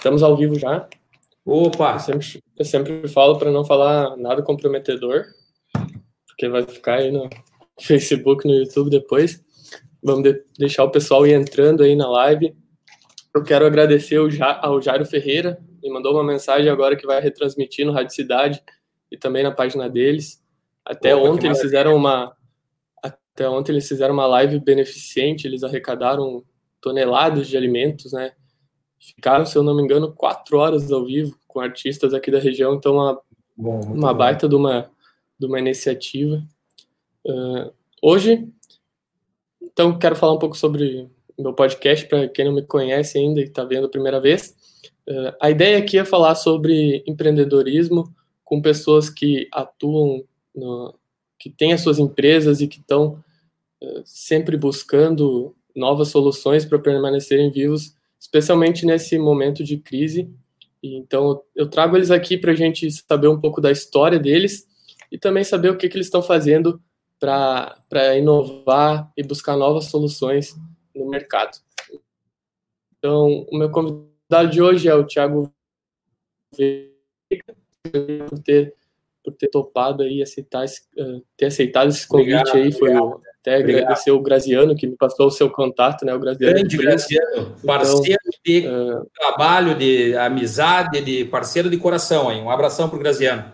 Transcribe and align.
Estamos 0.00 0.22
ao 0.22 0.34
vivo 0.34 0.58
já. 0.58 0.88
Opa! 1.44 1.92
Eu 1.92 1.98
sempre, 1.98 2.42
eu 2.56 2.64
sempre 2.64 3.08
falo 3.08 3.38
para 3.38 3.50
não 3.50 3.62
falar 3.62 4.16
nada 4.16 4.40
comprometedor, 4.40 5.26
porque 6.26 6.48
vai 6.48 6.62
ficar 6.62 7.00
aí 7.00 7.10
no 7.10 7.28
Facebook, 7.78 8.48
no 8.48 8.54
YouTube 8.54 8.88
depois. 8.88 9.44
Vamos 10.02 10.22
de, 10.22 10.42
deixar 10.58 10.84
o 10.84 10.90
pessoal 10.90 11.26
ir 11.26 11.34
entrando 11.34 11.82
aí 11.82 11.94
na 11.94 12.08
live. 12.08 12.56
Eu 13.34 13.44
quero 13.44 13.66
agradecer 13.66 14.16
ao 14.16 14.80
Jairo 14.80 15.04
Ferreira, 15.04 15.62
me 15.82 15.90
mandou 15.90 16.14
uma 16.14 16.24
mensagem 16.24 16.70
agora 16.70 16.96
que 16.96 17.06
vai 17.06 17.20
retransmitir 17.20 17.84
no 17.84 17.92
Rádio 17.92 18.14
Cidade 18.14 18.62
e 19.12 19.18
também 19.18 19.42
na 19.42 19.52
página 19.52 19.86
deles. 19.86 20.42
Até 20.82 21.14
Opa, 21.14 21.28
ontem 21.28 21.48
eles 21.48 21.60
fizeram 21.60 21.94
uma 21.94 22.34
até 23.02 23.46
ontem 23.46 23.72
eles 23.72 23.86
fizeram 23.86 24.14
uma 24.14 24.26
live 24.26 24.60
beneficente, 24.60 25.46
eles 25.46 25.62
arrecadaram 25.62 26.42
toneladas 26.80 27.46
de 27.46 27.54
alimentos, 27.54 28.14
né? 28.14 28.32
Ficaram, 29.00 29.46
se 29.46 29.56
eu 29.56 29.62
não 29.62 29.74
me 29.74 29.82
engano, 29.82 30.12
quatro 30.12 30.58
horas 30.58 30.92
ao 30.92 31.06
vivo 31.06 31.34
com 31.48 31.58
artistas 31.58 32.12
aqui 32.12 32.30
da 32.30 32.38
região, 32.38 32.74
então 32.74 32.94
uma, 32.94 33.20
bom, 33.56 33.80
uma 33.80 34.12
baita 34.12 34.48
de 34.48 34.54
uma, 34.54 34.90
de 35.38 35.46
uma 35.46 35.58
iniciativa. 35.58 36.44
Uh, 37.24 37.72
hoje, 38.02 38.46
então, 39.62 39.98
quero 39.98 40.14
falar 40.14 40.34
um 40.34 40.38
pouco 40.38 40.56
sobre 40.56 41.08
meu 41.38 41.54
podcast, 41.54 42.06
para 42.06 42.28
quem 42.28 42.44
não 42.44 42.52
me 42.52 42.62
conhece 42.62 43.18
ainda 43.18 43.40
e 43.40 43.44
está 43.44 43.64
vendo 43.64 43.86
a 43.86 43.90
primeira 43.90 44.20
vez. 44.20 44.54
Uh, 45.08 45.34
a 45.40 45.50
ideia 45.50 45.78
aqui 45.78 45.98
é 45.98 46.04
falar 46.04 46.34
sobre 46.34 47.02
empreendedorismo 47.06 48.14
com 48.44 48.60
pessoas 48.60 49.08
que 49.08 49.48
atuam, 49.52 50.22
no, 50.54 50.94
que 51.38 51.48
têm 51.48 51.72
as 51.72 51.80
suas 51.80 51.98
empresas 51.98 52.60
e 52.60 52.68
que 52.68 52.78
estão 52.78 53.22
uh, 53.82 54.02
sempre 54.04 54.56
buscando 54.56 55.54
novas 55.74 56.08
soluções 56.08 56.64
para 56.64 56.78
permanecerem 56.78 57.50
vivos, 57.50 57.94
especialmente 58.30 58.86
nesse 58.86 59.18
momento 59.18 59.64
de 59.64 59.76
crise. 59.76 60.30
Então, 60.80 61.42
eu 61.54 61.68
trago 61.68 61.96
eles 61.96 62.10
aqui 62.10 62.38
para 62.38 62.52
a 62.52 62.54
gente 62.54 62.88
saber 62.90 63.26
um 63.26 63.40
pouco 63.40 63.60
da 63.60 63.72
história 63.72 64.18
deles 64.18 64.66
e 65.10 65.18
também 65.18 65.42
saber 65.42 65.70
o 65.70 65.76
que, 65.76 65.88
que 65.88 65.96
eles 65.96 66.06
estão 66.06 66.22
fazendo 66.22 66.80
para 67.18 68.16
inovar 68.16 69.12
e 69.16 69.22
buscar 69.22 69.56
novas 69.56 69.86
soluções 69.86 70.56
no 70.94 71.10
mercado. 71.10 71.58
Então, 72.96 73.46
o 73.50 73.58
meu 73.58 73.70
convidado 73.70 74.48
de 74.50 74.62
hoje 74.62 74.88
é 74.88 74.94
o 74.94 75.04
Thiago 75.04 75.52
Veiga, 76.56 76.94
por 78.28 78.38
ter, 78.38 78.74
por 79.24 79.34
ter 79.34 79.48
topado 79.48 80.02
aí 80.02 80.22
aceitar 80.22 80.64
esse, 80.64 80.82
uh, 80.96 81.22
ter 81.36 81.46
aceitado 81.46 81.88
esse 81.88 82.06
convite 82.06 82.36
obrigado, 82.36 82.56
aí, 82.56 82.72
foi 82.72 82.96
o, 82.96 83.20
até 83.40 83.58
obrigado. 83.58 83.82
agradecer 83.82 84.10
o 84.10 84.20
Graziano 84.20 84.76
que 84.76 84.86
me 84.86 84.96
passou 84.96 85.26
o 85.26 85.30
seu 85.30 85.50
contato, 85.50 86.04
né, 86.04 86.14
o 86.14 86.20
Graziano. 86.20 86.54
Grande 86.54 86.76
Graziano, 86.76 87.26
então, 87.32 87.56
parceiro 87.64 88.20
então, 88.26 88.40
de 88.44 88.68
uh, 88.68 89.10
trabalho, 89.14 89.74
de 89.74 90.16
amizade, 90.16 91.00
de 91.00 91.24
parceiro 91.24 91.70
de 91.70 91.78
coração 91.78 92.28
aí. 92.28 92.40
Um 92.40 92.50
abração 92.50 92.88
para 92.88 92.96
o 92.96 93.00
Graziano. 93.00 93.52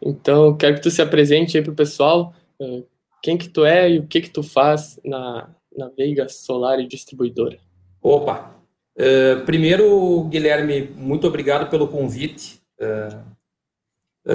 Então, 0.00 0.54
quero 0.56 0.74
que 0.74 0.82
tu 0.82 0.90
se 0.90 1.00
apresente 1.00 1.56
aí 1.56 1.62
para 1.62 1.72
o 1.72 1.76
pessoal. 1.76 2.34
Uh, 2.60 2.86
quem 3.22 3.38
que 3.38 3.48
tu 3.48 3.64
é 3.64 3.90
e 3.90 3.98
o 3.98 4.06
que 4.06 4.20
que 4.20 4.30
tu 4.30 4.42
faz 4.42 5.00
na, 5.02 5.48
na 5.74 5.88
Veiga 5.88 6.28
Solar 6.28 6.78
e 6.78 6.86
Distribuidora? 6.86 7.58
Opa! 8.02 8.54
Uh, 8.94 9.42
primeiro, 9.46 10.24
Guilherme, 10.24 10.82
muito 10.94 11.26
obrigado 11.26 11.70
pelo 11.70 11.88
convite. 11.88 12.60
Uh, 12.78 13.33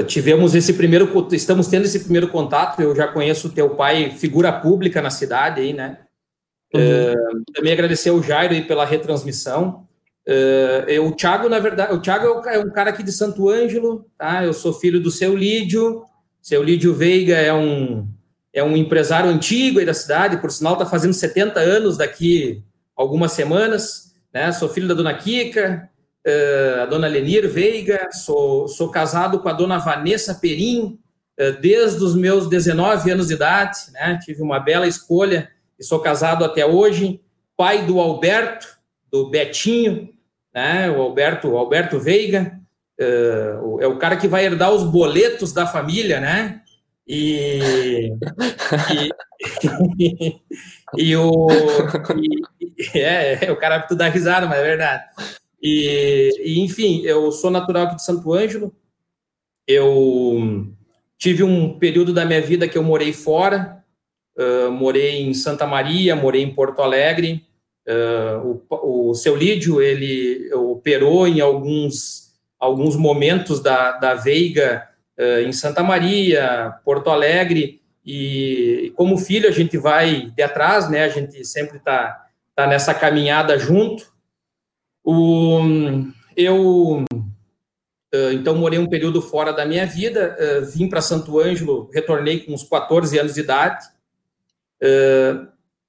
tivemos 0.08 0.56
esse 0.56 0.74
primeiro, 0.74 1.28
estamos 1.32 1.68
tendo 1.68 1.86
esse 1.86 2.02
primeiro 2.02 2.28
contato. 2.28 2.82
Eu 2.82 2.96
já 2.96 3.08
conheço 3.08 3.50
teu 3.50 3.72
pai, 3.72 4.12
figura 4.12 4.52
pública 4.52 5.02
na 5.02 5.10
cidade 5.10 5.62
aí, 5.62 5.74
né? 5.74 6.00
Uhum. 6.72 7.44
também 7.52 7.74
agradecer 7.74 8.10
ao 8.10 8.22
Jairo 8.22 8.54
aí 8.54 8.64
pela 8.64 8.86
retransmissão. 8.86 9.88
Uh, 10.28 11.02
o 11.02 11.12
Thiago, 11.16 11.50
na 11.50 11.58
verdade, 11.58 11.92
o 11.92 12.00
Thiago 12.00 12.48
é 12.48 12.60
um 12.60 12.70
cara 12.70 12.92
aqui 12.92 13.02
de 13.02 13.12
Santo 13.12 13.50
Ângelo, 13.50 14.06
tá? 14.16 14.46
Eu 14.46 14.54
sou 14.54 14.72
filho 14.74 15.00
do 15.00 15.10
seu 15.10 15.36
Lídio. 15.36 16.04
Seu 16.40 16.62
Lídio 16.62 16.94
Veiga 16.94 17.36
é 17.36 17.52
um 17.52 18.08
é 18.54 18.64
um 18.64 18.76
empresário 18.76 19.30
antigo 19.30 19.80
aí 19.80 19.86
da 19.86 19.94
cidade, 19.94 20.38
por 20.38 20.52
sinal 20.52 20.74
está 20.74 20.86
fazendo 20.86 21.14
70 21.14 21.60
anos 21.60 21.98
daqui 21.98 22.64
algumas 22.96 23.32
semanas, 23.32 24.14
né? 24.34 24.52
Sou 24.52 24.70
filho 24.70 24.88
da 24.88 24.94
dona 24.94 25.14
Kika, 25.14 25.90
uh, 25.94 25.99
a 26.82 26.86
dona 26.86 27.08
Lenir 27.08 27.50
Veiga, 27.50 28.10
sou, 28.12 28.68
sou 28.68 28.90
casado 28.90 29.40
com 29.40 29.50
a 29.50 29.54
dona 29.54 29.78
Vanessa 29.78 30.36
Perim, 30.36 31.00
uh, 31.40 31.60
desde 31.62 32.04
os 32.04 32.16
meus 32.16 32.48
19 32.50 33.12
anos 33.12 33.28
de 33.28 33.34
idade, 33.34 33.92
né? 33.94 34.20
Tive 34.24 34.42
uma 34.42 34.60
bela 34.60 34.88
escolha 34.88 35.50
e 35.80 35.84
sou 35.84 36.00
casado 36.00 36.44
até 36.44 36.66
hoje, 36.66 37.22
pai 37.56 37.86
do 37.86 38.00
Alberto, 38.00 38.68
do 39.12 39.30
Betinho, 39.30 40.10
né? 40.54 40.90
O 40.90 41.02
Alberto, 41.02 41.50
o 41.50 41.58
Alberto 41.58 42.00
Veiga, 42.00 42.60
uh, 43.00 43.82
é 43.82 43.88
o 43.88 43.98
cara 43.98 44.18
que 44.18 44.28
vai 44.28 44.46
herdar 44.46 44.72
os 44.72 44.84
boletos 44.84 45.54
da 45.54 45.66
família, 45.66 46.20
né? 46.20 46.62
E, 47.08 48.12
e, 48.94 49.10
e, 50.96 51.16
o 51.16 51.48
e, 52.96 53.00
é, 53.00 53.46
é, 53.46 53.52
o 53.52 53.58
cara 53.58 53.80
tu 53.80 53.96
dá 53.96 54.08
risada, 54.10 54.46
mas 54.46 54.60
é 54.60 54.64
verdade. 54.64 55.04
E, 55.62 56.30
e, 56.40 56.60
enfim, 56.62 57.02
eu 57.04 57.32
sou 57.32 57.52
natural 57.52 57.84
aqui 57.84 57.96
de 57.96 58.04
Santo 58.06 58.34
Ângelo. 58.34 58.74
Eu 59.68 60.68
tive 61.18 61.44
um 61.44 61.78
período 61.78 62.14
da 62.14 62.26
minha 62.26 62.42
vida 62.42 62.68
que 62.68 62.78
eu 62.78 62.84
morei 62.84 63.14
fora. 63.14 63.84
Uh, 64.38 64.72
morei 64.72 65.22
em 65.22 65.34
Santa 65.34 65.68
Maria, 65.68 66.16
morei 66.16 66.42
em 66.42 66.54
Porto 66.54 66.82
Alegre. 66.82 67.46
Uh, 67.88 68.64
o, 68.70 69.10
o 69.10 69.14
seu 69.14 69.36
Lídio 69.36 69.82
ele 69.82 70.54
operou 70.54 71.28
em 71.28 71.42
alguns 71.42 72.30
alguns 72.60 72.96
momentos 72.96 73.62
da, 73.62 73.94
da 73.94 74.14
Veiga 74.14 74.88
uh, 75.18 75.48
em 75.48 75.52
Santa 75.54 75.82
Maria, 75.82 76.74
Porto 76.84 77.10
Alegre, 77.10 77.82
e 78.06 78.92
como 78.96 79.18
filho 79.18 79.48
a 79.48 79.52
gente 79.52 79.78
vai 79.78 80.32
de 80.36 80.44
atrás, 80.44 80.90
né? 80.90 81.04
A 81.04 81.10
gente 81.10 81.46
sempre 81.46 81.78
está 81.78 82.26
tá 82.56 82.68
nessa 82.68 82.94
caminhada 82.94 83.58
junto. 83.58 84.12
O, 85.04 85.62
eu 86.36 87.04
uh, 87.04 88.32
então 88.34 88.56
morei 88.56 88.80
um 88.80 88.90
período 88.90 89.22
fora 89.22 89.52
da 89.52 89.66
minha 89.66 89.86
vida, 89.86 90.38
uh, 90.40 90.66
vim 90.66 90.88
para 90.88 91.02
Santo 91.02 91.40
Ângelo, 91.40 91.90
retornei 91.94 92.42
com 92.42 92.54
uns 92.54 92.64
14 92.64 93.18
anos 93.18 93.34
de 93.34 93.42
idade. 93.42 93.86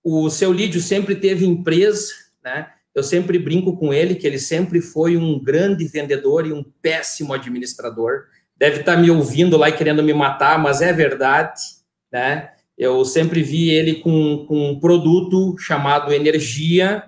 o 0.02 0.30
seu 0.30 0.52
Lídio 0.52 0.80
sempre 0.80 1.14
teve 1.14 1.46
empresa, 1.46 2.12
né? 2.42 2.70
Eu 2.94 3.04
sempre 3.04 3.38
brinco 3.38 3.76
com 3.76 3.94
ele 3.94 4.16
que 4.16 4.26
ele 4.26 4.38
sempre 4.38 4.80
foi 4.80 5.16
um 5.16 5.38
grande 5.38 5.84
vendedor 5.86 6.46
e 6.46 6.52
um 6.52 6.64
péssimo 6.82 7.32
administrador 7.32 8.24
deve 8.60 8.80
estar 8.80 8.94
tá 8.94 9.00
me 9.00 9.10
ouvindo 9.10 9.56
lá 9.56 9.70
e 9.70 9.72
querendo 9.72 10.02
me 10.02 10.12
matar, 10.12 10.58
mas 10.58 10.82
é 10.82 10.92
verdade, 10.92 11.62
né? 12.12 12.50
Eu 12.76 13.04
sempre 13.06 13.42
vi 13.42 13.70
ele 13.70 13.94
com, 13.96 14.44
com 14.46 14.70
um 14.70 14.78
produto 14.78 15.56
chamado 15.58 16.12
Energia. 16.12 17.04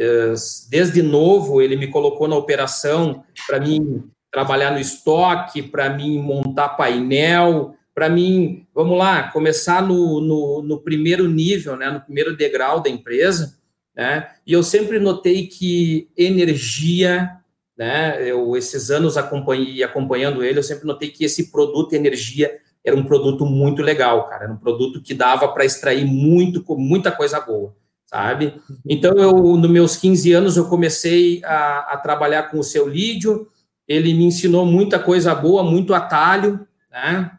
Eh, 0.00 0.34
desde 0.70 1.02
novo, 1.02 1.60
ele 1.60 1.76
me 1.76 1.88
colocou 1.88 2.26
na 2.26 2.34
operação 2.34 3.22
para 3.46 3.60
mim 3.60 4.04
trabalhar 4.32 4.70
no 4.70 4.78
estoque, 4.78 5.62
para 5.62 5.90
mim 5.90 6.18
montar 6.18 6.70
painel, 6.70 7.74
para 7.94 8.08
mim, 8.08 8.66
vamos 8.74 8.96
lá, 8.96 9.24
começar 9.24 9.82
no, 9.82 10.20
no, 10.22 10.62
no, 10.62 10.78
primeiro 10.80 11.28
nível, 11.28 11.76
né, 11.76 11.90
no 11.90 12.00
primeiro 12.00 12.34
degrau 12.34 12.80
da 12.80 12.88
empresa, 12.88 13.58
né, 13.94 14.30
e 14.46 14.54
eu 14.54 14.62
sempre 14.62 14.98
notei 14.98 15.46
que 15.48 16.08
energia 16.16 17.40
né? 17.80 18.28
Eu 18.28 18.58
esses 18.58 18.90
anos 18.90 19.16
acompanhei 19.16 19.82
acompanhando 19.82 20.44
ele, 20.44 20.58
eu 20.58 20.62
sempre 20.62 20.86
notei 20.86 21.08
que 21.08 21.24
esse 21.24 21.50
produto 21.50 21.94
energia 21.94 22.58
era 22.84 22.94
um 22.94 23.02
produto 23.02 23.46
muito 23.46 23.80
legal, 23.80 24.28
cara, 24.28 24.44
era 24.44 24.52
um 24.52 24.58
produto 24.58 25.00
que 25.00 25.14
dava 25.14 25.48
para 25.48 25.64
extrair 25.64 26.04
muito 26.04 26.62
muita 26.76 27.10
coisa 27.10 27.40
boa, 27.40 27.74
sabe? 28.10 28.60
Então 28.84 29.12
eu 29.16 29.32
nos 29.56 29.70
meus 29.70 29.96
15 29.96 30.32
anos 30.32 30.56
eu 30.56 30.68
comecei 30.68 31.40
a, 31.44 31.92
a 31.92 31.96
trabalhar 31.96 32.50
com 32.50 32.58
o 32.58 32.64
seu 32.64 32.88
Lídio, 32.88 33.48
ele 33.86 34.12
me 34.12 34.24
ensinou 34.24 34.66
muita 34.66 34.98
coisa 34.98 35.34
boa, 35.34 35.62
muito 35.62 35.94
atalho, 35.94 36.66
né? 36.90 37.30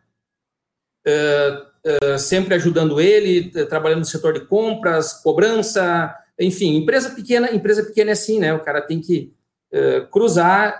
Uh, 1.06 2.14
uh, 2.14 2.20
sempre 2.20 2.56
ajudando 2.56 3.02
ele, 3.02 3.50
trabalhando 3.66 4.00
no 4.00 4.06
setor 4.06 4.34
de 4.34 4.42
compras, 4.42 5.14
cobrança, 5.14 6.16
enfim, 6.40 6.78
empresa 6.78 7.10
pequena, 7.10 7.54
empresa 7.54 7.84
pequena 7.84 8.12
é 8.12 8.14
assim, 8.14 8.40
né? 8.40 8.54
O 8.54 8.60
cara 8.60 8.82
tem 8.82 9.02
que 9.02 9.34
uh, 9.74 10.08
cruzar, 10.08 10.80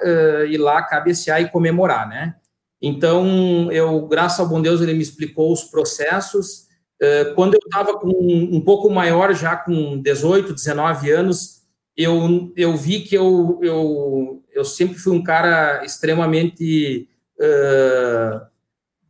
ir 0.50 0.58
lá, 0.58 0.82
cabecear 0.84 1.42
e 1.42 1.50
comemorar, 1.50 2.08
né? 2.08 2.36
Então, 2.82 3.72
eu, 3.72 4.08
graças 4.08 4.40
ao 4.40 4.48
bom 4.48 4.62
Deus, 4.62 4.82
ele 4.82 4.94
me 4.94 5.04
explicou 5.04 5.52
os 5.52 5.64
processos. 5.64 6.68
Uh, 7.02 7.34
quando 7.34 7.56
eu 7.56 7.60
estava 7.64 7.98
com 7.98 8.10
um, 8.10 8.58
um 8.58 8.62
pouco 8.62 8.90
maior, 8.90 9.34
já 9.34 9.56
com 9.56 10.00
18, 10.02 10.54
19 10.54 11.10
anos, 11.10 11.62
eu, 11.98 12.54
eu 12.56 12.78
vi 12.78 13.02
que 13.02 13.16
eu, 13.16 13.60
eu, 13.64 14.44
eu 14.54 14.64
sempre 14.64 15.00
fui 15.00 15.12
um 15.12 15.24
cara 15.24 15.84
extremamente, 15.84 17.10
uh, 17.40 18.42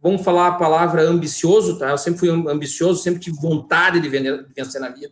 vamos 0.02 0.24
falar 0.24 0.48
a 0.48 0.56
palavra 0.56 1.04
ambicioso, 1.04 1.78
tá? 1.78 1.90
Eu 1.90 1.98
sempre 1.98 2.20
fui 2.22 2.30
ambicioso, 2.30 3.04
sempre 3.04 3.20
tive 3.20 3.38
vontade 3.38 4.00
de 4.00 4.08
vencer 4.08 4.80
na 4.80 4.90
vida. 4.90 5.12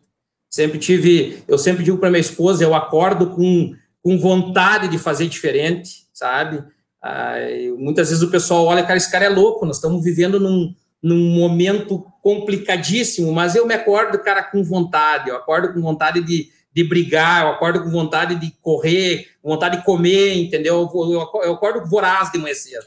Sempre 0.50 0.80
tive, 0.80 1.44
eu 1.48 1.58
sempre 1.58 1.84
digo 1.84 1.98
para 1.98 2.10
minha 2.10 2.22
esposa, 2.22 2.64
eu 2.64 2.74
acordo 2.74 3.32
com 3.32 3.76
com 4.02 4.18
vontade 4.18 4.88
de 4.88 4.98
fazer 4.98 5.28
diferente, 5.28 6.08
sabe? 6.14 6.64
Ah, 7.02 7.36
muitas 7.78 8.10
vezes 8.10 8.24
o 8.24 8.32
pessoal 8.32 8.66
olha, 8.66 8.84
cara, 8.84 8.98
esse 8.98 9.12
cara 9.12 9.26
é 9.26 9.30
louco, 9.30 9.66
nós 9.66 9.78
estamos 9.78 10.04
vivendo 10.04 10.40
num, 10.40 10.74
num 11.02 11.30
momento 11.30 12.06
complicadíssimo, 12.22 13.32
mas 13.32 13.56
eu 13.56 13.66
me 13.66 13.74
acordo, 13.74 14.20
cara, 14.20 14.44
com 14.44 14.64
vontade, 14.64 15.30
eu 15.30 15.36
acordo 15.36 15.74
com 15.74 15.82
vontade 15.82 16.22
de, 16.22 16.50
de 16.74 16.84
brigar, 16.84 17.44
eu 17.44 17.50
acordo 17.50 17.82
com 17.82 17.90
vontade 17.90 18.36
de 18.36 18.52
correr, 18.62 19.28
vontade 19.42 19.78
de 19.78 19.86
comer, 19.86 20.36
entendeu? 20.36 20.90
Eu, 20.94 21.54
acordo 21.54 21.90
voraz 21.90 22.32
de 22.32 22.38
manhã 22.38 22.54
cedo, 22.54 22.86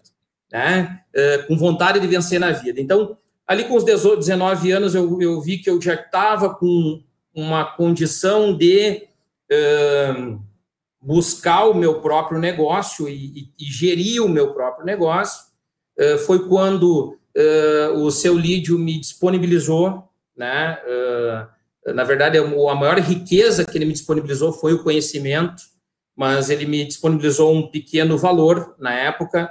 né? 0.50 1.00
Uh, 1.14 1.46
com 1.46 1.56
vontade 1.56 1.98
de 1.98 2.06
vencer 2.06 2.38
na 2.38 2.52
vida. 2.52 2.80
Então, 2.80 3.16
ali 3.46 3.64
com 3.64 3.74
os 3.74 3.84
18, 3.84 4.18
19 4.18 4.70
anos, 4.70 4.94
eu, 4.94 5.20
eu 5.20 5.40
vi 5.40 5.58
que 5.58 5.70
eu 5.70 5.80
já 5.80 5.94
estava 5.94 6.54
com 6.54 7.02
uma 7.34 7.64
condição 7.64 8.54
de 8.54 9.08
uh, 9.50 10.38
buscar 11.00 11.64
o 11.64 11.74
meu 11.74 12.00
próprio 12.00 12.38
negócio 12.38 13.08
e, 13.08 13.14
e, 13.14 13.52
e 13.58 13.64
gerir 13.64 14.22
o 14.22 14.28
meu 14.28 14.52
próprio 14.52 14.84
negócio. 14.84 15.44
Uh, 15.98 16.18
foi 16.18 16.46
quando 16.46 17.18
o 17.94 18.10
seu 18.10 18.36
Lídio 18.36 18.78
me 18.78 18.98
disponibilizou, 18.98 20.08
né? 20.36 20.78
na 21.94 22.04
verdade, 22.04 22.38
a 22.38 22.74
maior 22.74 22.98
riqueza 22.98 23.64
que 23.64 23.76
ele 23.76 23.86
me 23.86 23.92
disponibilizou 23.92 24.52
foi 24.52 24.74
o 24.74 24.82
conhecimento, 24.82 25.62
mas 26.16 26.50
ele 26.50 26.66
me 26.66 26.84
disponibilizou 26.84 27.54
um 27.54 27.66
pequeno 27.66 28.16
valor 28.16 28.74
na 28.78 28.92
época 28.92 29.50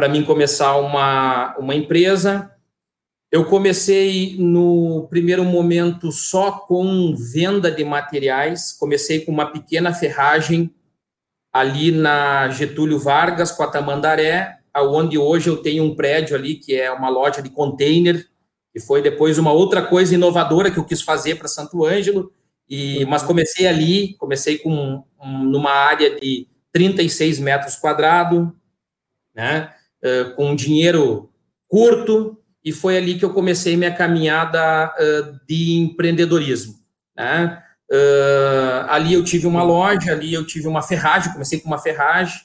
para 0.00 0.08
mim 0.08 0.24
começar 0.24 0.76
uma, 0.76 1.54
uma 1.58 1.74
empresa. 1.74 2.50
Eu 3.30 3.44
comecei 3.44 4.34
no 4.38 5.06
primeiro 5.10 5.44
momento 5.44 6.10
só 6.10 6.52
com 6.52 7.14
venda 7.14 7.70
de 7.70 7.84
materiais, 7.84 8.72
comecei 8.72 9.20
com 9.20 9.30
uma 9.30 9.52
pequena 9.52 9.92
ferragem 9.92 10.74
ali 11.52 11.92
na 11.92 12.48
Getúlio 12.48 12.98
Vargas, 12.98 13.52
com 13.52 13.62
a 13.62 13.66
Tamandaré, 13.66 14.59
onde 14.76 15.18
hoje 15.18 15.48
eu 15.48 15.56
tenho 15.56 15.84
um 15.84 15.94
prédio 15.94 16.36
ali 16.36 16.54
que 16.54 16.74
é 16.74 16.90
uma 16.90 17.08
loja 17.08 17.42
de 17.42 17.50
container, 17.50 18.26
que 18.72 18.80
foi 18.80 19.02
depois 19.02 19.38
uma 19.38 19.52
outra 19.52 19.82
coisa 19.82 20.14
inovadora 20.14 20.70
que 20.70 20.78
eu 20.78 20.84
quis 20.84 21.02
fazer 21.02 21.36
para 21.36 21.48
Santo 21.48 21.84
Ângelo, 21.84 22.32
e, 22.68 23.04
mas 23.06 23.22
comecei 23.22 23.66
ali, 23.66 24.14
comecei 24.14 24.58
com 24.58 25.02
um, 25.20 25.44
numa 25.44 25.72
área 25.72 26.18
de 26.20 26.46
36 26.72 27.40
metros 27.40 27.74
quadrados, 27.74 28.48
né, 29.34 29.72
uh, 30.04 30.34
com 30.36 30.54
dinheiro 30.54 31.30
curto, 31.66 32.38
e 32.64 32.72
foi 32.72 32.96
ali 32.96 33.18
que 33.18 33.24
eu 33.24 33.32
comecei 33.32 33.76
minha 33.76 33.92
caminhada 33.92 34.94
uh, 34.94 35.40
de 35.48 35.78
empreendedorismo. 35.78 36.74
Né? 37.16 37.60
Uh, 37.90 38.86
ali 38.88 39.14
eu 39.14 39.24
tive 39.24 39.48
uma 39.48 39.64
loja, 39.64 40.12
ali 40.12 40.32
eu 40.32 40.46
tive 40.46 40.68
uma 40.68 40.82
ferragem, 40.82 41.32
comecei 41.32 41.58
com 41.58 41.66
uma 41.66 41.78
ferragem, 41.78 42.40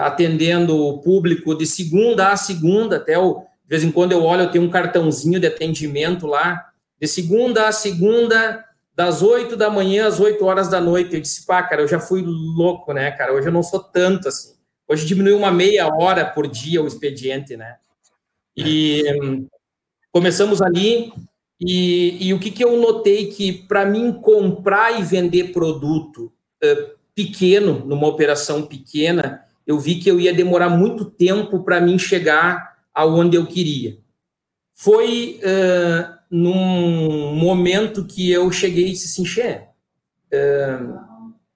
atendendo 0.00 0.76
o 0.76 0.98
público 0.98 1.54
de 1.54 1.66
segunda 1.66 2.28
a 2.32 2.36
segunda, 2.36 2.96
até 2.96 3.18
o, 3.18 3.40
de 3.40 3.68
vez 3.68 3.84
em 3.84 3.90
quando 3.90 4.12
eu 4.12 4.22
olho, 4.22 4.42
eu 4.42 4.50
tenho 4.50 4.64
um 4.64 4.70
cartãozinho 4.70 5.38
de 5.38 5.46
atendimento 5.46 6.26
lá, 6.26 6.70
de 7.00 7.06
segunda 7.06 7.68
a 7.68 7.72
segunda, 7.72 8.64
das 8.98 9.22
8 9.22 9.56
da 9.56 9.70
manhã 9.70 10.08
às 10.08 10.18
8 10.18 10.44
horas 10.44 10.68
da 10.68 10.80
noite. 10.80 11.14
Eu 11.14 11.20
disse, 11.20 11.46
pá, 11.46 11.62
cara, 11.62 11.82
eu 11.82 11.86
já 11.86 12.00
fui 12.00 12.20
louco, 12.20 12.92
né, 12.92 13.12
cara? 13.12 13.32
Hoje 13.32 13.46
eu 13.46 13.52
não 13.52 13.62
sou 13.62 13.78
tanto 13.78 14.26
assim. 14.26 14.54
Hoje 14.88 15.06
diminuiu 15.06 15.36
uma 15.36 15.52
meia 15.52 15.86
hora 15.86 16.24
por 16.24 16.48
dia 16.48 16.82
o 16.82 16.86
expediente, 16.86 17.56
né? 17.56 17.76
E 18.56 19.04
começamos 20.10 20.60
ali. 20.60 21.12
E, 21.60 22.26
e, 22.28 22.34
o 22.34 22.40
que, 22.40 22.50
que 22.50 22.64
eu 22.64 22.76
notei 22.76 23.26
que 23.26 23.52
para 23.52 23.84
mim 23.84 24.12
comprar 24.12 24.98
e 24.98 25.04
vender 25.04 25.52
produto 25.52 26.32
uh, 26.62 26.98
pequeno, 27.14 27.84
numa 27.84 28.06
operação 28.08 28.62
pequena, 28.62 29.44
eu 29.68 29.78
vi 29.78 29.96
que 29.96 30.10
eu 30.10 30.18
ia 30.18 30.32
demorar 30.32 30.70
muito 30.70 31.04
tempo 31.04 31.62
para 31.62 31.78
mim 31.78 31.98
chegar 31.98 32.78
aonde 32.94 33.36
eu 33.36 33.44
queria. 33.44 33.98
Foi 34.72 35.38
uh, 35.42 36.14
num 36.30 37.34
momento 37.34 38.06
que 38.06 38.30
eu 38.30 38.50
cheguei 38.50 38.88
e 38.88 38.92
disse 38.92 39.20
assim, 39.20 39.42
uh, 40.32 40.98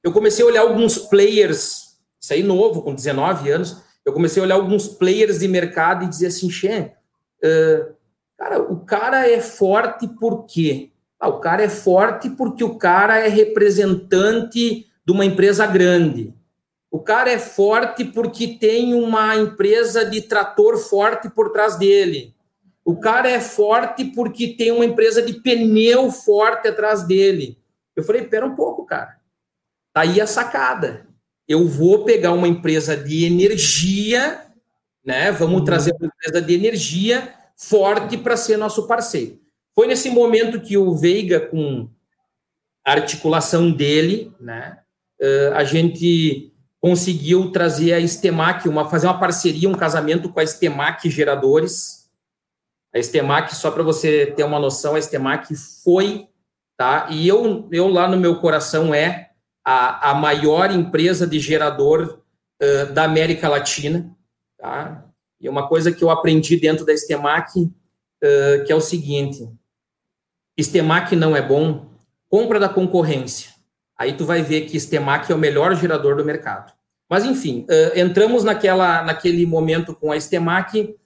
eu 0.02 0.12
comecei 0.12 0.44
a 0.44 0.46
olhar 0.46 0.60
alguns 0.60 0.98
players, 0.98 1.96
isso 2.20 2.34
aí 2.34 2.42
novo, 2.42 2.82
com 2.82 2.94
19 2.94 3.50
anos, 3.50 3.80
eu 4.04 4.12
comecei 4.12 4.42
a 4.42 4.44
olhar 4.44 4.56
alguns 4.56 4.86
players 4.86 5.38
de 5.38 5.48
mercado 5.48 6.04
e 6.04 6.08
dizer 6.08 6.26
assim, 6.26 6.50
Xê, 6.50 6.92
uh, 7.42 7.94
cara, 8.36 8.60
o 8.60 8.80
cara 8.84 9.26
é 9.26 9.40
forte 9.40 10.06
por 10.06 10.44
quê? 10.44 10.90
Ah, 11.18 11.28
o 11.28 11.40
cara 11.40 11.62
é 11.62 11.68
forte 11.70 12.28
porque 12.28 12.62
o 12.62 12.76
cara 12.76 13.18
é 13.20 13.28
representante 13.28 14.86
de 15.02 15.12
uma 15.12 15.24
empresa 15.24 15.66
grande. 15.66 16.34
O 16.92 17.00
cara 17.00 17.30
é 17.30 17.38
forte 17.38 18.04
porque 18.04 18.46
tem 18.46 18.92
uma 18.92 19.34
empresa 19.34 20.04
de 20.04 20.20
trator 20.20 20.76
forte 20.76 21.30
por 21.30 21.50
trás 21.50 21.76
dele. 21.76 22.34
O 22.84 23.00
cara 23.00 23.30
é 23.30 23.40
forte 23.40 24.04
porque 24.04 24.48
tem 24.48 24.70
uma 24.70 24.84
empresa 24.84 25.22
de 25.22 25.40
pneu 25.40 26.10
forte 26.10 26.68
atrás 26.68 27.02
dele. 27.02 27.58
Eu 27.96 28.04
falei, 28.04 28.26
pera 28.26 28.44
um 28.44 28.54
pouco, 28.54 28.84
cara. 28.84 29.16
Tá 29.90 30.02
aí 30.02 30.20
a 30.20 30.26
sacada. 30.26 31.06
Eu 31.48 31.66
vou 31.66 32.04
pegar 32.04 32.32
uma 32.32 32.46
empresa 32.46 32.94
de 32.94 33.24
energia, 33.24 34.42
né? 35.02 35.32
Vamos 35.32 35.60
uhum. 35.60 35.64
trazer 35.64 35.94
uma 35.98 36.08
empresa 36.08 36.42
de 36.42 36.52
energia 36.52 37.32
forte 37.56 38.18
para 38.18 38.36
ser 38.36 38.58
nosso 38.58 38.86
parceiro. 38.86 39.40
Foi 39.74 39.86
nesse 39.86 40.10
momento 40.10 40.60
que 40.60 40.76
o 40.76 40.94
Veiga, 40.94 41.40
com 41.40 41.88
a 42.86 42.92
articulação 42.92 43.72
dele, 43.72 44.30
né? 44.38 44.76
a 45.54 45.62
gente 45.62 46.51
conseguiu 46.82 47.52
trazer 47.52 47.92
a 47.92 48.00
Estemac, 48.00 48.68
uma, 48.68 48.90
fazer 48.90 49.06
uma 49.06 49.18
parceria, 49.18 49.68
um 49.68 49.74
casamento 49.74 50.28
com 50.28 50.40
a 50.40 50.42
Estemac 50.42 51.08
Geradores. 51.08 52.10
A 52.92 52.98
Estemac, 52.98 53.54
só 53.54 53.70
para 53.70 53.84
você 53.84 54.26
ter 54.26 54.42
uma 54.42 54.58
noção, 54.58 54.96
a 54.96 54.98
Estemac 54.98 55.54
foi, 55.84 56.26
tá? 56.76 57.06
E 57.08 57.28
eu, 57.28 57.68
eu 57.70 57.86
lá 57.86 58.08
no 58.08 58.16
meu 58.16 58.40
coração 58.40 58.92
é 58.92 59.30
a, 59.64 60.10
a 60.10 60.14
maior 60.14 60.72
empresa 60.72 61.24
de 61.24 61.38
gerador 61.38 62.20
uh, 62.60 62.92
da 62.92 63.04
América 63.04 63.48
Latina, 63.48 64.12
tá? 64.58 65.06
E 65.40 65.48
uma 65.48 65.68
coisa 65.68 65.92
que 65.92 66.02
eu 66.02 66.10
aprendi 66.10 66.56
dentro 66.56 66.84
da 66.84 66.92
Estemac, 66.92 67.60
uh, 67.60 68.64
que 68.66 68.72
é 68.72 68.74
o 68.74 68.80
seguinte, 68.80 69.48
Estemac 70.58 71.14
não 71.14 71.36
é 71.36 71.40
bom, 71.40 71.86
compra 72.28 72.58
da 72.58 72.68
concorrência. 72.68 73.51
Aí 74.02 74.14
tu 74.14 74.26
vai 74.26 74.42
ver 74.42 74.62
que 74.62 74.80
Stemac 74.80 75.30
é 75.30 75.34
o 75.34 75.38
melhor 75.38 75.76
gerador 75.76 76.16
do 76.16 76.24
mercado. 76.24 76.72
Mas, 77.08 77.24
enfim, 77.24 77.64
uh, 77.70 77.96
entramos 77.96 78.42
naquela, 78.42 79.00
naquele 79.04 79.46
momento 79.46 79.94
com 79.94 80.10
a 80.10 80.18
Stemac 80.18 80.96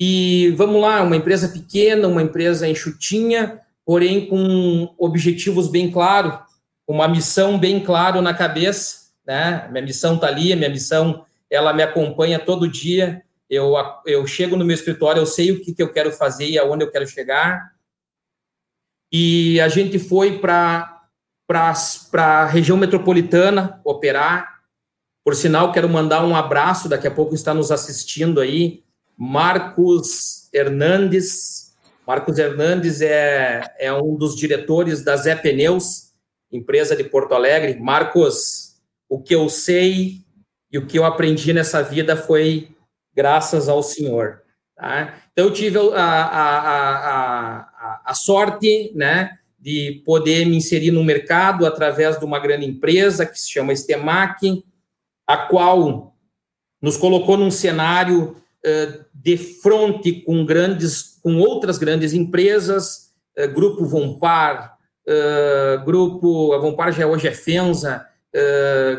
e 0.00 0.54
vamos 0.56 0.80
lá, 0.80 1.02
uma 1.02 1.14
empresa 1.14 1.48
pequena, 1.48 2.08
uma 2.08 2.22
empresa 2.22 2.66
enxutinha, 2.66 3.60
porém 3.84 4.26
com 4.26 4.94
objetivos 4.96 5.68
bem 5.68 5.90
claros, 5.90 6.40
uma 6.86 7.06
missão 7.06 7.58
bem 7.58 7.84
clara 7.84 8.22
na 8.22 8.32
cabeça, 8.32 9.10
né? 9.26 9.68
Minha 9.70 9.84
missão 9.84 10.14
está 10.14 10.28
ali, 10.28 10.56
minha 10.56 10.70
missão, 10.70 11.26
ela 11.50 11.74
me 11.74 11.82
acompanha 11.82 12.38
todo 12.38 12.66
dia. 12.66 13.22
Eu, 13.50 13.74
eu 14.06 14.26
chego 14.26 14.56
no 14.56 14.64
meu 14.64 14.74
escritório, 14.74 15.20
eu 15.20 15.26
sei 15.26 15.52
o 15.52 15.60
que, 15.60 15.74
que 15.74 15.82
eu 15.82 15.92
quero 15.92 16.10
fazer 16.12 16.48
e 16.48 16.58
aonde 16.58 16.82
eu 16.82 16.90
quero 16.90 17.06
chegar. 17.06 17.72
E 19.12 19.60
a 19.60 19.68
gente 19.68 19.98
foi 19.98 20.38
para 20.38 20.97
para 21.48 21.72
a 22.12 22.44
região 22.44 22.76
metropolitana 22.76 23.80
operar. 23.82 24.60
Por 25.24 25.34
sinal, 25.34 25.72
quero 25.72 25.88
mandar 25.88 26.22
um 26.24 26.36
abraço, 26.36 26.90
daqui 26.90 27.06
a 27.06 27.10
pouco 27.10 27.34
está 27.34 27.54
nos 27.54 27.72
assistindo 27.72 28.38
aí, 28.38 28.84
Marcos 29.16 30.50
Hernandes. 30.52 31.74
Marcos 32.06 32.38
Hernandes 32.38 33.00
é, 33.00 33.62
é 33.78 33.92
um 33.92 34.14
dos 34.14 34.36
diretores 34.36 35.02
da 35.02 35.16
Zé 35.16 35.34
Pneus, 35.34 36.12
empresa 36.52 36.94
de 36.94 37.04
Porto 37.04 37.34
Alegre. 37.34 37.80
Marcos, 37.80 38.76
o 39.08 39.20
que 39.20 39.34
eu 39.34 39.48
sei 39.48 40.24
e 40.70 40.76
o 40.76 40.86
que 40.86 40.98
eu 40.98 41.04
aprendi 41.04 41.52
nessa 41.54 41.82
vida 41.82 42.14
foi 42.14 42.68
graças 43.14 43.68
ao 43.68 43.82
senhor. 43.82 44.42
Tá? 44.76 45.14
Então, 45.32 45.46
eu 45.46 45.52
tive 45.52 45.78
a, 45.78 46.02
a, 46.02 46.58
a, 46.68 47.58
a, 47.58 48.02
a 48.04 48.14
sorte, 48.14 48.92
né, 48.94 49.38
de 49.68 50.02
poder 50.02 50.46
me 50.46 50.56
inserir 50.56 50.90
no 50.90 51.04
mercado 51.04 51.66
através 51.66 52.18
de 52.18 52.24
uma 52.24 52.38
grande 52.38 52.64
empresa 52.64 53.26
que 53.26 53.38
se 53.38 53.50
chama 53.50 53.74
Estemac, 53.74 54.64
a 55.26 55.36
qual 55.36 56.16
nos 56.80 56.96
colocou 56.96 57.36
num 57.36 57.50
cenário 57.50 58.34
uh, 58.64 59.04
de 59.12 59.36
frente 59.36 60.22
com 60.22 60.46
grandes, 60.46 61.18
com 61.22 61.36
outras 61.36 61.76
grandes 61.76 62.14
empresas, 62.14 63.12
uh, 63.38 63.46
Grupo 63.52 63.84
Vompar, 63.84 64.78
uh, 65.06 65.84
Grupo, 65.84 66.54
a 66.54 66.58
Vompar 66.58 66.90
já 66.90 67.06
hoje 67.06 67.28
é 67.28 67.32
Fenza, 67.32 68.06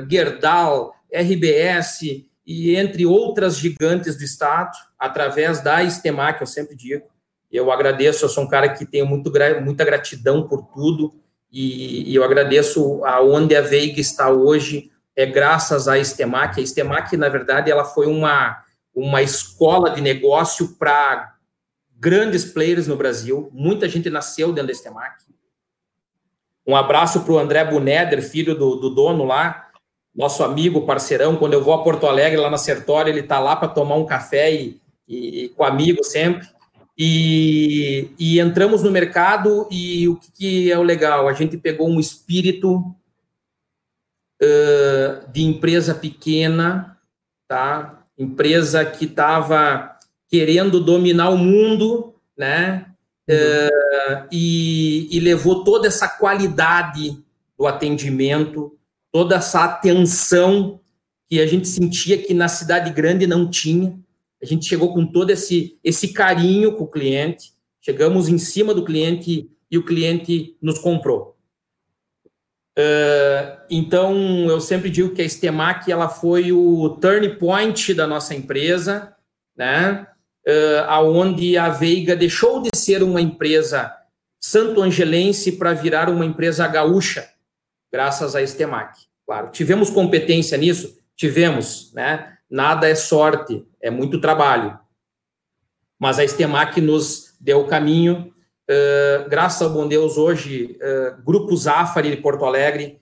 Gerdau, 0.08 0.94
RBS, 1.12 2.28
e 2.46 2.76
entre 2.76 3.08
outras 3.08 3.58
gigantes 3.58 4.16
do 4.16 4.24
Estado, 4.24 4.76
através 5.00 5.62
da 5.62 5.84
Estemac, 5.84 6.40
eu 6.42 6.48
sempre 6.48 6.76
digo, 6.76 7.06
eu 7.52 7.72
agradeço, 7.72 8.26
eu 8.26 8.30
sou 8.30 8.44
um 8.44 8.48
cara 8.48 8.70
que 8.70 8.86
tenho 8.86 9.06
muito, 9.06 9.32
muita 9.62 9.84
gratidão 9.84 10.48
por 10.48 10.64
tudo, 10.74 11.14
e, 11.52 12.12
e 12.12 12.16
eu 12.16 12.24
agradeço 12.24 13.04
aonde 13.04 13.56
a 13.56 13.62
Veiga 13.62 14.00
está 14.00 14.30
hoje, 14.30 14.92
é 15.16 15.26
graças 15.26 15.88
à 15.88 15.98
Estemac. 15.98 16.60
A 16.60 16.64
Estemac, 16.64 17.16
na 17.18 17.28
verdade, 17.28 17.72
ela 17.72 17.84
foi 17.84 18.06
uma, 18.06 18.64
uma 18.94 19.22
escola 19.22 19.90
de 19.90 20.02
negócio 20.02 20.76
para 20.78 21.36
grandes 22.00 22.46
players 22.46 22.88
no 22.88 22.96
Brasil. 22.96 23.50
Muita 23.52 23.90
gente 23.90 24.10
nasceu 24.10 24.54
dentro 24.54 24.68
da 24.68 24.74
Estemac. 24.74 25.16
Um 26.66 26.76
abraço 26.76 27.22
para 27.22 27.34
o 27.34 27.40
André 27.40 27.66
Buneder, 27.66 28.22
filho 28.22 28.56
do, 28.56 28.76
do, 28.76 28.92
dono 28.92 29.26
lá, 29.26 29.70
nosso 30.16 30.44
amigo, 30.44 30.86
parceirão. 30.86 31.36
Quando 31.36 31.54
eu 31.54 31.64
vou 31.64 31.74
a 31.74 31.84
Porto 31.84 32.06
Alegre, 32.06 32.40
lá 32.40 32.50
na 32.50 32.58
Sertória, 32.58 33.10
ele 33.10 33.22
está 33.22 33.40
lá 33.40 33.56
para 33.56 33.68
tomar 33.68 33.96
um 33.96 34.06
café 34.06 34.54
e, 34.54 34.80
e, 35.08 35.46
e, 35.46 35.50
com 35.50 35.64
amigo 35.64 36.04
sempre. 36.04 36.48
E, 37.02 38.12
e 38.20 38.42
entramos 38.42 38.84
no 38.84 38.92
mercado 38.92 39.66
e 39.72 40.06
o 40.10 40.18
que, 40.18 40.32
que 40.34 40.70
é 40.72 40.78
o 40.78 40.84
legal? 40.84 41.30
A 41.30 41.34
gente 41.34 41.58
pegou 41.58 41.90
um 41.90 41.98
espírito 41.98 42.94
uh, 44.44 45.32
de 45.32 45.42
empresa 45.42 45.96
pequena, 45.96 47.00
tá? 47.48 48.04
Empresa 48.18 48.84
que 48.84 49.06
estava 49.06 49.96
querendo 50.30 50.82
dominar 50.82 51.30
o 51.30 51.38
mundo, 51.38 52.16
né? 52.38 52.86
Uh, 53.30 54.28
e, 54.30 55.08
e, 55.16 55.22
levou 55.22 55.64
toda 55.64 55.88
essa 55.88 56.08
qualidade 56.08 57.18
do 57.58 57.66
atendimento, 57.66 58.78
toda 59.10 59.36
essa 59.36 59.64
atenção 59.64 60.82
que 61.30 61.40
a 61.40 61.46
gente 61.46 61.68
sentia 61.68 62.18
que 62.18 62.34
na 62.34 62.50
cidade 62.50 62.90
grande 62.90 63.26
não 63.26 63.50
tinha. 63.50 63.98
A 64.42 64.46
gente 64.46 64.66
chegou 64.66 64.94
com 64.94 65.06
todo 65.06 65.32
esse, 65.32 65.80
esse 65.84 66.14
carinho 66.14 66.76
com 66.76 66.86
o 66.86 66.90
cliente, 66.90 67.52
chegamos 67.82 68.30
em 68.30 68.38
cima 68.38 68.74
do 68.74 68.86
cliente 68.86 69.50
e 69.70 69.78
o 69.78 69.86
cliente 69.86 70.56
nos 70.62 70.80
comprou. 70.80 71.38
Uh, 72.78 73.60
então, 73.70 74.16
eu 74.50 74.62
sempre 74.62 74.90
digo 74.90 75.14
que 75.14 75.22
a 75.22 75.28
Stemac 75.28 75.92
ela 75.92 76.08
foi 76.08 76.52
o 76.54 76.98
turn 77.02 77.36
point 77.38 77.94
da 77.94 78.08
nossa 78.08 78.34
empresa, 78.34 79.14
né? 79.56 80.08
Uh, 80.48 80.84
aonde 80.88 81.58
a 81.58 81.70
Veiga 81.70 82.16
deixou 82.16 82.62
de 82.62 82.70
ser 82.74 83.04
uma 83.04 83.20
empresa 83.20 83.94
santo-angelense 84.40 85.52
para 85.54 85.74
virar 85.74 86.10
uma 86.10 86.26
empresa 86.26 86.66
gaúcha, 86.68 87.30
graças 87.92 88.36
à 88.36 88.48
Stemac. 88.48 88.98
Claro, 89.26 89.52
tivemos 89.52 89.90
competência 89.90 90.58
nisso? 90.58 90.98
Tivemos, 91.16 91.92
né? 91.94 92.38
Nada 92.50 92.88
é 92.88 92.96
sorte, 92.96 93.64
é 93.82 93.90
muito 93.90 94.22
trabalho. 94.22 94.80
Mas 95.98 96.20
a 96.20 96.28
Stemac 96.28 96.80
nos 96.82 97.36
deu 97.40 97.62
o 97.62 97.68
caminho 97.68 98.32
Uh, 98.70 99.28
graças 99.28 99.64
ao 99.64 99.72
bom 99.72 99.88
Deus, 99.88 100.16
hoje, 100.16 100.78
uh, 100.80 101.20
Grupo 101.24 101.58
Zafari 101.58 102.12
de 102.12 102.18
Porto 102.18 102.46
Alegre, 102.46 103.02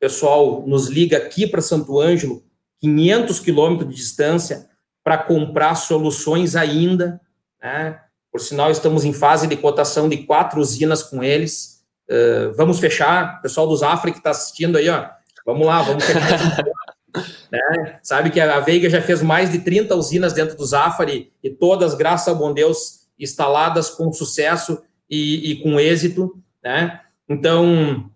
pessoal 0.00 0.64
nos 0.66 0.88
liga 0.88 1.18
aqui 1.18 1.46
para 1.46 1.60
Santo 1.60 2.00
Ângelo, 2.00 2.42
500 2.80 3.38
quilômetros 3.38 3.90
de 3.90 3.94
distância, 3.94 4.70
para 5.04 5.18
comprar 5.18 5.74
soluções 5.74 6.56
ainda. 6.56 7.20
Né? 7.62 8.00
Por 8.30 8.40
sinal, 8.40 8.70
estamos 8.70 9.04
em 9.04 9.12
fase 9.12 9.46
de 9.46 9.54
cotação 9.54 10.08
de 10.08 10.16
quatro 10.16 10.58
usinas 10.58 11.02
com 11.02 11.22
eles. 11.22 11.84
Uh, 12.08 12.54
vamos 12.56 12.80
fechar, 12.80 13.42
pessoal 13.42 13.68
do 13.68 13.76
Zafari 13.76 14.12
que 14.12 14.18
está 14.18 14.30
assistindo 14.30 14.78
aí, 14.78 14.88
ó, 14.88 15.10
vamos 15.44 15.66
lá, 15.66 15.82
vamos 15.82 16.04
fechar. 16.04 16.64
Né? 17.52 17.98
Sabe 18.02 18.30
que 18.30 18.40
a 18.40 18.60
Veiga 18.60 18.88
já 18.88 19.02
fez 19.02 19.22
mais 19.22 19.52
de 19.52 19.58
30 19.58 19.94
usinas 19.94 20.32
dentro 20.32 20.56
do 20.56 20.64
Zafari 20.64 21.30
e 21.44 21.50
todas, 21.50 21.94
graças 21.94 22.28
ao 22.28 22.36
bom 22.36 22.54
Deus, 22.54 23.06
instaladas 23.20 23.90
com 23.90 24.10
sucesso 24.10 24.82
e, 25.08 25.52
e 25.52 25.62
com 25.62 25.78
êxito, 25.78 26.34
né? 26.64 27.00
Então, 27.28 28.10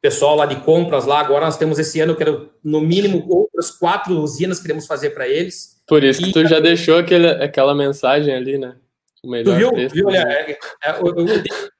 pessoal 0.00 0.34
lá 0.34 0.46
de 0.46 0.56
compras 0.56 1.04
lá, 1.04 1.20
agora 1.20 1.44
nós 1.44 1.58
temos 1.58 1.78
esse 1.78 2.00
ano, 2.00 2.16
quero, 2.16 2.50
no 2.64 2.80
mínimo, 2.80 3.22
outras 3.28 3.70
quatro 3.70 4.18
usinas 4.18 4.60
queremos 4.60 4.86
fazer 4.86 5.10
para 5.10 5.28
eles. 5.28 5.82
Por 5.86 6.02
isso 6.02 6.22
que 6.22 6.32
tu 6.32 6.46
já 6.46 6.58
deixou 6.58 6.96
aquele, 6.96 7.28
aquela 7.28 7.74
mensagem 7.74 8.34
ali, 8.34 8.56
né? 8.56 8.76
O 9.22 9.30
melhor 9.30 9.52
tu 9.52 9.58
viu? 9.58 9.70
preço. 9.72 9.94
Viu? 9.94 10.10
É, 10.10 10.58
é, 10.82 10.92
o, 11.00 11.08
o, 11.08 11.26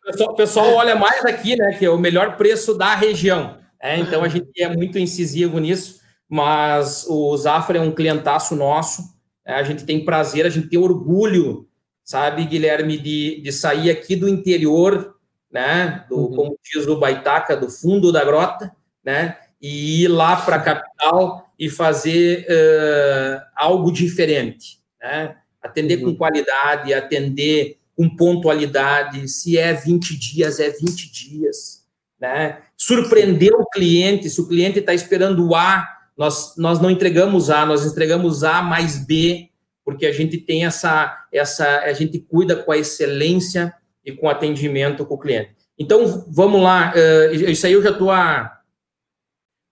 pessoal, 0.05 0.31
o, 0.31 0.35
pessoal, 0.35 0.73
olha 0.75 0.97
mais 0.97 1.25
aqui, 1.25 1.57
né? 1.57 1.75
Que 1.79 1.87
é 1.87 1.91
o 1.91 1.99
melhor 1.99 2.37
preço 2.37 2.75
da 2.77 2.95
região. 2.95 3.59
É, 3.81 3.99
então 3.99 4.23
a 4.23 4.29
gente 4.29 4.51
é 4.59 4.69
muito 4.69 4.99
incisivo 4.99 5.59
nisso, 5.59 6.01
mas 6.29 7.07
o 7.09 7.37
Zafra 7.37 7.79
é 7.79 7.81
um 7.81 7.95
clientaço 7.95 8.57
nosso. 8.57 9.03
É, 9.45 9.55
a 9.55 9.63
gente 9.63 9.85
tem 9.85 10.05
prazer, 10.05 10.47
a 10.47 10.51
gente 10.51 10.69
tem 10.69 10.79
orgulho 10.79 11.69
sabe, 12.05 12.45
Guilherme, 12.45 12.99
de, 12.99 13.41
de 13.41 13.51
sair 13.51 13.91
aqui 13.91 14.15
do 14.15 14.29
interior, 14.29 15.17
né, 15.51 16.05
do, 16.09 16.19
uhum. 16.19 16.37
como 16.37 16.59
diz 16.63 16.87
o 16.87 16.99
Baitaca, 16.99 17.57
do 17.57 17.71
fundo 17.71 18.13
da 18.13 18.23
grota, 18.23 18.71
né, 19.03 19.39
e 19.61 20.05
ir 20.05 20.09
lá 20.09 20.37
para 20.37 20.57
a 20.57 20.61
capital 20.61 21.49
e 21.59 21.71
fazer 21.71 22.47
uh, 22.47 23.43
algo 23.57 23.91
diferente, 23.91 24.79
né, 25.01 25.37
atender 25.63 25.99
uhum. 25.99 26.13
com 26.13 26.19
qualidade, 26.19 26.93
atender 26.93 27.79
com 27.97 28.15
pontualidade, 28.15 29.27
se 29.29 29.57
é 29.57 29.73
20 29.73 30.19
dias, 30.19 30.61
é 30.61 30.69
20 30.69 31.11
dias, 31.11 31.87
né, 32.21 32.59
surpreender 32.77 33.55
o 33.55 33.67
cliente, 33.67 34.29
se 34.29 34.41
o 34.41 34.49
cliente 34.49 34.81
está 34.81 34.93
esperando 34.93 35.55
A, 35.55 35.89
nós, 36.17 36.55
nós 36.57 36.81
não 36.81 36.91
entregamos 36.91 37.51
A, 37.51 37.67
nós 37.67 37.85
entregamos 37.85 38.45
A 38.45 38.63
mais 38.63 39.05
B, 39.05 39.51
porque 39.85 40.07
a 40.07 40.13
gente 40.13 40.39
tem 40.39 40.65
essa, 40.65 41.27
essa, 41.33 41.81
a 41.81 41.93
gente 41.93 42.19
cuida 42.19 42.57
com 42.57 42.73
a 42.73 42.79
excelência 42.79 43.75
e 44.05 44.13
com 44.13 44.29
atendimento 44.29 45.05
com 45.05 45.15
o 45.15 45.19
cliente. 45.19 45.55
Então, 45.79 46.25
vamos 46.29 46.63
lá, 46.63 46.93
uh, 46.95 47.35
isso 47.35 47.67
aí 47.67 47.73
eu 47.73 47.83
já 47.83 47.91
estou 47.91 48.09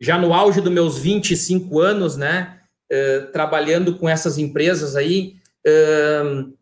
já 0.01 0.19
no 0.19 0.35
auge 0.35 0.61
dos 0.61 0.73
meus 0.73 0.99
25 0.99 1.79
anos, 1.81 2.17
né, 2.17 2.59
uh, 2.93 3.33
trabalhando 3.33 3.95
com 3.97 4.09
essas 4.09 4.37
empresas 4.37 4.97
aí, 4.97 5.37
uh, 5.67 6.53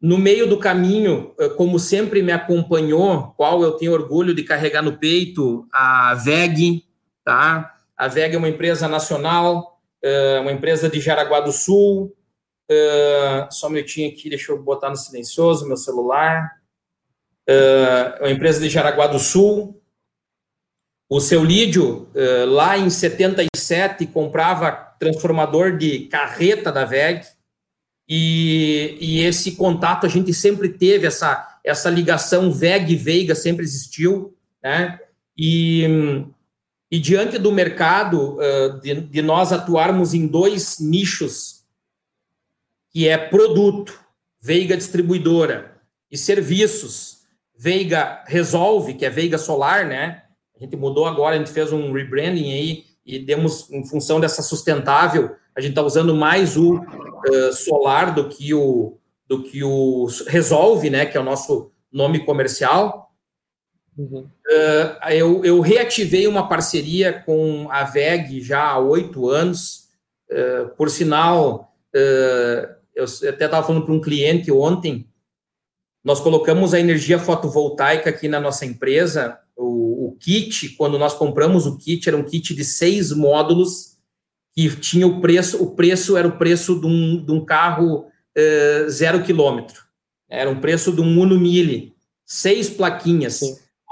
no 0.00 0.18
meio 0.18 0.48
do 0.48 0.58
caminho, 0.58 1.32
como 1.56 1.78
sempre 1.78 2.22
me 2.22 2.32
acompanhou, 2.32 3.32
qual 3.36 3.62
eu 3.62 3.70
tenho 3.72 3.92
orgulho 3.92 4.34
de 4.34 4.42
carregar 4.42 4.82
no 4.82 4.98
peito, 4.98 5.64
a 5.72 6.12
VEG, 6.14 6.84
tá? 7.24 7.72
A 8.02 8.08
VEG 8.08 8.34
é 8.34 8.38
uma 8.38 8.48
empresa 8.48 8.88
nacional, 8.88 9.80
uma 10.40 10.50
empresa 10.50 10.88
de 10.88 11.00
Jaraguá 11.00 11.40
do 11.40 11.52
Sul, 11.52 12.12
Uh, 12.72 13.52
só 13.52 13.66
um 13.66 13.70
minutinho 13.70 14.10
aqui, 14.10 14.30
deixa 14.30 14.52
eu 14.52 14.62
botar 14.62 14.88
no 14.88 14.96
silencioso 14.96 15.66
meu 15.66 15.76
celular. 15.76 16.52
Uh, 17.48 18.22
uma 18.22 18.30
empresa 18.30 18.60
de 18.60 18.70
Jaraguá 18.70 19.06
do 19.06 19.18
Sul. 19.18 19.78
O 21.10 21.20
seu 21.20 21.44
Lídio, 21.44 22.08
lá 22.48 22.78
em 22.78 22.88
77, 22.88 24.06
comprava 24.06 24.72
transformador 24.98 25.76
de 25.76 26.06
carreta 26.06 26.72
da 26.72 26.86
VEG. 26.86 27.26
E, 28.08 28.96
e, 28.98 29.20
esse 29.20 29.52
contato 29.56 30.06
a 30.06 30.08
gente 30.08 30.32
sempre 30.32 30.70
teve, 30.70 31.06
essa, 31.06 31.60
essa 31.62 31.90
ligação 31.90 32.50
VEG-Veiga 32.50 33.34
sempre 33.34 33.62
existiu. 33.62 34.34
Né? 34.62 34.98
E, 35.36 36.24
e 36.92 37.00
diante 37.00 37.38
do 37.38 37.50
mercado, 37.50 38.38
de, 38.82 39.00
de 39.00 39.22
nós 39.22 39.50
atuarmos 39.50 40.12
em 40.12 40.26
dois 40.26 40.78
nichos 40.78 41.62
que 42.90 43.08
é 43.08 43.16
produto, 43.16 43.98
Veiga 44.38 44.76
Distribuidora, 44.76 45.80
e 46.10 46.18
serviços, 46.18 47.22
Veiga 47.56 48.22
Resolve, 48.26 48.94
que 48.94 49.06
é 49.06 49.10
Veiga 49.10 49.38
Solar, 49.38 49.86
né? 49.86 50.24
A 50.54 50.62
gente 50.62 50.76
mudou 50.76 51.06
agora, 51.06 51.34
a 51.34 51.38
gente 51.38 51.50
fez 51.50 51.72
um 51.72 51.92
rebranding 51.92 52.52
aí 52.52 52.84
e 53.04 53.18
demos, 53.18 53.70
em 53.70 53.84
função 53.84 54.20
dessa 54.20 54.42
sustentável, 54.42 55.34
a 55.56 55.60
gente 55.60 55.70
está 55.70 55.82
usando 55.82 56.14
mais 56.14 56.56
o 56.56 56.76
uh, 56.76 57.52
solar 57.52 58.14
do 58.14 58.28
que 58.28 58.52
o, 58.52 58.98
do 59.26 59.42
que 59.42 59.64
o 59.64 60.06
Resolve, 60.26 60.90
né? 60.90 61.06
Que 61.06 61.16
é 61.16 61.20
o 61.20 61.24
nosso 61.24 61.70
nome 61.90 62.24
comercial. 62.24 63.11
Uhum. 63.96 64.20
Uh, 64.20 65.08
eu, 65.10 65.44
eu, 65.44 65.60
reativei 65.60 66.26
uma 66.26 66.48
parceria 66.48 67.12
com 67.12 67.68
a 67.70 67.84
VEG 67.84 68.40
já 68.40 68.62
há 68.62 68.78
oito 68.78 69.28
anos. 69.28 69.88
Uh, 70.30 70.68
por 70.76 70.88
sinal, 70.88 71.74
uh, 71.94 72.74
eu 72.94 73.04
até 73.28 73.44
estava 73.44 73.66
falando 73.66 73.84
para 73.84 73.94
um 73.94 74.00
cliente 74.00 74.50
ontem, 74.50 75.06
nós 76.02 76.20
colocamos 76.20 76.74
a 76.74 76.80
energia 76.80 77.18
fotovoltaica 77.18 78.10
aqui 78.10 78.28
na 78.28 78.40
nossa 78.40 78.64
empresa, 78.64 79.38
o, 79.54 80.08
o, 80.08 80.16
kit, 80.18 80.70
quando 80.70 80.98
nós 80.98 81.14
compramos 81.14 81.66
o 81.66 81.76
kit, 81.76 82.08
era 82.08 82.16
um 82.16 82.24
kit 82.24 82.54
de 82.54 82.64
seis 82.64 83.12
módulos, 83.12 83.98
que 84.54 84.68
tinha 84.76 85.06
o 85.06 85.20
preço, 85.20 85.62
o 85.62 85.74
preço 85.76 86.16
era 86.16 86.26
o 86.26 86.36
preço 86.38 86.80
de 86.80 86.86
um, 86.86 87.24
de 87.24 87.30
um 87.30 87.44
carro 87.44 88.06
zero 88.88 89.22
quilômetro, 89.22 89.82
era 90.28 90.50
um 90.50 90.60
preço 90.60 90.90
de 90.90 91.00
um 91.00 91.20
Uno 91.20 91.38
Mille, 91.38 91.94
seis 92.24 92.68
plaquinhas. 92.68 93.40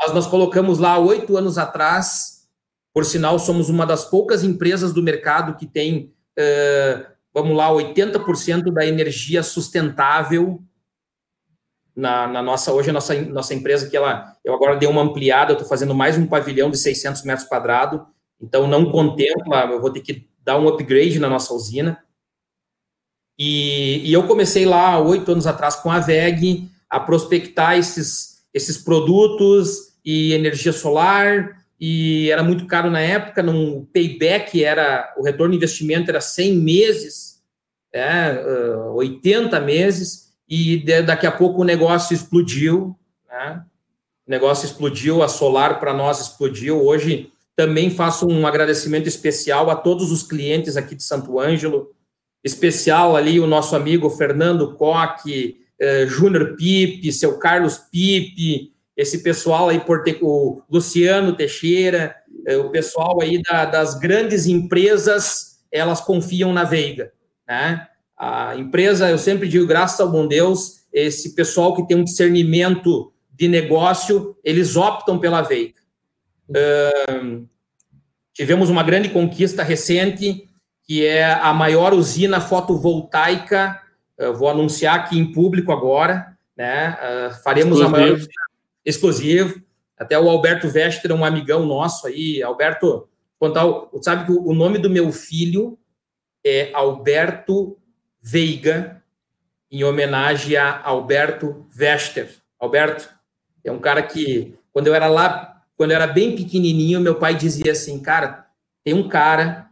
Nós, 0.00 0.14
nós 0.14 0.26
colocamos 0.26 0.78
lá 0.78 0.98
oito 0.98 1.36
anos 1.36 1.58
atrás, 1.58 2.48
por 2.92 3.04
sinal, 3.04 3.38
somos 3.38 3.68
uma 3.68 3.86
das 3.86 4.04
poucas 4.04 4.42
empresas 4.42 4.92
do 4.92 5.02
mercado 5.02 5.56
que 5.56 5.66
tem 5.66 6.12
uh, 6.38 7.10
vamos 7.32 7.56
lá, 7.56 7.70
80% 7.70 8.72
da 8.72 8.84
energia 8.84 9.42
sustentável 9.42 10.62
na, 11.94 12.26
na, 12.26 12.42
nossa, 12.42 12.72
hoje 12.72 12.90
a 12.90 12.92
nossa, 12.92 13.14
nossa 13.22 13.54
empresa, 13.54 13.88
que 13.88 13.96
ela, 13.96 14.36
eu 14.44 14.54
agora 14.54 14.76
dei 14.76 14.88
uma 14.88 15.02
ampliada, 15.02 15.52
estou 15.52 15.68
fazendo 15.68 15.94
mais 15.94 16.16
um 16.16 16.26
pavilhão 16.26 16.70
de 16.70 16.78
600 16.78 17.22
metros 17.24 17.46
quadrados, 17.46 18.00
então 18.40 18.66
não 18.66 18.90
contempla, 18.90 19.66
eu 19.66 19.80
vou 19.80 19.90
ter 19.90 20.00
que 20.00 20.28
dar 20.42 20.58
um 20.58 20.68
upgrade 20.68 21.18
na 21.18 21.28
nossa 21.28 21.52
usina. 21.52 22.02
E, 23.38 24.08
e 24.08 24.12
eu 24.12 24.26
comecei 24.26 24.64
lá 24.64 24.98
oito 24.98 25.30
anos 25.32 25.46
atrás 25.46 25.76
com 25.76 25.90
a 25.90 25.98
VEG 25.98 26.70
a 26.88 27.00
prospectar 27.00 27.76
esses, 27.76 28.44
esses 28.52 28.78
produtos 28.78 29.89
e 30.04 30.32
energia 30.32 30.72
solar, 30.72 31.60
e 31.80 32.30
era 32.30 32.42
muito 32.42 32.66
caro 32.66 32.90
na 32.90 33.00
época, 33.00 33.42
no 33.42 33.86
payback 33.92 34.62
era, 34.62 35.14
o 35.16 35.22
retorno 35.22 35.52
de 35.52 35.56
investimento 35.56 36.10
era 36.10 36.20
100 36.20 36.56
meses, 36.56 37.42
é, 37.92 38.38
80 38.94 39.58
meses, 39.60 40.30
e 40.48 40.84
daqui 41.02 41.26
a 41.26 41.32
pouco 41.32 41.62
o 41.62 41.64
negócio 41.64 42.12
explodiu, 42.12 42.96
né? 43.28 43.64
o 44.26 44.30
negócio 44.30 44.66
explodiu, 44.66 45.22
a 45.22 45.28
Solar 45.28 45.80
para 45.80 45.94
nós 45.94 46.20
explodiu, 46.20 46.84
hoje 46.84 47.32
também 47.56 47.90
faço 47.90 48.26
um 48.26 48.46
agradecimento 48.46 49.08
especial 49.08 49.70
a 49.70 49.76
todos 49.76 50.10
os 50.10 50.22
clientes 50.22 50.76
aqui 50.76 50.94
de 50.94 51.02
Santo 51.02 51.38
Ângelo, 51.38 51.90
especial 52.42 53.16
ali 53.16 53.38
o 53.38 53.46
nosso 53.46 53.76
amigo 53.76 54.08
Fernando 54.10 54.74
Coque, 54.74 55.60
Júnior 56.06 56.56
Pipe, 56.56 57.12
seu 57.12 57.38
Carlos 57.38 57.78
Pipe, 57.78 58.72
esse 59.00 59.22
pessoal 59.22 59.70
aí, 59.70 59.80
por 59.80 60.02
ter, 60.02 60.18
o 60.20 60.60
Luciano 60.70 61.34
Teixeira, 61.34 62.14
eh, 62.46 62.58
o 62.58 62.68
pessoal 62.68 63.22
aí 63.22 63.40
da, 63.40 63.64
das 63.64 63.98
grandes 63.98 64.46
empresas, 64.46 65.58
elas 65.72 66.02
confiam 66.02 66.52
na 66.52 66.64
Veiga, 66.64 67.10
né? 67.48 67.86
A 68.14 68.54
empresa, 68.56 69.08
eu 69.08 69.16
sempre 69.16 69.48
digo, 69.48 69.66
graças 69.66 69.98
ao 70.00 70.10
bom 70.10 70.28
Deus, 70.28 70.82
esse 70.92 71.34
pessoal 71.34 71.74
que 71.74 71.88
tem 71.88 71.96
um 71.96 72.04
discernimento 72.04 73.10
de 73.32 73.48
negócio, 73.48 74.36
eles 74.44 74.76
optam 74.76 75.18
pela 75.18 75.40
Veiga. 75.40 75.80
Uh, 76.50 77.48
tivemos 78.34 78.68
uma 78.68 78.82
grande 78.82 79.08
conquista 79.08 79.62
recente, 79.62 80.46
que 80.84 81.06
é 81.06 81.32
a 81.32 81.54
maior 81.54 81.94
usina 81.94 82.38
fotovoltaica. 82.38 83.80
Eu 84.18 84.36
vou 84.36 84.50
anunciar 84.50 84.96
aqui 84.96 85.18
em 85.18 85.32
público 85.32 85.72
agora, 85.72 86.36
né? 86.54 86.98
Uh, 87.00 87.42
faremos 87.42 87.80
a 87.80 87.88
maior 87.88 88.18
exclusivo. 88.84 89.62
Até 89.96 90.18
o 90.18 90.28
Alberto 90.28 90.68
Vester, 90.68 91.12
um 91.12 91.24
amigão 91.24 91.66
nosso 91.66 92.06
aí, 92.06 92.42
Alberto, 92.42 93.08
contar, 93.38 93.64
sabe 94.02 94.26
que 94.26 94.32
o 94.32 94.54
nome 94.54 94.78
do 94.78 94.88
meu 94.88 95.12
filho 95.12 95.78
é 96.44 96.70
Alberto 96.72 97.76
Veiga, 98.22 99.02
em 99.70 99.84
homenagem 99.84 100.56
a 100.56 100.82
Alberto 100.82 101.66
Vester. 101.68 102.30
Alberto 102.58 103.08
é 103.62 103.70
um 103.70 103.78
cara 103.78 104.02
que, 104.02 104.54
quando 104.72 104.86
eu 104.86 104.94
era 104.94 105.06
lá, 105.06 105.62
quando 105.76 105.90
eu 105.90 105.96
era 105.96 106.06
bem 106.06 106.34
pequenininho, 106.34 107.00
meu 107.00 107.16
pai 107.16 107.34
dizia 107.34 107.72
assim, 107.72 108.00
cara, 108.00 108.46
tem 108.82 108.94
um 108.94 109.08
cara 109.08 109.70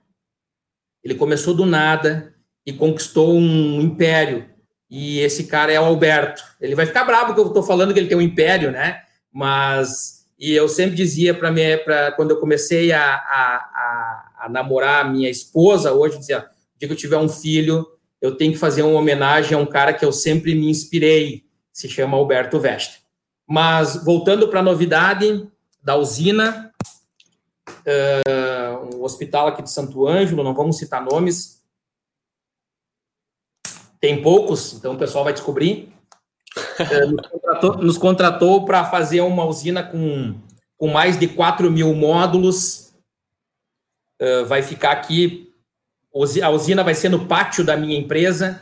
ele 1.03 1.15
começou 1.15 1.55
do 1.55 1.65
nada 1.65 2.35
e 2.67 2.73
conquistou 2.73 3.35
um 3.35 3.81
império. 3.81 4.49
E 4.91 5.21
esse 5.21 5.45
cara 5.45 5.73
é 5.73 5.81
o 5.81 5.85
Alberto. 5.85 6.43
Ele 6.61 6.75
vai 6.75 6.87
ficar 6.87 7.05
bravo 7.05 7.35
que 7.35 7.41
eu 7.41 7.47
estou 7.47 7.63
falando 7.63 7.93
que 7.93 8.01
ele 8.01 8.09
tem 8.09 8.17
um 8.17 8.23
império, 8.23 8.71
né? 8.71 9.03
Mas 9.33 10.19
e 10.39 10.53
eu 10.55 10.69
sempre 10.69 10.95
dizia 10.95 11.35
para 11.35 11.51
mim, 11.51 11.63
para 11.85 12.13
quando 12.13 12.31
eu 12.31 12.39
comecei 12.39 12.93
a, 12.93 13.03
a, 13.03 13.57
a, 13.57 14.45
a 14.45 14.49
namorar 14.49 15.05
a 15.05 15.09
minha 15.09 15.29
esposa, 15.29 15.93
hoje 15.93 16.19
dizia, 16.19 16.47
dia 16.79 16.87
que 16.87 16.93
eu 16.93 16.97
tiver 16.97 17.17
um 17.17 17.29
filho, 17.29 17.85
eu 18.23 18.37
tenho 18.37 18.53
que 18.53 18.59
fazer 18.59 18.83
uma 18.83 18.99
homenagem 18.99 19.57
a 19.57 19.61
um 19.61 19.67
cara 19.67 19.93
que 19.93 20.05
eu 20.05 20.13
sempre 20.13 20.55
me 20.55 20.71
inspirei, 20.71 21.45
se 21.73 21.89
chama 21.89 22.17
Alberto 22.17 22.61
Veste. 22.61 23.03
Mas 23.49 24.05
voltando 24.05 24.47
para 24.49 24.61
a 24.61 24.63
novidade 24.63 25.49
da 25.83 25.97
usina, 25.97 26.73
uh, 27.69 28.97
um 28.97 29.03
hospital 29.03 29.49
aqui 29.49 29.63
de 29.63 29.71
Santo 29.71 30.07
Ângelo, 30.07 30.45
não 30.45 30.55
vamos 30.55 30.79
citar 30.79 31.05
nomes. 31.05 31.58
Tem 34.01 34.23
poucos, 34.23 34.75
então 34.75 34.95
o 34.95 34.99
pessoal 34.99 35.25
vai 35.25 35.33
descobrir. 35.33 35.93
Uh, 36.57 37.11
nos 37.11 37.29
contratou, 37.29 37.99
contratou 37.99 38.65
para 38.65 38.85
fazer 38.85 39.21
uma 39.21 39.45
usina 39.45 39.83
com, 39.83 40.35
com 40.77 40.89
mais 40.89 41.19
de 41.19 41.29
4 41.29 41.71
mil 41.71 41.95
módulos. 41.95 42.93
Uh, 44.21 44.47
vai 44.47 44.63
ficar 44.63 44.93
aqui. 44.93 45.53
A 46.43 46.51
usina 46.51 46.83
vai 46.83 46.95
ser 46.95 47.09
no 47.09 47.27
pátio 47.27 47.65
da 47.65 47.77
minha 47.77 47.99
empresa, 47.99 48.61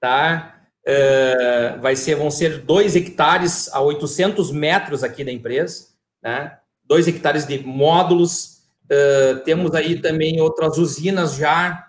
tá? 0.00 0.56
Uh, 0.86 1.80
vai 1.80 1.94
ser, 1.96 2.16
vão 2.16 2.30
ser 2.30 2.62
2 2.62 2.96
hectares 2.96 3.72
a 3.72 3.80
800 3.80 4.50
metros 4.50 5.04
aqui 5.04 5.22
da 5.22 5.32
empresa, 5.32 5.88
né? 6.22 6.58
2 6.84 7.08
hectares 7.08 7.46
de 7.46 7.58
módulos, 7.58 8.58
Uh, 8.90 9.40
temos 9.44 9.74
aí 9.74 10.00
também 10.00 10.40
outras 10.40 10.78
usinas 10.78 11.34
já 11.34 11.87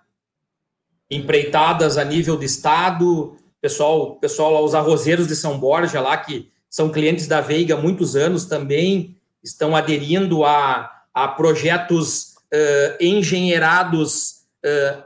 empreitadas 1.09 1.97
a 1.97 2.03
nível 2.03 2.37
de 2.37 2.45
estado, 2.45 3.35
pessoal, 3.61 4.15
pessoal 4.15 4.63
os 4.63 4.75
arrozeiros 4.75 5.27
de 5.27 5.35
São 5.35 5.59
Borja 5.59 5.99
lá, 5.99 6.17
que 6.17 6.49
são 6.69 6.89
clientes 6.89 7.27
da 7.27 7.41
Veiga 7.41 7.73
há 7.73 7.77
muitos 7.77 8.15
anos 8.15 8.45
também, 8.45 9.15
estão 9.43 9.75
aderindo 9.75 10.45
a, 10.45 10.89
a 11.13 11.27
projetos 11.27 12.35
uh, 12.53 13.03
engenheirados 13.03 14.41
uh, 14.63 15.03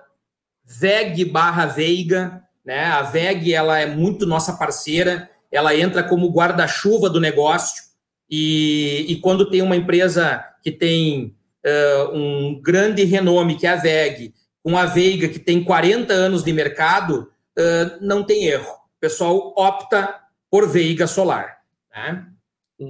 VEG 0.65 1.25
barra 1.25 1.65
Veiga, 1.65 2.43
né? 2.65 2.85
A 2.85 3.01
VEG, 3.01 3.53
ela 3.53 3.79
é 3.79 3.85
muito 3.85 4.25
nossa 4.25 4.53
parceira, 4.53 5.29
ela 5.51 5.75
entra 5.75 6.03
como 6.03 6.31
guarda-chuva 6.31 7.09
do 7.09 7.19
negócio, 7.19 7.83
e, 8.29 9.05
e 9.07 9.15
quando 9.17 9.49
tem 9.49 9.61
uma 9.61 9.75
empresa 9.75 10.43
que 10.63 10.71
tem 10.71 11.35
uh, 11.65 12.17
um 12.17 12.59
grande 12.61 13.03
renome, 13.03 13.57
que 13.57 13.67
é 13.67 13.71
a 13.71 13.75
VEG, 13.75 14.33
com 14.63 14.77
a 14.77 14.85
Veiga, 14.85 15.27
que 15.27 15.39
tem 15.39 15.63
40 15.63 16.13
anos 16.13 16.43
de 16.43 16.53
mercado, 16.53 17.29
uh, 17.59 17.97
não 17.99 18.23
tem 18.23 18.45
erro. 18.45 18.71
O 18.71 18.99
pessoal 18.99 19.53
opta 19.57 20.21
por 20.49 20.67
Veiga 20.69 21.05
Solar. 21.05 21.57
Né? 21.93 22.25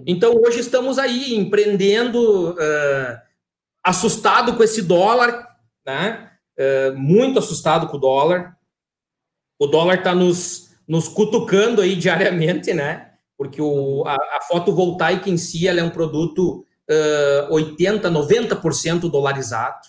Então, 0.05 0.35
hoje 0.35 0.59
estamos 0.59 0.99
aí 0.99 1.35
empreendendo, 1.35 2.51
uh, 2.51 3.17
assustado 3.83 4.55
com 4.55 4.63
esse 4.63 4.81
dólar, 4.81 5.47
né? 5.85 6.29
Uh, 6.57 6.97
muito 6.97 7.39
assustado 7.39 7.87
com 7.87 7.97
o 7.97 7.99
dólar. 7.99 8.55
O 9.59 9.67
dólar 9.67 9.95
está 9.95 10.15
nos, 10.15 10.75
nos 10.87 11.07
cutucando 11.07 11.81
aí 11.81 11.95
diariamente, 11.95 12.73
né? 12.73 13.11
Porque 13.37 13.61
o, 13.61 14.03
a, 14.05 14.13
a 14.15 14.39
fotovoltaica 14.47 15.29
em 15.29 15.37
si 15.37 15.67
ela 15.67 15.79
é 15.79 15.83
um 15.83 15.89
produto 15.89 16.65
uh, 17.49 17.53
80%, 17.53 18.01
90% 18.01 19.09
dolarizado. 19.09 19.87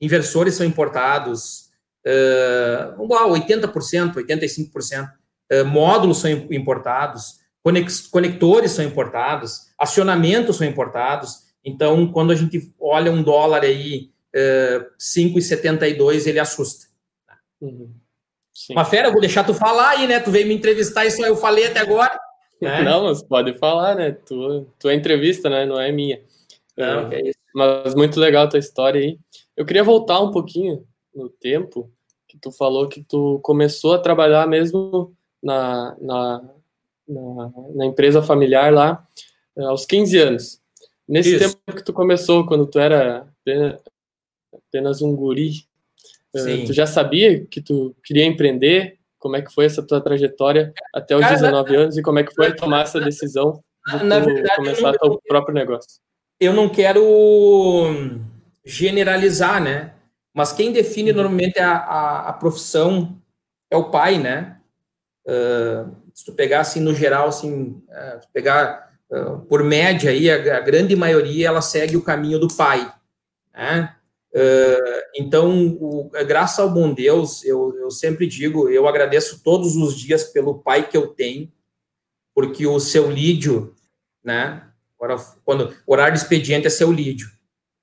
Inversores 0.00 0.54
são 0.54 0.66
importados, 0.66 1.70
uh, 2.06 2.98
80%, 2.98 4.14
85%. 4.14 5.10
Uh, 5.52 5.64
módulos 5.64 6.18
são 6.18 6.30
importados, 6.30 7.38
conectores 8.10 8.72
são 8.72 8.84
importados, 8.84 9.68
acionamentos 9.78 10.56
são 10.56 10.66
importados. 10.66 11.46
Então, 11.64 12.06
quando 12.12 12.32
a 12.32 12.34
gente 12.34 12.72
olha 12.80 13.10
um 13.10 13.22
dólar 13.22 13.62
aí, 13.62 14.10
uh, 14.34 14.86
5,72, 14.98 16.26
ele 16.26 16.38
assusta. 16.38 16.86
Uhum. 17.60 17.90
Uma 18.70 18.84
fera, 18.84 19.08
eu 19.08 19.12
vou 19.12 19.20
deixar 19.20 19.44
tu 19.44 19.52
falar 19.52 19.90
aí, 19.90 20.06
né? 20.06 20.18
Tu 20.20 20.30
veio 20.30 20.46
me 20.46 20.54
entrevistar 20.54 21.04
e 21.04 21.10
só 21.10 21.26
eu 21.26 21.36
falei 21.36 21.66
até 21.66 21.80
agora. 21.80 22.18
Né? 22.60 22.82
Não, 22.84 23.04
mas 23.04 23.22
pode 23.22 23.56
falar, 23.58 23.94
né? 23.94 24.12
Tu, 24.12 24.66
tua 24.78 24.94
entrevista, 24.94 25.50
né? 25.50 25.66
Não 25.66 25.80
é 25.80 25.92
minha. 25.92 26.20
Não, 26.76 27.12
é, 27.12 27.20
é 27.20 27.32
mas 27.54 27.94
muito 27.94 28.20
legal 28.20 28.44
a 28.44 28.48
tua 28.48 28.58
história 28.58 29.00
aí. 29.00 29.18
Eu 29.56 29.64
queria 29.64 29.82
voltar 29.82 30.20
um 30.20 30.30
pouquinho 30.30 30.86
no 31.14 31.28
tempo 31.28 31.90
que 32.28 32.38
tu 32.38 32.52
falou 32.52 32.88
que 32.88 33.02
tu 33.02 33.40
começou 33.42 33.94
a 33.94 33.98
trabalhar 33.98 34.46
mesmo 34.46 35.14
na, 35.42 35.96
na, 36.00 36.50
na, 37.08 37.52
na 37.74 37.86
empresa 37.86 38.22
familiar 38.22 38.72
lá 38.72 39.06
eh, 39.56 39.64
aos 39.64 39.86
15 39.86 40.18
anos. 40.18 40.60
Nesse 41.08 41.36
Isso. 41.36 41.56
tempo 41.56 41.76
que 41.76 41.84
tu 41.84 41.92
começou, 41.92 42.44
quando 42.44 42.66
tu 42.66 42.78
era 42.78 43.26
apenas 44.52 45.00
um 45.00 45.14
guri, 45.14 45.64
eh, 46.34 46.38
Sim. 46.38 46.64
tu 46.66 46.72
já 46.72 46.86
sabia 46.86 47.44
que 47.46 47.62
tu 47.62 47.94
queria 48.04 48.24
empreender? 48.24 48.98
Como 49.18 49.36
é 49.36 49.42
que 49.42 49.52
foi 49.52 49.64
essa 49.64 49.82
tua 49.82 50.00
trajetória 50.00 50.74
até 50.94 51.16
os 51.16 51.22
Cara, 51.22 51.34
19 51.34 51.72
na, 51.72 51.78
anos 51.78 51.96
e 51.96 52.02
como 52.02 52.18
é 52.18 52.24
que 52.24 52.34
foi 52.34 52.54
tomar 52.54 52.82
essa 52.82 53.00
decisão 53.00 53.62
de 53.88 54.04
na 54.04 54.18
verdade, 54.18 54.56
começar 54.56 54.92
teu 54.98 55.20
próprio 55.26 55.54
negócio? 55.54 56.00
eu 56.38 56.52
não 56.52 56.68
quero 56.68 57.02
generalizar, 58.66 59.62
né? 59.62 59.94
Mas 60.34 60.52
quem 60.52 60.72
define 60.72 61.10
uhum. 61.10 61.16
normalmente 61.16 61.60
a, 61.60 61.76
a, 61.76 62.28
a 62.28 62.32
profissão 62.32 63.16
é 63.70 63.76
o 63.76 63.90
pai, 63.90 64.18
né? 64.18 64.58
Uh, 65.24 65.94
se 66.12 66.24
tu 66.24 66.32
pegar 66.32 66.60
assim 66.60 66.80
no 66.80 66.94
geral, 66.94 67.28
assim, 67.28 67.82
uh, 67.88 68.26
pegar 68.32 68.92
uh, 69.10 69.38
por 69.46 69.62
média 69.62 70.10
aí, 70.10 70.30
a, 70.30 70.58
a, 70.58 70.60
grande 70.60 70.94
maioria 70.96 71.48
ela 71.48 71.62
segue 71.62 71.96
o 71.96 72.02
caminho 72.02 72.38
do 72.38 72.48
pai, 72.48 72.92
né? 73.54 73.92
então, 75.16 75.68
o, 75.80 76.10
graças 76.26 76.58
ao 76.58 76.68
bom 76.68 76.92
Deus, 76.92 77.42
eu, 77.42 77.74
eu 77.78 77.90
sempre 77.90 78.26
digo, 78.26 78.68
eu 78.68 78.86
agradeço 78.86 79.42
todos 79.42 79.76
os 79.76 79.98
dias 79.98 80.24
pelo 80.24 80.58
pai 80.58 80.86
que 80.86 80.94
eu 80.94 81.06
tenho, 81.06 81.50
porque 82.34 82.66
o 82.66 82.78
seu 82.78 83.10
Lídio, 83.10 83.74
né? 84.22 84.62
Agora, 84.98 85.16
quando 85.42 85.74
horário 85.86 86.12
de 86.12 86.20
expediente 86.20 86.66
é 86.66 86.70
seu 86.70 86.92
lídio. 86.92 87.30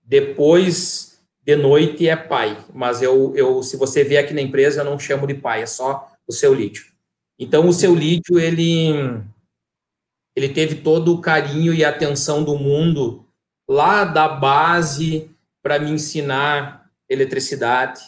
Depois 0.03 1.19
de 1.45 1.55
noite 1.55 2.07
é 2.07 2.15
pai, 2.15 2.57
mas 2.73 3.01
eu, 3.01 3.35
eu, 3.35 3.61
se 3.61 3.75
você 3.75 4.03
vier 4.03 4.23
aqui 4.23 4.33
na 4.33 4.41
empresa, 4.41 4.81
eu 4.81 4.85
não 4.85 4.97
chamo 4.97 5.27
de 5.27 5.33
pai, 5.33 5.61
é 5.61 5.65
só 5.65 6.09
o 6.27 6.31
seu 6.31 6.53
Lídio. 6.53 6.85
Então, 7.37 7.67
o 7.67 7.73
seu 7.73 7.93
Lídio, 7.93 8.39
ele, 8.39 8.91
ele 10.35 10.49
teve 10.49 10.75
todo 10.75 11.13
o 11.13 11.21
carinho 11.21 11.73
e 11.73 11.83
atenção 11.83 12.43
do 12.43 12.57
mundo 12.57 13.25
lá 13.67 14.05
da 14.05 14.27
base 14.27 15.29
para 15.61 15.79
me 15.79 15.91
ensinar 15.91 16.89
eletricidade. 17.09 18.01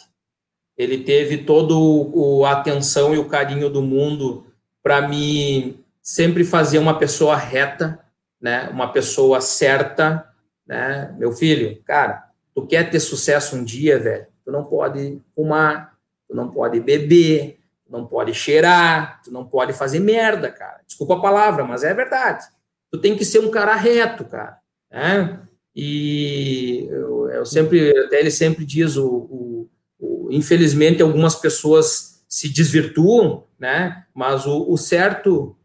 Ele 0.76 0.98
teve 0.98 1.38
todo 1.38 2.44
a 2.44 2.52
atenção 2.52 3.14
e 3.14 3.18
o 3.18 3.28
carinho 3.28 3.70
do 3.70 3.82
mundo 3.82 4.46
para 4.82 5.08
me 5.08 5.78
sempre 6.02 6.44
fazer 6.44 6.78
uma 6.78 6.98
pessoa 6.98 7.36
reta, 7.36 7.98
né? 8.40 8.68
Uma 8.70 8.92
pessoa 8.92 9.40
certa, 9.40 10.28
né? 10.66 11.14
Meu 11.18 11.32
filho, 11.32 11.80
cara, 11.84 12.30
tu 12.54 12.66
quer 12.66 12.90
ter 12.90 13.00
sucesso 13.00 13.56
um 13.56 13.64
dia, 13.64 13.98
velho? 13.98 14.26
Tu 14.44 14.50
não 14.50 14.64
pode 14.64 15.20
fumar, 15.34 15.96
tu 16.28 16.34
não 16.34 16.50
pode 16.50 16.80
beber, 16.80 17.58
tu 17.84 17.92
não 17.92 18.06
pode 18.06 18.34
cheirar, 18.34 19.20
tu 19.22 19.30
não 19.30 19.44
pode 19.44 19.72
fazer 19.72 20.00
merda, 20.00 20.50
cara. 20.50 20.80
Desculpa 20.86 21.14
a 21.14 21.20
palavra, 21.20 21.64
mas 21.64 21.84
é 21.84 21.94
verdade. 21.94 22.44
Tu 22.90 22.98
tem 22.98 23.16
que 23.16 23.24
ser 23.24 23.40
um 23.40 23.50
cara 23.50 23.74
reto, 23.74 24.24
cara. 24.24 24.58
Né? 24.90 25.40
E 25.74 26.86
eu, 26.90 27.28
eu 27.28 27.46
sempre, 27.46 27.90
até 28.06 28.20
ele 28.20 28.30
sempre 28.30 28.64
diz, 28.64 28.96
o, 28.96 29.06
o, 29.06 29.70
o, 29.98 30.28
infelizmente 30.30 31.02
algumas 31.02 31.34
pessoas 31.34 32.24
se 32.28 32.48
desvirtuam, 32.48 33.44
né? 33.58 34.04
Mas 34.14 34.46
o, 34.46 34.70
o 34.70 34.76
certo 34.76 35.56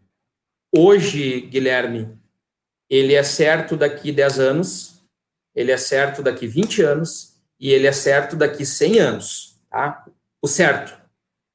hoje, 0.76 1.42
Guilherme, 1.42 2.18
ele 2.92 3.14
é 3.14 3.24
certo 3.24 3.78
daqui 3.78 4.12
10 4.12 4.38
anos, 4.38 5.02
ele 5.56 5.72
é 5.72 5.78
certo 5.78 6.22
daqui 6.22 6.46
20 6.46 6.82
anos 6.82 7.38
e 7.58 7.72
ele 7.72 7.88
é 7.88 7.92
certo 7.94 8.36
daqui 8.36 8.66
100 8.66 9.00
anos, 9.00 9.62
tá? 9.70 10.06
O 10.42 10.48
certo, 10.48 11.00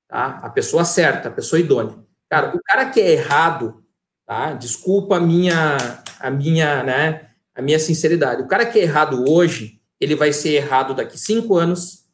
tá? 0.09 0.41
A 0.43 0.49
pessoa 0.49 0.83
certa, 0.83 1.29
a 1.29 1.31
pessoa 1.31 1.61
idônea. 1.61 1.95
Cara, 2.31 2.57
o 2.57 2.63
cara 2.63 2.89
que 2.89 3.03
é 3.03 3.13
errado, 3.13 3.85
tá? 4.25 4.55
Desculpa 4.55 5.19
a 5.19 5.21
minha, 5.21 5.77
a 6.19 6.31
minha, 6.31 6.83
né? 6.83 7.29
A 7.55 7.61
minha 7.61 7.79
sinceridade. 7.79 8.41
O 8.41 8.49
cara 8.49 8.65
que 8.65 8.79
é 8.79 8.83
errado 8.83 9.31
hoje, 9.31 9.79
ele 10.01 10.15
vai 10.15 10.33
ser 10.33 10.55
errado 10.55 10.95
daqui 10.95 11.19
5 11.19 11.55
anos, 11.55 12.07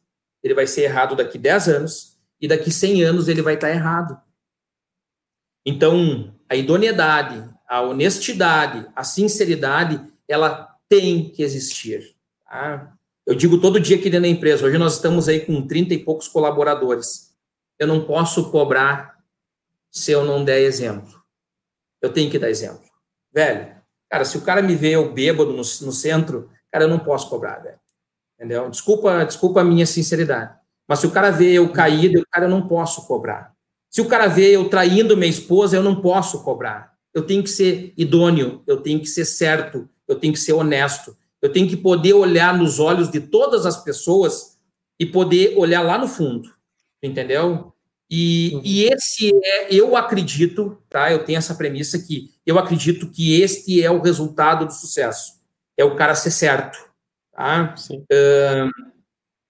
ele 0.43 0.53
vai 0.53 0.67
ser 0.67 0.81
errado 0.81 1.15
daqui 1.15 1.37
10 1.37 1.69
anos 1.69 2.17
e 2.41 2.47
daqui 2.47 2.69
100 2.71 3.03
anos 3.03 3.29
ele 3.29 3.41
vai 3.41 3.53
estar 3.53 3.69
errado. 3.69 4.21
Então, 5.65 6.35
a 6.49 6.57
idoneidade, 6.57 7.52
a 7.73 7.81
honestidade, 7.81 8.87
a 8.95 9.03
sinceridade, 9.03 9.99
ela 10.27 10.77
tem 10.87 11.31
que 11.31 11.41
existir. 11.41 12.15
Tá? 12.45 12.93
Eu 13.25 13.33
digo 13.33 13.59
todo 13.59 13.79
dia 13.79 13.97
aqui 13.97 14.11
dentro 14.11 14.21
da 14.21 14.27
empresa, 14.27 14.67
hoje 14.67 14.77
nós 14.77 14.93
estamos 14.93 15.27
aí 15.27 15.39
com 15.39 15.65
30 15.65 15.95
e 15.95 15.97
poucos 15.97 16.27
colaboradores. 16.27 17.33
Eu 17.79 17.87
não 17.87 18.05
posso 18.05 18.51
cobrar 18.51 19.17
se 19.89 20.11
eu 20.11 20.23
não 20.23 20.45
der 20.45 20.59
exemplo. 20.59 21.19
Eu 21.99 22.13
tenho 22.13 22.29
que 22.29 22.37
dar 22.37 22.51
exemplo. 22.51 22.83
Velho, 23.33 23.75
cara, 24.07 24.23
se 24.23 24.37
o 24.37 24.41
cara 24.41 24.61
me 24.61 24.75
vê 24.75 24.91
eu 24.91 25.11
bêbado 25.11 25.49
no, 25.49 25.57
no 25.57 25.63
centro, 25.63 26.51
cara, 26.71 26.83
eu 26.83 26.89
não 26.89 26.99
posso 26.99 27.27
cobrar, 27.27 27.57
velho. 27.57 27.79
Entendeu? 28.35 28.69
Desculpa, 28.69 29.25
desculpa 29.25 29.61
a 29.61 29.63
minha 29.63 29.87
sinceridade. 29.87 30.55
Mas 30.87 30.99
se 30.99 31.07
o 31.07 31.11
cara 31.11 31.31
vê 31.31 31.53
eu 31.53 31.67
caído, 31.71 32.23
cara, 32.29 32.45
eu 32.45 32.51
não 32.51 32.67
posso 32.67 33.07
cobrar. 33.07 33.51
Se 33.89 33.99
o 33.99 34.07
cara 34.07 34.27
vê 34.27 34.55
eu 34.55 34.69
traindo 34.69 35.17
minha 35.17 35.27
esposa, 35.27 35.75
eu 35.75 35.81
não 35.81 35.99
posso 35.99 36.43
cobrar 36.43 36.92
eu 37.13 37.23
tenho 37.23 37.43
que 37.43 37.49
ser 37.49 37.93
idôneo, 37.95 38.63
eu 38.65 38.77
tenho 38.77 38.99
que 38.99 39.07
ser 39.07 39.25
certo, 39.25 39.87
eu 40.07 40.15
tenho 40.15 40.33
que 40.33 40.39
ser 40.39 40.53
honesto, 40.53 41.15
eu 41.41 41.51
tenho 41.51 41.67
que 41.67 41.77
poder 41.77 42.13
olhar 42.13 42.57
nos 42.57 42.79
olhos 42.79 43.09
de 43.09 43.19
todas 43.19 43.65
as 43.65 43.83
pessoas 43.83 44.57
e 44.99 45.05
poder 45.05 45.57
olhar 45.57 45.81
lá 45.81 45.97
no 45.97 46.07
fundo, 46.07 46.49
entendeu? 47.01 47.73
E, 48.09 48.51
uhum. 48.53 48.61
e 48.63 48.83
esse 48.85 49.31
é, 49.43 49.73
eu 49.73 49.95
acredito, 49.95 50.77
tá? 50.89 51.11
Eu 51.11 51.23
tenho 51.23 51.37
essa 51.37 51.55
premissa 51.55 51.99
que 51.99 52.31
eu 52.45 52.57
acredito 52.59 53.09
que 53.09 53.41
este 53.41 53.83
é 53.83 53.89
o 53.89 54.01
resultado 54.01 54.65
do 54.65 54.73
sucesso, 54.73 55.33
é 55.77 55.83
o 55.83 55.95
cara 55.95 56.15
ser 56.15 56.31
certo, 56.31 56.77
tá? 57.31 57.75
Uh, 57.91 58.69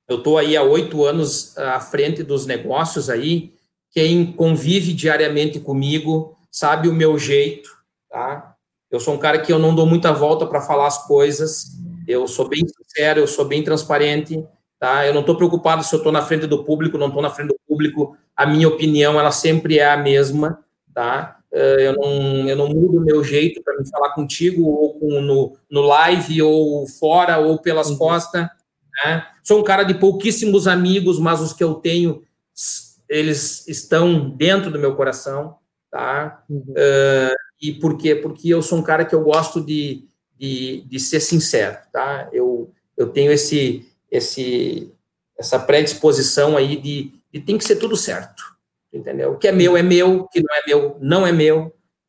eu 0.07 0.17
estou 0.17 0.37
aí 0.37 0.55
há 0.55 0.63
oito 0.63 1.03
anos 1.05 1.57
à 1.57 1.79
frente 1.79 2.23
dos 2.23 2.45
negócios 2.45 3.09
aí, 3.09 3.53
quem 3.91 4.31
convive 4.31 4.93
diariamente 4.93 5.59
comigo 5.59 6.35
sabe 6.53 6.87
o 6.87 6.93
meu 6.93 7.17
jeito, 7.17 7.71
tá? 8.07 8.55
Eu 8.91 8.99
sou 8.99 9.15
um 9.15 9.17
cara 9.17 9.39
que 9.39 9.51
eu 9.51 9.57
não 9.57 9.73
dou 9.73 9.87
muita 9.87 10.13
volta 10.13 10.45
para 10.45 10.61
falar 10.61 10.85
as 10.85 11.07
coisas. 11.07 11.71
Eu 12.07 12.27
sou 12.27 12.47
bem 12.47 12.61
sincero, 12.67 13.19
eu 13.19 13.27
sou 13.27 13.43
bem 13.43 13.63
transparente, 13.63 14.45
tá? 14.79 15.03
Eu 15.07 15.15
não 15.15 15.21
estou 15.21 15.35
preocupado 15.35 15.83
se 15.83 15.93
eu 15.95 15.97
estou 15.97 16.11
na 16.11 16.21
frente 16.21 16.45
do 16.45 16.63
público, 16.63 16.95
não 16.95 17.07
estou 17.07 17.23
na 17.23 17.31
frente 17.31 17.47
do 17.47 17.59
público. 17.67 18.15
A 18.35 18.45
minha 18.45 18.67
opinião, 18.67 19.19
ela 19.19 19.31
sempre 19.31 19.79
é 19.79 19.91
a 19.91 19.97
mesma, 19.97 20.63
tá? 20.93 21.39
Eh, 21.51 21.87
eu 21.87 21.93
não, 21.93 22.47
eu 22.47 22.55
não 22.55 22.69
mudo 22.69 22.99
o 22.99 23.03
meu 23.03 23.23
jeito 23.23 23.63
para 23.63 23.79
me 23.79 23.89
falar 23.89 24.11
contigo, 24.13 24.63
ou 24.63 24.93
com, 24.99 25.21
no, 25.21 25.57
no 25.71 25.81
live, 25.81 26.43
ou 26.43 26.87
fora, 26.87 27.39
ou 27.39 27.57
pelas 27.57 27.89
uhum. 27.89 27.97
costas. 27.97 28.47
Né? 29.03 29.25
Sou 29.43 29.59
um 29.59 29.63
cara 29.63 29.81
de 29.81 29.95
pouquíssimos 29.95 30.67
amigos, 30.67 31.17
mas 31.17 31.41
os 31.41 31.51
que 31.51 31.63
eu 31.63 31.73
tenho, 31.73 32.21
eles 33.09 33.67
estão 33.67 34.29
dentro 34.29 34.69
do 34.69 34.77
meu 34.77 34.95
coração 34.95 35.62
tá? 35.93 36.43
Uhum. 36.49 36.63
Uh, 36.71 37.35
e 37.61 37.71
por 37.71 37.95
quê? 37.95 38.15
Porque 38.15 38.49
eu 38.49 38.63
sou 38.63 38.79
um 38.79 38.81
cara 38.81 39.05
que 39.05 39.13
eu 39.13 39.21
gosto 39.21 39.61
de, 39.61 40.05
de, 40.35 40.81
de 40.87 40.99
ser 40.99 41.19
sincero, 41.19 41.77
tá? 41.91 42.27
Eu, 42.33 42.73
eu 42.97 43.09
tenho 43.09 43.31
esse, 43.31 43.87
esse, 44.09 44.91
essa 45.37 45.59
predisposição 45.59 46.57
aí 46.57 46.75
de, 46.77 47.13
de 47.31 47.39
tem 47.39 47.59
que 47.59 47.63
ser 47.63 47.75
tudo 47.75 47.95
certo, 47.95 48.41
entendeu? 48.91 49.33
O 49.33 49.37
que 49.37 49.47
é 49.47 49.51
meu 49.51 49.77
é 49.77 49.83
meu, 49.83 50.21
o 50.21 50.27
que 50.27 50.41
não 50.41 50.55
é 50.55 50.61
meu 50.65 50.97
não 50.99 51.27
é 51.27 51.31
meu, 51.31 51.67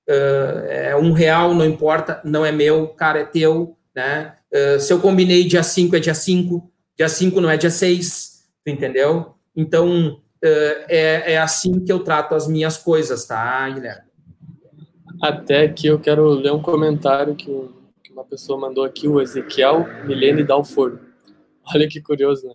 uh, 0.08 0.66
é 0.66 0.96
um 0.96 1.12
real, 1.12 1.52
não 1.52 1.66
importa, 1.66 2.22
não 2.24 2.42
é 2.42 2.50
meu, 2.50 2.88
cara, 2.88 3.20
é 3.20 3.24
teu, 3.24 3.76
né? 3.94 4.34
Uh, 4.50 4.80
se 4.80 4.90
eu 4.90 4.98
combinei 4.98 5.44
dia 5.44 5.62
5 5.62 5.94
é 5.94 6.00
dia 6.00 6.14
5, 6.14 6.72
dia 6.96 7.08
5 7.10 7.38
não 7.38 7.50
é 7.50 7.58
dia 7.58 7.70
6, 7.70 8.44
entendeu? 8.66 9.34
Então, 9.54 10.22
é, 10.46 11.32
é 11.32 11.38
assim 11.38 11.84
que 11.84 11.92
eu 11.92 12.00
trato 12.00 12.34
as 12.34 12.46
minhas 12.46 12.76
coisas, 12.76 13.24
tá, 13.24 13.68
Guilherme? 13.70 14.02
Até 15.22 15.68
que 15.68 15.86
eu 15.86 15.98
quero 15.98 16.28
ler 16.28 16.52
um 16.52 16.60
comentário 16.60 17.34
que, 17.34 17.46
que 18.02 18.12
uma 18.12 18.24
pessoa 18.24 18.58
mandou 18.58 18.84
aqui, 18.84 19.08
o 19.08 19.20
Ezequiel 19.20 19.86
Milene 20.04 20.44
Dalfor. 20.44 20.98
Olha 21.74 21.88
que 21.88 22.00
curioso, 22.00 22.46
né? 22.46 22.54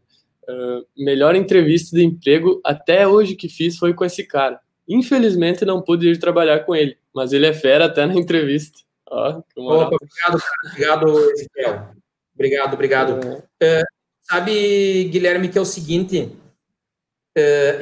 Uh, 0.49 0.85
melhor 0.97 1.35
entrevista 1.35 1.95
de 1.95 2.03
emprego 2.03 2.59
até 2.63 3.07
hoje 3.07 3.35
que 3.35 3.47
fiz 3.47 3.77
foi 3.77 3.93
com 3.93 4.03
esse 4.03 4.23
cara. 4.23 4.59
Infelizmente 4.87 5.63
não 5.63 5.81
pude 5.81 6.09
ir 6.09 6.17
trabalhar 6.17 6.61
com 6.61 6.75
ele, 6.75 6.97
mas 7.13 7.33
ele 7.33 7.45
é 7.45 7.53
fera 7.53 7.85
até 7.85 8.05
na 8.05 8.15
entrevista. 8.17 8.79
Opa, 9.07 9.43
obrigado, 9.55 10.43
obrigado, 10.65 11.19
Ezequiel. 11.31 11.89
Obrigado, 12.33 12.73
obrigado. 12.73 13.43
É. 13.59 13.81
Uh, 13.81 13.85
sabe, 14.21 15.05
Guilherme, 15.05 15.49
que 15.49 15.57
é 15.57 15.61
o 15.61 15.65
seguinte, 15.65 16.31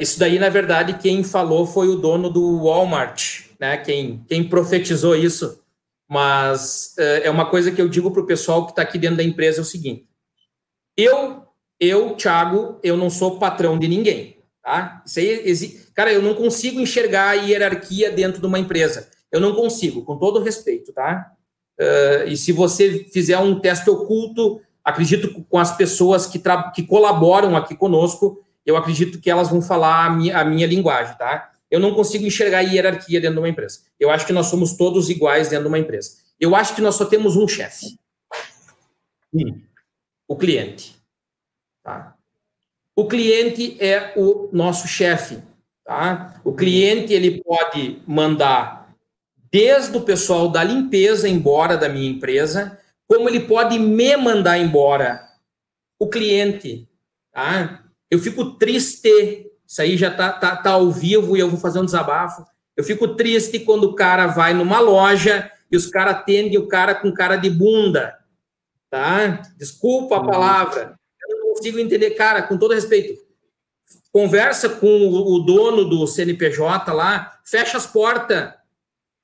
isso 0.00 0.18
daí, 0.18 0.38
na 0.38 0.48
verdade, 0.48 0.98
quem 0.98 1.24
falou 1.24 1.66
foi 1.66 1.88
o 1.88 1.96
dono 1.96 2.30
do 2.30 2.64
Walmart, 2.64 3.46
né? 3.58 3.76
Quem, 3.78 4.24
quem 4.28 4.48
profetizou 4.48 5.16
isso. 5.16 5.60
Mas 6.08 6.94
uh, 6.98 7.24
é 7.24 7.30
uma 7.30 7.50
coisa 7.50 7.70
que 7.70 7.80
eu 7.80 7.88
digo 7.88 8.10
para 8.10 8.22
o 8.22 8.26
pessoal 8.26 8.64
que 8.64 8.72
está 8.72 8.82
aqui 8.82 8.98
dentro 8.98 9.18
da 9.18 9.22
empresa: 9.22 9.58
é 9.58 9.62
o 9.62 9.64
seguinte. 9.64 10.06
Eu, 10.96 11.42
eu, 11.78 12.14
Thiago, 12.14 12.78
eu 12.82 12.96
não 12.96 13.10
sou 13.10 13.38
patrão 13.38 13.78
de 13.78 13.86
ninguém. 13.86 14.38
Tá? 14.62 15.02
Isso 15.06 15.18
aí, 15.18 15.80
cara, 15.94 16.12
eu 16.12 16.22
não 16.22 16.34
consigo 16.34 16.80
enxergar 16.80 17.30
a 17.30 17.34
hierarquia 17.34 18.10
dentro 18.10 18.40
de 18.40 18.46
uma 18.46 18.58
empresa. 18.58 19.08
Eu 19.30 19.40
não 19.40 19.54
consigo, 19.54 20.04
com 20.04 20.18
todo 20.18 20.42
respeito, 20.42 20.92
tá? 20.92 21.32
Uh, 21.78 22.28
e 22.28 22.36
se 22.36 22.52
você 22.52 23.04
fizer 23.12 23.38
um 23.38 23.60
teste 23.60 23.88
oculto, 23.88 24.60
acredito 24.82 25.44
com 25.48 25.58
as 25.58 25.76
pessoas 25.76 26.26
que, 26.26 26.40
que 26.74 26.82
colaboram 26.82 27.56
aqui 27.56 27.76
conosco, 27.76 28.42
eu 28.68 28.76
acredito 28.76 29.18
que 29.18 29.30
elas 29.30 29.48
vão 29.48 29.62
falar 29.62 30.04
a 30.04 30.10
minha, 30.10 30.38
a 30.38 30.44
minha 30.44 30.66
linguagem, 30.66 31.16
tá? 31.16 31.50
Eu 31.70 31.80
não 31.80 31.94
consigo 31.94 32.26
enxergar 32.26 32.60
hierarquia 32.60 33.18
dentro 33.18 33.36
de 33.36 33.40
uma 33.40 33.48
empresa. 33.48 33.80
Eu 33.98 34.10
acho 34.10 34.26
que 34.26 34.32
nós 34.32 34.48
somos 34.48 34.76
todos 34.76 35.08
iguais 35.08 35.48
dentro 35.48 35.64
de 35.64 35.68
uma 35.68 35.78
empresa. 35.78 36.18
Eu 36.38 36.54
acho 36.54 36.74
que 36.74 36.82
nós 36.82 36.94
só 36.94 37.06
temos 37.06 37.34
um 37.34 37.48
chefe. 37.48 37.98
Hum. 39.32 39.62
O 40.28 40.36
cliente. 40.36 40.96
Tá? 41.82 42.14
O 42.94 43.08
cliente 43.08 43.82
é 43.82 44.12
o 44.14 44.50
nosso 44.52 44.86
chefe. 44.86 45.38
Tá? 45.82 46.38
O 46.44 46.52
cliente 46.52 47.14
ele 47.14 47.42
pode 47.42 48.02
mandar 48.06 48.94
desde 49.50 49.96
o 49.96 50.02
pessoal 50.02 50.50
da 50.50 50.62
limpeza 50.62 51.26
embora 51.26 51.78
da 51.78 51.88
minha 51.88 52.10
empresa, 52.10 52.78
como 53.06 53.30
ele 53.30 53.40
pode 53.40 53.78
me 53.78 54.14
mandar 54.18 54.58
embora. 54.58 55.26
O 55.98 56.06
cliente. 56.06 56.86
Tá? 57.32 57.87
Eu 58.10 58.18
fico 58.18 58.52
triste, 58.52 59.50
isso 59.66 59.82
aí 59.82 59.96
já 59.96 60.10
tá, 60.10 60.32
tá, 60.32 60.56
tá 60.56 60.70
ao 60.70 60.90
vivo 60.90 61.36
e 61.36 61.40
eu 61.40 61.50
vou 61.50 61.58
fazer 61.58 61.78
um 61.78 61.84
desabafo. 61.84 62.44
Eu 62.76 62.84
fico 62.84 63.16
triste 63.16 63.60
quando 63.60 63.84
o 63.84 63.94
cara 63.94 64.26
vai 64.26 64.54
numa 64.54 64.80
loja 64.80 65.50
e 65.70 65.76
os 65.76 65.86
caras 65.86 66.14
atendem 66.14 66.58
o 66.58 66.68
cara 66.68 66.94
com 66.94 67.12
cara 67.12 67.36
de 67.36 67.50
bunda, 67.50 68.16
tá? 68.88 69.42
Desculpa 69.56 70.16
a 70.16 70.20
uhum. 70.20 70.26
palavra. 70.26 70.98
Eu 71.28 71.36
não 71.36 71.54
consigo 71.54 71.78
entender, 71.78 72.10
cara, 72.12 72.42
com 72.42 72.56
todo 72.56 72.74
respeito, 72.74 73.20
conversa 74.12 74.68
com 74.68 75.08
o 75.08 75.40
dono 75.40 75.84
do 75.84 76.06
CNPJ 76.06 76.92
lá, 76.92 77.38
fecha 77.44 77.76
as 77.76 77.86
portas, 77.86 78.54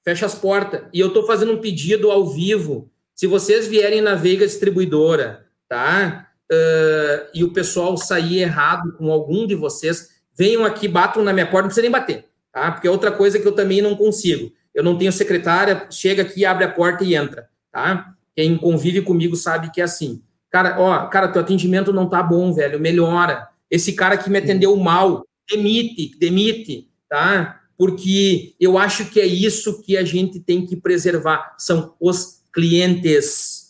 fecha 0.05 0.27
as 0.27 0.35
portas. 0.35 0.83
E 0.93 1.01
eu 1.01 1.09
estou 1.09 1.27
fazendo 1.27 1.53
um 1.53 1.61
pedido 1.61 2.11
ao 2.11 2.27
vivo. 2.27 2.91
Se 3.15 3.27
vocês 3.27 3.67
vierem 3.67 4.01
na 4.01 4.15
Veiga 4.15 4.47
Distribuidora, 4.47 5.47
tá? 5.69 6.29
Uh, 6.53 7.27
e 7.33 7.43
o 7.43 7.53
pessoal 7.53 7.97
sair 7.97 8.41
errado 8.41 8.93
com 8.99 9.11
algum 9.11 9.47
de 9.47 9.55
vocês, 9.55 10.11
venham 10.37 10.65
aqui, 10.65 10.87
batam 10.87 11.25
na 11.25 11.33
minha 11.33 11.47
porta, 11.47 11.63
não 11.63 11.69
precisa 11.69 11.83
nem 11.83 11.91
bater, 11.91 12.27
tá? 12.53 12.73
Porque 12.73 12.87
é 12.87 12.91
outra 12.91 13.11
coisa 13.11 13.39
que 13.39 13.47
eu 13.47 13.53
também 13.53 13.81
não 13.81 13.97
consigo. 13.97 14.53
Eu 14.75 14.83
não 14.83 14.99
tenho 14.99 15.13
secretária, 15.13 15.87
chega 15.91 16.23
aqui, 16.23 16.45
abre 16.45 16.65
a 16.65 16.71
porta 16.71 17.05
e 17.05 17.15
entra, 17.15 17.49
tá? 17.73 18.15
Quem 18.37 18.57
convive 18.57 19.01
comigo 19.01 19.37
sabe 19.37 19.71
que 19.71 19.81
é 19.81 19.85
assim. 19.85 20.23
Cara, 20.51 20.77
ó, 20.79 21.07
cara, 21.07 21.29
teu 21.29 21.43
atendimento 21.43 21.93
não 21.93 22.09
tá 22.09 22.23
bom, 22.23 22.53
velho, 22.53 22.79
melhora. 22.79 23.49
Esse 23.71 23.93
cara 23.93 24.17
que 24.17 24.29
me 24.29 24.39
atendeu 24.39 24.77
mal, 24.77 25.27
demite, 25.49 26.17
demite, 26.19 26.89
tá? 27.09 27.61
Porque 27.77 28.55
eu 28.61 28.79
acho 28.79 29.07
que 29.07 29.21
é 29.21 29.27
isso 29.27 29.83
que 29.83 29.97
a 29.97 30.05
gente 30.05 30.39
tem 30.39 30.65
que 30.65 30.77
preservar, 30.77 31.55
são 31.59 31.95
os 32.01 32.43
clientes. 32.53 33.64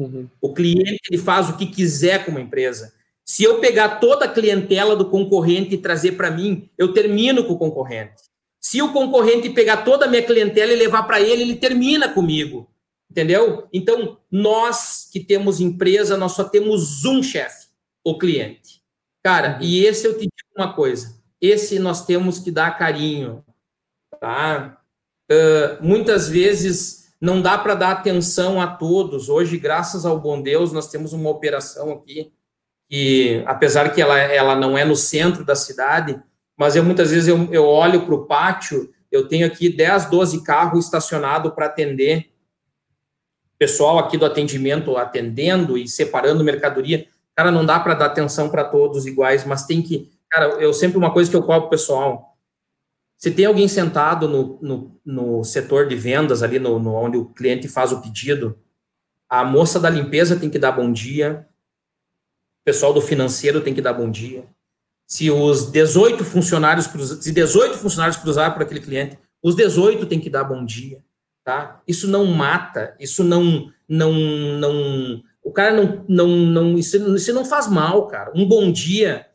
Uhum. 0.00 0.28
O 0.40 0.54
cliente 0.54 1.00
ele 1.10 1.20
faz 1.20 1.50
o 1.50 1.56
que 1.56 1.66
quiser 1.66 2.24
com 2.24 2.30
uma 2.30 2.40
empresa. 2.40 2.94
Se 3.22 3.44
eu 3.44 3.60
pegar 3.60 4.00
toda 4.00 4.24
a 4.24 4.32
clientela 4.32 4.96
do 4.96 5.10
concorrente 5.10 5.74
e 5.74 5.78
trazer 5.78 6.12
para 6.12 6.30
mim, 6.30 6.70
eu 6.78 6.94
termino 6.94 7.44
com 7.44 7.52
o 7.52 7.58
concorrente. 7.58 8.22
Se 8.58 8.80
o 8.80 8.92
concorrente 8.92 9.50
pegar 9.50 9.78
toda 9.78 10.06
a 10.06 10.08
minha 10.08 10.22
clientela 10.22 10.72
e 10.72 10.76
levar 10.76 11.02
para 11.02 11.20
ele, 11.20 11.42
ele 11.42 11.56
termina 11.56 12.08
comigo. 12.08 12.68
Entendeu? 13.10 13.68
Então, 13.72 14.18
nós 14.30 15.08
que 15.12 15.20
temos 15.20 15.60
empresa, 15.60 16.16
nós 16.16 16.32
só 16.32 16.44
temos 16.44 17.04
um 17.04 17.22
chefe, 17.22 17.66
o 18.04 18.16
cliente. 18.16 18.80
Cara, 19.22 19.58
e 19.60 19.84
esse 19.84 20.06
eu 20.06 20.14
te 20.14 20.20
digo 20.20 20.32
uma 20.56 20.72
coisa: 20.72 21.14
esse 21.40 21.78
nós 21.78 22.06
temos 22.06 22.38
que 22.38 22.50
dar 22.50 22.78
carinho, 22.78 23.44
tá? 24.18 24.80
Uh, 25.30 25.84
muitas 25.84 26.28
vezes 26.28 26.99
não 27.20 27.42
dá 27.42 27.58
para 27.58 27.74
dar 27.74 27.90
atenção 27.90 28.60
a 28.60 28.66
todos. 28.66 29.28
Hoje, 29.28 29.58
graças 29.58 30.06
ao 30.06 30.18
bom 30.18 30.40
Deus, 30.40 30.72
nós 30.72 30.88
temos 30.88 31.12
uma 31.12 31.28
operação 31.28 31.92
aqui 31.92 32.32
que, 32.88 33.42
apesar 33.46 33.92
que 33.92 34.00
ela, 34.00 34.18
ela 34.18 34.56
não 34.56 34.76
é 34.76 34.84
no 34.84 34.96
centro 34.96 35.44
da 35.44 35.54
cidade, 35.54 36.20
mas 36.56 36.74
eu 36.74 36.82
muitas 36.82 37.10
vezes 37.10 37.28
eu, 37.28 37.52
eu 37.52 37.64
olho 37.64 38.06
para 38.06 38.14
o 38.14 38.24
pátio, 38.24 38.92
eu 39.12 39.28
tenho 39.28 39.46
aqui 39.46 39.68
10, 39.68 40.06
12 40.06 40.42
carros 40.42 40.84
estacionados 40.84 41.52
para 41.52 41.66
atender 41.66 42.30
pessoal 43.60 43.98
aqui 43.98 44.16
do 44.16 44.24
atendimento 44.24 44.96
atendendo 44.96 45.76
e 45.76 45.86
separando 45.86 46.42
mercadoria. 46.42 47.06
Cara, 47.36 47.50
não 47.50 47.64
dá 47.64 47.78
para 47.78 47.92
dar 47.92 48.06
atenção 48.06 48.48
para 48.48 48.64
todos 48.64 49.06
iguais, 49.06 49.44
mas 49.44 49.66
tem 49.66 49.82
que. 49.82 50.10
Cara, 50.30 50.46
eu 50.54 50.72
sempre 50.72 50.96
uma 50.96 51.12
coisa 51.12 51.30
que 51.30 51.36
eu 51.36 51.42
cobro 51.42 51.68
pessoal. 51.68 52.29
Se 53.20 53.30
tem 53.30 53.44
alguém 53.44 53.68
sentado 53.68 54.26
no, 54.26 54.58
no, 54.62 55.00
no 55.04 55.44
setor 55.44 55.86
de 55.86 55.94
vendas, 55.94 56.42
ali 56.42 56.58
no, 56.58 56.78
no, 56.78 56.94
onde 56.94 57.18
o 57.18 57.26
cliente 57.26 57.68
faz 57.68 57.92
o 57.92 58.00
pedido, 58.00 58.58
a 59.28 59.44
moça 59.44 59.78
da 59.78 59.90
limpeza 59.90 60.36
tem 60.36 60.50
que 60.50 60.58
dar 60.58 60.72
bom 60.72 60.90
dia, 60.90 61.46
o 62.62 62.64
pessoal 62.64 62.92
do 62.92 63.00
financeiro 63.00 63.60
tem 63.60 63.74
que 63.74 63.82
dar 63.82 63.92
bom 63.92 64.10
dia. 64.10 64.44
Se 65.06 65.30
os 65.30 65.70
18 65.70 66.24
funcionários 66.24 66.86
se 66.86 67.30
18 67.30 67.76
funcionários 67.76 68.16
cruzar 68.16 68.54
por 68.54 68.62
aquele 68.62 68.80
cliente, 68.80 69.18
os 69.42 69.54
18 69.54 70.06
tem 70.06 70.18
que 70.18 70.30
dar 70.30 70.44
bom 70.44 70.64
dia 70.64 71.04
tá? 71.44 71.80
Isso 71.86 72.06
não 72.08 72.26
mata, 72.26 72.94
isso 72.98 73.24
não 73.24 73.70
não 73.88 74.12
não 74.12 75.22
o 75.42 75.52
cara 75.52 75.72
não 75.72 76.04
não 76.08 76.28
não 76.28 76.78
isso, 76.78 77.16
isso 77.16 77.32
não 77.32 77.44
faz 77.44 77.68
mal, 77.68 78.06
cara. 78.06 78.32
Um 78.34 78.46
bom 78.46 78.70
dia, 78.70 79.26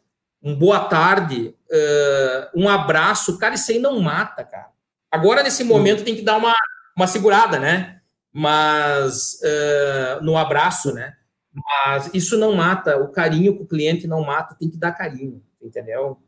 um 0.42 0.56
boa 0.56 0.80
tarde, 0.86 1.55
uh, 1.72 2.62
um 2.62 2.70
abraço, 2.70 3.38
cara, 3.38 3.56
isso 3.56 3.72
aí 3.72 3.80
não 3.80 4.00
mata, 4.00 4.44
cara. 4.44 4.70
Agora 5.12 5.44
nesse 5.44 5.64
momento 5.64 6.04
tem 6.04 6.16
que 6.16 6.22
dar 6.22 6.38
uma 6.38 6.54
uma 6.96 7.08
segurada, 7.08 7.60
né? 7.60 8.02
Mas 8.32 9.40
uh, 9.42 10.24
no 10.24 10.38
abraço, 10.38 10.94
né? 10.94 11.16
Mas 11.54 12.10
isso 12.14 12.38
não 12.38 12.54
mata, 12.54 12.98
o 12.98 13.12
carinho 13.12 13.56
com 13.58 13.64
o 13.64 13.68
cliente 13.68 14.08
não 14.08 14.24
mata, 14.24 14.56
tem 14.56 14.70
que 14.70 14.78
dar 14.78 14.92
carinho, 14.92 15.44
entendeu? 15.62 16.22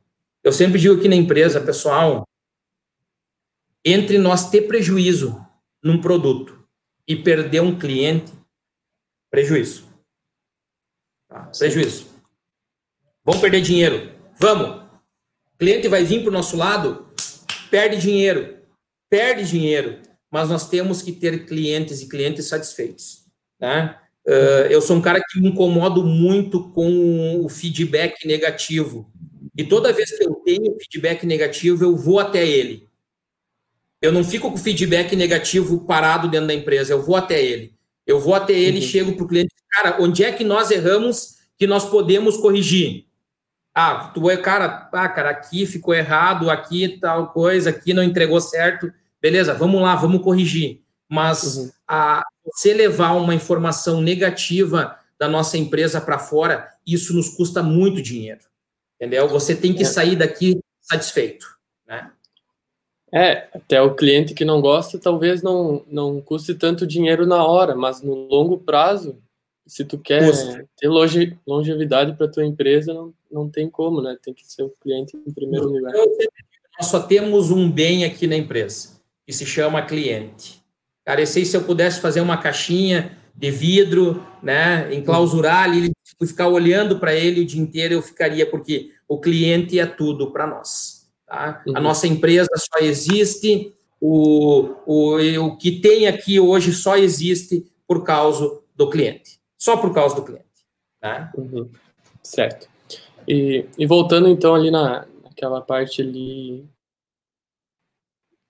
Eu 0.44 0.52
sempre 0.52 0.80
digo 0.80 0.96
aqui 0.96 1.08
na 1.08 1.16
empresa, 1.16 1.60
pessoal, 1.60 2.26
entre 3.84 4.18
nós 4.18 4.50
ter 4.50 4.62
prejuízo 4.62 5.46
num 5.84 6.00
produto 6.00 6.66
e 7.06 7.16
perder 7.16 7.62
um 7.62 7.78
cliente, 7.78 8.32
prejuízo. 9.30 9.88
Tá? 11.28 11.52
Prejuízo. 11.58 12.08
Vamos 13.24 13.42
perder 13.42 13.62
dinheiro. 13.62 14.14
Vamos. 14.40 14.77
Cliente 15.60 15.88
vai 15.88 16.04
vir 16.04 16.22
para 16.22 16.30
o 16.30 16.34
nosso 16.34 16.56
lado, 16.56 17.08
perde 17.72 17.98
dinheiro. 17.98 18.58
Perde 19.10 19.48
dinheiro. 19.48 20.00
Mas 20.32 20.50
nós 20.50 20.70
temos 20.70 21.02
que 21.02 21.12
ter 21.12 21.46
clientes 21.46 22.02
e 22.02 22.10
clientes 22.10 22.46
satisfeitos. 22.48 23.26
Tá? 23.60 24.02
Uh, 24.28 24.68
eu 24.70 24.82
sou 24.82 24.98
um 24.98 25.02
cara 25.02 25.22
que 25.26 25.40
me 25.40 25.48
incomodo 25.50 26.04
muito 26.04 26.70
com 26.72 27.44
o 27.44 27.50
feedback 27.50 28.28
negativo. 28.28 29.12
E 29.58 29.64
toda 29.64 29.94
vez 29.94 30.16
que 30.16 30.24
eu 30.24 30.36
tenho 30.36 30.78
feedback 30.80 31.26
negativo, 31.26 31.84
eu 31.84 31.96
vou 31.96 32.20
até 32.20 32.46
ele. 32.46 32.88
Eu 34.00 34.12
não 34.12 34.24
fico 34.24 34.52
com 34.52 34.58
feedback 34.58 35.16
negativo 35.16 35.86
parado 35.86 36.28
dentro 36.28 36.48
da 36.48 36.54
empresa, 36.54 36.94
eu 36.94 37.02
vou 37.02 37.16
até 37.16 37.44
ele. 37.44 37.74
Eu 38.06 38.20
vou 38.20 38.36
até 38.36 38.54
ele 38.54 38.78
e 38.78 38.82
uhum. 38.82 38.88
chego 38.88 39.14
para 39.14 39.26
o 39.26 39.28
cliente, 39.28 39.54
cara, 39.72 39.98
onde 40.00 40.24
é 40.24 40.32
que 40.32 40.44
nós 40.44 40.70
erramos 40.70 41.38
que 41.58 41.66
nós 41.66 41.90
podemos 41.90 42.38
corrigir? 42.38 43.07
Ah, 43.80 44.10
tu 44.12 44.28
é, 44.28 44.36
cara, 44.36 44.90
ah, 44.92 45.08
cara, 45.08 45.30
aqui 45.30 45.68
ficou 45.68 45.94
errado, 45.94 46.50
aqui 46.50 46.98
tal 46.98 47.28
coisa, 47.28 47.70
aqui 47.70 47.94
não 47.94 48.02
entregou 48.02 48.42
certo. 48.42 48.92
Beleza, 49.22 49.54
vamos 49.54 49.80
lá, 49.80 49.96
vamos 49.96 50.24
corrigir. 50.24 50.82
Mas 51.08 51.58
uhum. 51.58 51.72
a, 51.88 52.24
você 52.44 52.74
levar 52.74 53.12
uma 53.12 53.36
informação 53.36 54.02
negativa 54.02 54.98
da 55.20 55.28
nossa 55.30 55.60
empresa 55.60 56.02
para 56.02 56.18
fora, 56.18 56.68
isso 56.88 57.14
nos 57.14 57.30
custa 57.30 57.62
muito 57.62 58.02
dinheiro. 58.02 58.42
Entendeu? 58.96 59.28
Você 59.28 59.56
tem 59.56 59.76
que 59.76 59.84
é. 59.84 59.86
sair 59.86 60.16
daqui 60.16 60.60
satisfeito, 60.82 61.46
né? 61.88 62.12
É, 63.14 63.48
até 63.54 63.80
o 63.80 63.94
cliente 63.94 64.34
que 64.34 64.44
não 64.44 64.60
gosta 64.60 64.98
talvez 64.98 65.44
não, 65.44 65.86
não 65.88 66.20
custe 66.20 66.56
tanto 66.56 66.88
dinheiro 66.88 67.28
na 67.28 67.46
hora, 67.46 67.76
mas 67.76 68.02
no 68.02 68.16
longo 68.28 68.58
prazo, 68.58 69.22
se 69.68 69.86
tu 69.86 70.00
quer 70.00 70.26
Custa. 70.26 70.68
ter 70.76 70.88
longe, 70.88 71.38
longevidade 71.46 72.14
para 72.14 72.28
tua 72.28 72.44
empresa, 72.44 72.92
não, 72.92 73.14
não 73.32 73.50
tem 73.50 73.70
como, 73.70 74.02
né? 74.02 74.18
Tem 74.22 74.34
que 74.34 74.46
ser 74.46 74.64
o 74.64 74.74
cliente 74.82 75.16
em 75.16 75.32
primeiro 75.32 75.70
lugar. 75.70 75.94
Nós 76.80 76.88
só 76.88 77.00
temos 77.00 77.52
um 77.52 77.72
bem 77.72 78.06
aqui 78.06 78.28
na 78.28 78.36
empresa, 78.36 79.02
que 79.26 79.34
se 79.34 79.46
chama 79.46 79.82
cliente. 79.82 80.64
Cara, 81.04 81.22
eu 81.22 81.28
sei 81.28 81.46
se 81.46 81.56
eu 81.56 81.64
pudesse 81.64 82.02
fazer 82.02 82.22
uma 82.22 82.38
caixinha 82.38 83.18
de 83.34 83.52
vidro, 83.52 84.26
né, 84.42 84.94
enclausurar 84.94 85.64
ali, 85.64 85.92
ficar 86.26 86.48
olhando 86.48 87.00
para 87.00 87.14
ele 87.14 87.42
o 87.42 87.46
dia 87.46 87.62
inteiro, 87.62 87.94
eu 87.94 88.02
ficaria, 88.02 88.50
porque 88.50 88.92
o 89.08 89.20
cliente 89.20 89.80
é 89.80 89.86
tudo 89.86 90.32
para 90.32 90.48
nós. 90.48 91.08
Tá? 91.26 91.64
Uhum. 91.68 91.78
A 91.78 91.80
nossa 91.80 92.08
empresa 92.08 92.50
só 92.58 92.84
existe, 92.84 93.74
o, 94.02 94.76
o, 94.86 95.18
o 95.46 95.58
que 95.58 95.80
tem 95.80 96.08
aqui 96.08 96.40
hoje 96.40 96.74
só 96.74 96.98
existe 96.98 97.66
por 97.88 98.04
causa 98.04 98.60
do 98.76 98.90
cliente. 98.90 99.40
Só 99.58 99.78
por 99.78 99.94
causa 99.94 100.16
do 100.16 100.24
cliente. 100.24 100.46
Tá? 101.00 101.32
Uhum. 101.38 101.70
Certo. 102.24 102.68
E, 103.28 103.66
e, 103.78 103.86
voltando 103.86 104.30
então 104.30 104.56
ali 104.56 104.72
na, 104.72 105.06
naquela 105.24 105.60
parte 105.62 106.02
ali 106.02 106.66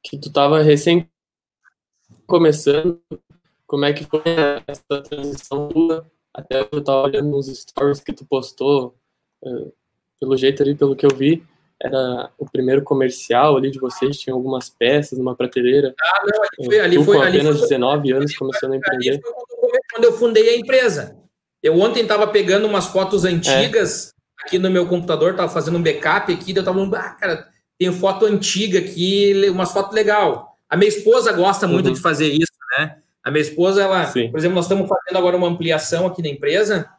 que 0.04 0.18
tu 0.18 0.28
estava 0.28 0.62
recém 0.62 1.10
começando, 2.26 3.02
como 3.66 3.86
é 3.86 3.94
que 3.94 4.04
foi 4.04 4.22
essa 4.68 5.02
transição 5.02 5.68
tua? 5.70 6.10
Até 6.34 6.62
eu 6.72 6.80
estava 6.80 7.04
olhando 7.04 7.30
nos 7.30 7.48
stories 7.48 8.00
que 8.00 8.13
tu 8.13 8.24
postou, 8.26 8.96
uh, 9.44 9.74
pelo 10.20 10.38
jeito 10.38 10.62
ali, 10.62 10.76
pelo 10.76 10.96
que 10.96 11.06
eu 11.06 11.16
vi, 11.16 11.44
era 11.82 12.32
o 12.38 12.46
primeiro 12.50 12.84
comercial 12.84 13.56
ali 13.56 13.70
de 13.70 13.80
vocês, 13.80 14.20
tinha 14.20 14.34
algumas 14.34 14.70
peças 14.70 15.18
numa 15.18 15.36
prateleira. 15.36 15.94
Ah, 16.02 16.22
não, 16.26 16.42
ali 16.44 16.66
foi, 16.66 16.80
ali 16.80 17.04
foi, 17.04 17.16
com 17.16 17.22
ali 17.22 17.38
apenas 17.38 17.60
foi, 17.60 17.68
19 17.68 18.12
anos 18.13 18.36
começando 18.36 18.74
a 18.74 18.78
empreender. 18.78 19.22
quando 19.92 20.06
eu 20.06 20.13
fundei 20.13 20.50
a 20.50 20.58
empresa. 20.58 21.16
Eu 21.62 21.80
ontem 21.80 22.04
estava 22.04 22.28
pegando 22.28 22.68
umas 22.68 22.88
fotos 22.88 23.26
antigas 23.26 24.13
é. 24.13 24.16
Aqui 24.48 24.58
no 24.58 24.72
meu 24.72 24.88
computador, 24.88 25.32
estava 25.32 25.52
fazendo 25.52 25.78
um 25.78 25.84
backup 25.84 26.32
aqui, 26.32 26.56
eu 26.56 26.60
estava 26.60 26.82
ah, 26.98 27.10
cara, 27.12 27.48
tem 27.78 27.92
foto 27.92 28.26
antiga 28.26 28.80
aqui, 28.80 29.50
umas 29.50 29.72
fotos 29.72 29.94
legal. 29.94 30.58
A 30.70 30.78
minha 30.78 30.88
esposa 30.90 31.34
gosta 31.34 31.68
muito 31.68 31.88
uhum. 31.88 31.94
de 31.94 32.02
fazer 32.02 32.30
isso, 32.30 32.54
né? 32.78 32.98
A 33.24 33.30
minha 33.30 33.42
esposa, 33.42 33.84
ela, 33.84 34.06
Sim. 34.08 34.32
por 34.32 34.38
exemplo, 34.38 34.56
nós 34.56 34.66
estamos 34.66 34.88
fazendo 34.88 35.18
agora 35.18 35.36
uma 35.36 35.48
ampliação 35.48 36.08
aqui 36.08 36.22
na 36.22 36.30
empresa 36.30 36.90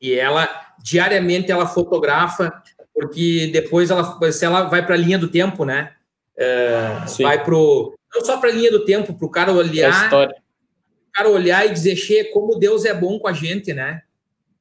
e 0.00 0.14
ela 0.14 0.48
diariamente 0.82 1.52
ela 1.52 1.66
fotografa 1.66 2.50
porque 2.94 3.50
depois 3.52 3.90
ela, 3.90 4.32
se 4.32 4.44
ela 4.44 4.64
vai 4.64 4.84
para 4.84 4.94
a 4.94 4.98
linha 4.98 5.18
do 5.18 5.28
tempo, 5.28 5.64
né? 5.64 5.92
É, 6.36 7.04
vai 7.20 7.44
pro 7.44 7.94
não 8.14 8.24
só 8.24 8.36
para 8.36 8.50
a 8.50 8.52
linha 8.52 8.70
do 8.70 8.84
tempo, 8.84 9.14
para 9.14 9.26
o 9.26 9.30
cara 9.30 9.52
olhar, 9.52 10.12
o 10.12 11.12
cara 11.12 11.30
olhar 11.30 11.66
e 11.66 11.70
dizer, 11.70 11.96
che, 11.96 12.24
como 12.24 12.58
Deus 12.58 12.84
é 12.84 12.92
bom 12.92 13.18
com 13.18 13.28
a 13.28 13.32
gente, 13.32 13.72
né? 13.72 14.02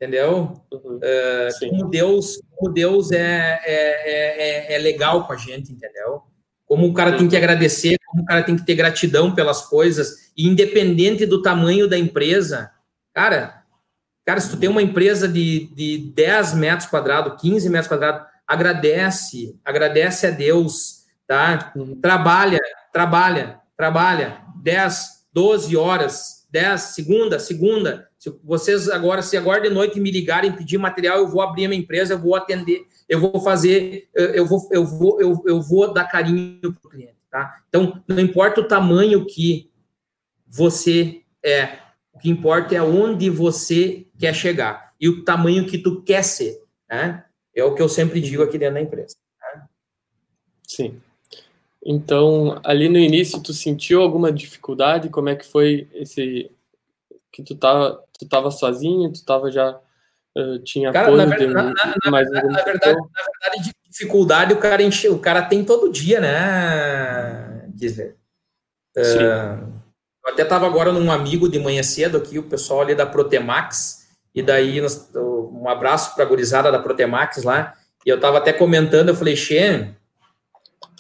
Entendeu? 0.01 0.55
Uhum. 0.71 0.97
Uh, 0.97 1.69
como 1.69 1.89
Deus, 1.89 2.41
como 2.55 2.73
Deus 2.73 3.11
é, 3.11 3.61
é, 3.63 4.71
é, 4.73 4.75
é, 4.75 4.77
legal 4.79 5.27
com 5.27 5.33
a 5.33 5.37
gente, 5.37 5.71
entendeu? 5.71 6.23
Como 6.65 6.87
o 6.87 6.93
cara 6.93 7.11
uhum. 7.11 7.17
tem 7.19 7.27
que 7.27 7.37
agradecer, 7.37 7.97
como 8.07 8.23
o 8.23 8.25
cara 8.25 8.41
tem 8.41 8.55
que 8.55 8.65
ter 8.65 8.73
gratidão 8.73 9.35
pelas 9.35 9.61
coisas, 9.61 10.31
e 10.35 10.47
independente 10.47 11.27
do 11.27 11.43
tamanho 11.43 11.87
da 11.87 11.99
empresa, 11.99 12.71
cara, 13.13 13.63
cara, 14.25 14.39
se 14.41 14.49
tu 14.49 14.57
tem 14.57 14.69
uma 14.69 14.81
empresa 14.81 15.27
de, 15.27 15.67
de 15.75 16.11
10 16.15 16.55
metros 16.55 16.89
quadrados, 16.89 17.39
15 17.39 17.69
metros 17.69 17.87
quadrados, 17.87 18.23
agradece, 18.47 19.55
agradece 19.63 20.27
a 20.27 20.31
Deus, 20.31 21.03
tá? 21.27 21.71
Uhum. 21.75 22.01
Trabalha, 22.01 22.59
trabalha, 22.91 23.59
trabalha, 23.77 24.41
10, 24.63 25.27
12 25.31 25.77
horas, 25.77 26.40
10, 26.51 26.81
segunda, 26.81 27.39
segunda, 27.39 28.09
se 28.17 28.29
vocês 28.43 28.89
agora, 28.89 29.21
se 29.21 29.37
agora 29.37 29.61
de 29.61 29.69
noite 29.69 29.99
me 29.99 30.11
ligarem 30.11 30.51
pedir 30.51 30.77
material, 30.77 31.17
eu 31.17 31.27
vou 31.27 31.41
abrir 31.41 31.65
a 31.65 31.69
minha 31.69 31.81
empresa, 31.81 32.13
eu 32.13 32.19
vou 32.19 32.35
atender, 32.35 32.85
eu 33.07 33.19
vou 33.19 33.39
fazer, 33.39 34.09
eu 34.13 34.45
vou, 34.45 34.69
eu 34.71 34.85
vou, 34.85 35.21
eu, 35.21 35.43
eu 35.47 35.61
vou 35.61 35.93
dar 35.93 36.05
carinho 36.05 36.73
para 36.73 36.87
o 36.87 36.89
cliente, 36.89 37.15
tá? 37.31 37.63
Então, 37.69 38.03
não 38.07 38.19
importa 38.19 38.59
o 38.59 38.67
tamanho 38.67 39.25
que 39.25 39.71
você 40.45 41.21
é, 41.43 41.79
o 42.13 42.19
que 42.19 42.29
importa 42.29 42.75
é 42.75 42.81
onde 42.81 43.29
você 43.29 44.05
quer 44.19 44.35
chegar 44.35 44.93
e 44.99 45.07
o 45.07 45.23
tamanho 45.23 45.65
que 45.65 45.77
tu 45.77 46.01
quer 46.03 46.23
ser, 46.23 46.61
né? 46.89 47.25
É 47.55 47.63
o 47.63 47.73
que 47.73 47.81
eu 47.81 47.89
sempre 47.89 48.19
digo 48.21 48.43
aqui 48.43 48.57
dentro 48.57 48.75
da 48.75 48.81
empresa. 48.81 49.15
Né? 49.41 49.63
Sim. 50.67 51.01
Então, 51.83 52.59
ali 52.63 52.87
no 52.87 52.97
início, 52.97 53.41
tu 53.41 53.53
sentiu 53.53 54.01
alguma 54.01 54.31
dificuldade? 54.31 55.09
Como 55.09 55.29
é 55.29 55.35
que 55.35 55.45
foi 55.45 55.87
esse 55.93 56.51
que 57.31 57.41
tu 57.41 57.55
tava, 57.55 58.03
tu 58.19 58.27
tava 58.27 58.51
sozinho, 58.51 59.11
tu 59.11 59.23
tava 59.25 59.49
já 59.49 59.79
uh, 60.37 60.59
tinha 60.59 60.91
cara, 60.91 61.07
apoio 61.07 61.27
na, 61.27 61.37
de, 61.37 61.47
na, 61.47 61.63
na, 61.63 62.11
mais 62.11 62.29
na, 62.29 62.43
na 62.43 62.63
verdade, 62.63 62.97
verdade, 62.97 63.71
dificuldade 63.89 64.53
o 64.53 64.59
cara 64.59 64.83
enche, 64.83 65.09
o 65.09 65.17
cara 65.17 65.41
tem 65.43 65.63
todo 65.63 65.91
dia, 65.91 66.19
né, 66.19 67.65
dizer. 67.69 68.17
Uh, 68.97 69.81
eu 70.23 70.33
até 70.33 70.45
tava 70.45 70.67
agora 70.67 70.91
num 70.91 71.11
amigo 71.11 71.49
de 71.49 71.57
manhã 71.57 71.81
cedo 71.81 72.17
aqui, 72.17 72.37
o 72.37 72.43
pessoal 72.43 72.81
ali 72.81 72.93
da 72.93 73.05
Protemax, 73.05 74.09
e 74.35 74.41
daí 74.43 74.81
um 75.15 75.67
abraço 75.67 76.13
para 76.13 76.23
a 76.23 76.27
gurizada 76.27 76.71
da 76.71 76.79
Protemax 76.79 77.43
lá, 77.43 77.73
e 78.05 78.09
eu 78.09 78.19
tava 78.19 78.37
até 78.37 78.51
comentando, 78.53 79.09
eu 79.09 79.15
falei, 79.15 79.35
Xê, 79.35 79.89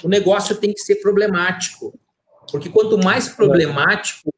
o 0.03 0.09
negócio 0.09 0.55
tem 0.55 0.73
que 0.73 0.81
ser 0.81 0.95
problemático, 0.95 1.97
porque 2.51 2.69
quanto 2.69 2.97
mais 2.97 3.29
problemático, 3.29 4.31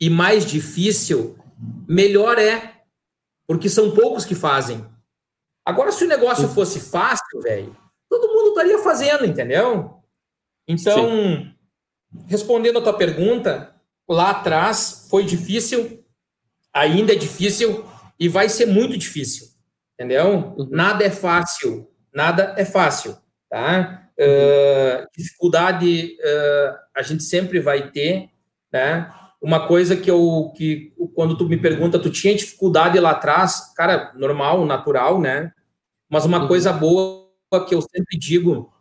e 0.00 0.08
mais 0.08 0.46
difícil, 0.46 1.38
melhor 1.86 2.38
é. 2.38 2.80
Porque 3.46 3.68
são 3.68 3.90
poucos 3.90 4.24
que 4.24 4.34
fazem. 4.34 4.84
Agora, 5.64 5.92
se 5.92 6.04
o 6.04 6.08
negócio 6.08 6.48
fosse 6.48 6.80
fácil, 6.80 7.40
velho, 7.42 7.76
todo 8.08 8.32
mundo 8.32 8.48
estaria 8.50 8.78
fazendo, 8.78 9.26
entendeu? 9.26 9.98
Então, 10.66 11.08
Sim. 11.08 11.54
respondendo 12.26 12.78
a 12.78 12.82
tua 12.82 12.94
pergunta, 12.94 13.74
lá 14.08 14.30
atrás 14.30 15.06
foi 15.10 15.24
difícil, 15.24 16.02
ainda 16.72 17.12
é 17.12 17.16
difícil 17.16 17.84
e 18.18 18.28
vai 18.28 18.48
ser 18.48 18.66
muito 18.66 18.96
difícil, 18.96 19.48
entendeu? 19.94 20.54
Uhum. 20.56 20.68
Nada 20.70 21.04
é 21.04 21.10
fácil, 21.10 21.90
nada 22.14 22.54
é 22.56 22.64
fácil, 22.64 23.18
tá? 23.48 23.99
Uh, 24.20 25.06
dificuldade 25.16 26.16
uh, 26.20 26.76
a 26.94 27.00
gente 27.00 27.22
sempre 27.22 27.58
vai 27.58 27.90
ter, 27.90 28.28
né? 28.70 29.10
uma 29.40 29.66
coisa 29.66 29.96
que 29.96 30.10
eu 30.10 30.52
que 30.54 30.92
quando 31.14 31.36
tu 31.36 31.48
me 31.48 31.56
pergunta, 31.56 31.98
tu 31.98 32.10
tinha 32.10 32.34
dificuldade 32.34 33.00
lá 33.00 33.12
atrás, 33.12 33.72
cara, 33.74 34.12
normal, 34.14 34.66
natural, 34.66 35.20
né? 35.20 35.50
Mas 36.08 36.26
uma 36.26 36.42
uhum. 36.42 36.48
coisa 36.48 36.72
boa 36.72 37.26
que 37.66 37.74
eu 37.74 37.80
sempre 37.80 38.18
digo, 38.18 38.72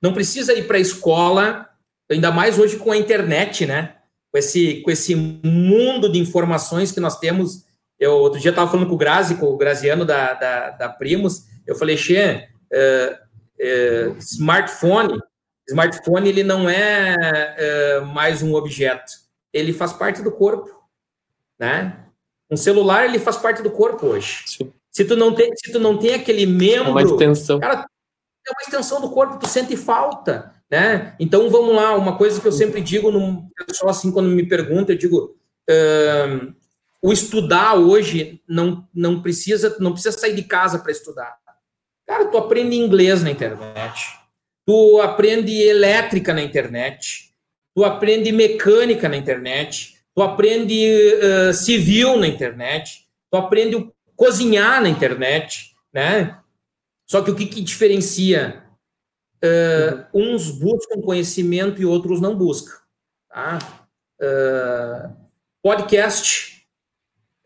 não 0.00 0.12
precisa 0.12 0.54
ir 0.54 0.66
para 0.66 0.78
a 0.78 0.80
escola, 0.80 1.68
ainda 2.10 2.30
mais 2.30 2.58
hoje 2.58 2.78
com 2.78 2.90
a 2.90 2.96
internet, 2.96 3.66
né? 3.66 3.96
Com 4.32 4.38
esse 4.38 4.80
com 4.80 4.90
esse 4.90 5.14
mundo 5.14 6.10
de 6.10 6.18
informações 6.18 6.90
que 6.90 7.00
nós 7.00 7.18
temos. 7.18 7.66
Eu 7.98 8.12
outro 8.12 8.40
dia 8.40 8.50
estava 8.50 8.70
falando 8.70 8.88
com 8.88 8.94
o 8.94 8.98
Grazi, 8.98 9.36
com 9.36 9.46
o 9.46 9.56
Graziano 9.56 10.04
da, 10.04 10.32
da, 10.34 10.70
da 10.70 10.88
Primos, 10.88 11.44
eu 11.66 11.74
falei, 11.74 11.96
Xê, 11.96 12.46
é, 12.72 13.18
é, 13.58 14.14
smartphone, 14.18 15.20
smartphone 15.68 16.28
ele 16.28 16.42
não 16.42 16.68
é, 16.68 17.16
é 17.58 18.00
mais 18.00 18.42
um 18.42 18.54
objeto 18.54 19.26
ele 19.56 19.72
faz 19.72 19.92
parte 19.92 20.22
do 20.22 20.30
corpo, 20.30 20.70
né? 21.58 22.04
Um 22.50 22.56
celular 22.56 23.04
ele 23.04 23.18
faz 23.18 23.36
parte 23.36 23.62
do 23.62 23.70
corpo 23.70 24.06
hoje. 24.06 24.42
Sim. 24.46 24.72
Se 24.90 25.04
tu 25.04 25.16
não 25.16 25.34
tem, 25.34 25.50
se 25.56 25.72
tu 25.72 25.78
não 25.78 25.98
tem 25.98 26.14
aquele 26.14 26.46
membro, 26.46 26.88
é 26.88 26.90
uma 26.90 27.02
extensão. 27.02 27.58
Cara, 27.58 27.86
é 28.46 28.50
uma 28.50 28.62
extensão 28.62 29.00
do 29.00 29.10
corpo, 29.10 29.38
tu 29.38 29.48
sente 29.48 29.76
falta, 29.76 30.54
né? 30.70 31.14
Então 31.18 31.50
vamos 31.50 31.74
lá, 31.74 31.96
uma 31.96 32.16
coisa 32.16 32.40
que 32.40 32.46
eu 32.46 32.52
sempre 32.52 32.80
digo 32.80 33.10
no 33.10 33.48
pessoal 33.66 33.90
assim 33.90 34.12
quando 34.12 34.28
me 34.28 34.46
pergunta, 34.46 34.92
eu 34.92 34.98
digo, 34.98 35.36
uh, 35.68 36.54
o 37.02 37.12
estudar 37.12 37.74
hoje 37.74 38.42
não 38.48 38.86
não 38.94 39.20
precisa 39.20 39.76
não 39.80 39.92
precisa 39.92 40.16
sair 40.16 40.34
de 40.34 40.42
casa 40.42 40.78
para 40.78 40.92
estudar. 40.92 41.36
Cara, 42.06 42.26
tu 42.26 42.38
aprende 42.38 42.76
inglês 42.76 43.22
na 43.22 43.30
internet. 43.30 44.18
Tu 44.64 45.00
aprende 45.00 45.52
elétrica 45.52 46.32
na 46.32 46.42
internet 46.42 47.26
tu 47.76 47.84
aprende 47.84 48.32
mecânica 48.32 49.06
na 49.06 49.18
internet, 49.18 49.98
tu 50.14 50.22
aprende 50.22 51.12
uh, 51.16 51.52
civil 51.52 52.16
na 52.16 52.26
internet, 52.26 53.06
tu 53.30 53.36
aprende 53.36 53.92
cozinhar 54.16 54.80
na 54.80 54.88
internet, 54.88 55.76
né? 55.92 56.40
Só 57.06 57.20
que 57.20 57.30
o 57.30 57.36
que, 57.36 57.44
que 57.44 57.60
diferencia? 57.60 58.64
Uh, 59.44 60.06
uns 60.14 60.50
buscam 60.50 61.02
conhecimento 61.02 61.82
e 61.82 61.84
outros 61.84 62.18
não 62.18 62.34
buscam. 62.34 62.80
Tá? 63.28 63.58
Uh, 64.18 65.14
podcast, 65.62 66.55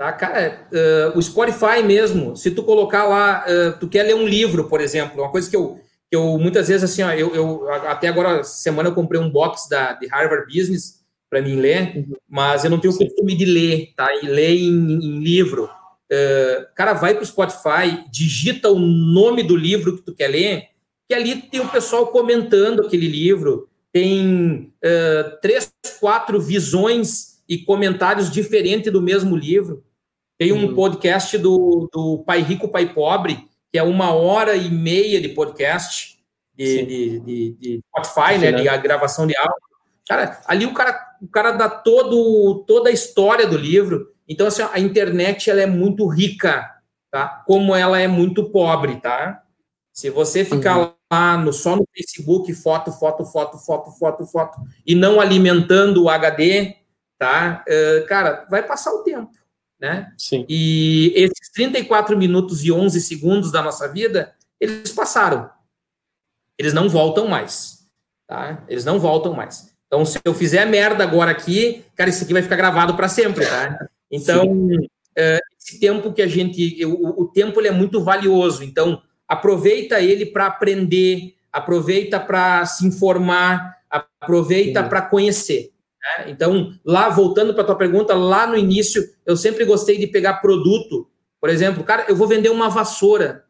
tá, 0.00 0.12
cara? 0.12 0.66
Uh, 0.72 1.18
o 1.18 1.22
Spotify 1.22 1.82
mesmo, 1.84 2.34
se 2.34 2.50
tu 2.50 2.62
colocar 2.62 3.04
lá, 3.04 3.44
tu 3.78 3.86
quer 3.86 4.04
ler 4.04 4.14
um 4.14 4.26
livro, 4.26 4.64
por 4.64 4.80
exemplo, 4.80 5.20
uma 5.20 5.30
coisa 5.30 5.50
que 5.50 5.54
eu 5.54 5.78
eu 6.10 6.38
muitas 6.38 6.68
vezes 6.68 6.90
assim, 6.90 7.02
ó, 7.02 7.12
eu, 7.12 7.34
eu 7.34 7.70
até 7.70 8.08
agora 8.08 8.42
semana 8.42 8.88
eu 8.88 8.94
comprei 8.94 9.20
um 9.20 9.30
box 9.30 9.68
da 9.68 9.92
de 9.92 10.08
Harvard 10.08 10.46
Business 10.46 11.00
para 11.28 11.40
mim 11.40 11.54
ler, 11.54 12.04
mas 12.28 12.64
eu 12.64 12.70
não 12.70 12.80
tenho 12.80 12.92
o 12.92 12.98
costume 12.98 13.36
de 13.36 13.44
ler, 13.44 13.92
tá? 13.94 14.08
E 14.20 14.26
ler 14.26 14.56
em, 14.56 14.94
em 14.94 15.20
livro. 15.20 15.70
Uh, 16.12 16.66
cara, 16.74 16.92
vai 16.92 17.14
para 17.14 17.22
o 17.22 17.26
Spotify, 17.26 18.04
digita 18.10 18.68
o 18.68 18.80
nome 18.80 19.44
do 19.44 19.54
livro 19.54 19.96
que 19.96 20.02
tu 20.02 20.12
quer 20.12 20.26
ler, 20.26 20.64
que 21.08 21.14
ali 21.14 21.36
tem 21.42 21.60
o 21.60 21.68
pessoal 21.68 22.08
comentando 22.08 22.84
aquele 22.84 23.06
livro, 23.06 23.68
tem 23.92 24.72
uh, 24.84 25.40
três, 25.40 25.72
quatro 26.00 26.40
visões 26.40 27.40
e 27.48 27.58
comentários 27.58 28.28
diferentes 28.28 28.92
do 28.92 29.00
mesmo 29.00 29.36
livro. 29.36 29.84
Tem 30.40 30.54
um 30.54 30.68
uhum. 30.68 30.74
podcast 30.74 31.36
do, 31.36 31.86
do 31.92 32.24
Pai 32.24 32.40
Rico, 32.40 32.66
Pai 32.66 32.94
Pobre, 32.94 33.46
que 33.70 33.78
é 33.78 33.82
uma 33.82 34.14
hora 34.14 34.56
e 34.56 34.70
meia 34.70 35.20
de 35.20 35.28
podcast, 35.28 36.18
de, 36.56 36.86
de, 36.86 37.20
de, 37.20 37.52
de 37.60 37.80
Spotify, 37.86 38.38
né, 38.38 38.50
de 38.50 38.64
gravação 38.78 39.26
de 39.26 39.36
áudio. 39.36 39.52
Cara, 40.08 40.40
ali 40.46 40.64
o 40.64 40.72
cara, 40.72 40.98
o 41.20 41.28
cara 41.28 41.50
dá 41.50 41.68
todo, 41.68 42.64
toda 42.66 42.88
a 42.88 42.92
história 42.92 43.46
do 43.46 43.58
livro. 43.58 44.14
Então, 44.26 44.46
assim, 44.46 44.62
a 44.62 44.80
internet 44.80 45.50
ela 45.50 45.60
é 45.60 45.66
muito 45.66 46.06
rica, 46.06 46.74
tá? 47.10 47.44
Como 47.46 47.74
ela 47.74 48.00
é 48.00 48.08
muito 48.08 48.48
pobre, 48.48 48.96
tá? 48.96 49.42
Se 49.92 50.08
você 50.08 50.42
ficar 50.42 50.78
uhum. 50.78 50.92
lá 51.12 51.36
no, 51.36 51.52
só 51.52 51.76
no 51.76 51.86
Facebook, 51.94 52.54
foto, 52.54 52.90
foto, 52.92 53.26
foto, 53.26 53.58
foto, 53.58 53.90
foto, 53.90 54.24
foto, 54.24 54.58
e 54.86 54.94
não 54.94 55.20
alimentando 55.20 56.02
o 56.02 56.08
HD, 56.08 56.76
tá? 57.18 57.62
Uh, 57.68 58.06
cara, 58.06 58.46
vai 58.48 58.66
passar 58.66 58.94
o 58.94 59.02
tempo 59.02 59.39
né? 59.80 60.12
Sim. 60.18 60.44
E 60.48 61.12
esses 61.16 61.50
34 61.54 62.16
minutos 62.16 62.64
e 62.64 62.70
11 62.70 63.00
segundos 63.00 63.50
da 63.50 63.62
nossa 63.62 63.88
vida, 63.88 64.34
eles 64.60 64.92
passaram. 64.92 65.48
Eles 66.58 66.74
não 66.74 66.88
voltam 66.88 67.26
mais, 67.26 67.86
tá? 68.26 68.62
Eles 68.68 68.84
não 68.84 69.00
voltam 69.00 69.32
mais. 69.32 69.70
Então, 69.86 70.04
se 70.04 70.20
eu 70.24 70.34
fizer 70.34 70.66
merda 70.66 71.02
agora 71.02 71.30
aqui, 71.30 71.82
cara, 71.96 72.10
isso 72.10 72.22
aqui 72.22 72.32
vai 72.32 72.42
ficar 72.42 72.56
gravado 72.56 72.94
para 72.94 73.08
sempre, 73.08 73.46
tá? 73.46 73.88
Então, 74.10 74.68
é, 75.16 75.40
esse 75.58 75.80
tempo 75.80 76.12
que 76.12 76.22
a 76.22 76.26
gente, 76.26 76.84
o, 76.84 77.22
o 77.22 77.28
tempo 77.28 77.60
ele 77.60 77.68
é 77.68 77.72
muito 77.72 78.02
valioso. 78.02 78.62
Então, 78.62 79.02
aproveita 79.26 80.00
ele 80.00 80.26
para 80.26 80.46
aprender, 80.46 81.34
aproveita 81.52 82.20
para 82.20 82.66
se 82.66 82.86
informar, 82.86 83.78
aproveita 83.88 84.82
para 84.84 85.02
conhecer. 85.02 85.69
Né? 86.00 86.30
Então, 86.30 86.72
lá, 86.84 87.08
voltando 87.08 87.52
para 87.52 87.62
a 87.62 87.66
tua 87.66 87.76
pergunta, 87.76 88.14
lá 88.14 88.46
no 88.46 88.56
início, 88.56 89.02
eu 89.26 89.36
sempre 89.36 89.64
gostei 89.64 89.98
de 89.98 90.06
pegar 90.06 90.34
produto. 90.34 91.08
Por 91.40 91.50
exemplo, 91.50 91.84
cara, 91.84 92.06
eu 92.08 92.16
vou 92.16 92.26
vender 92.26 92.48
uma 92.48 92.68
vassoura. 92.68 93.44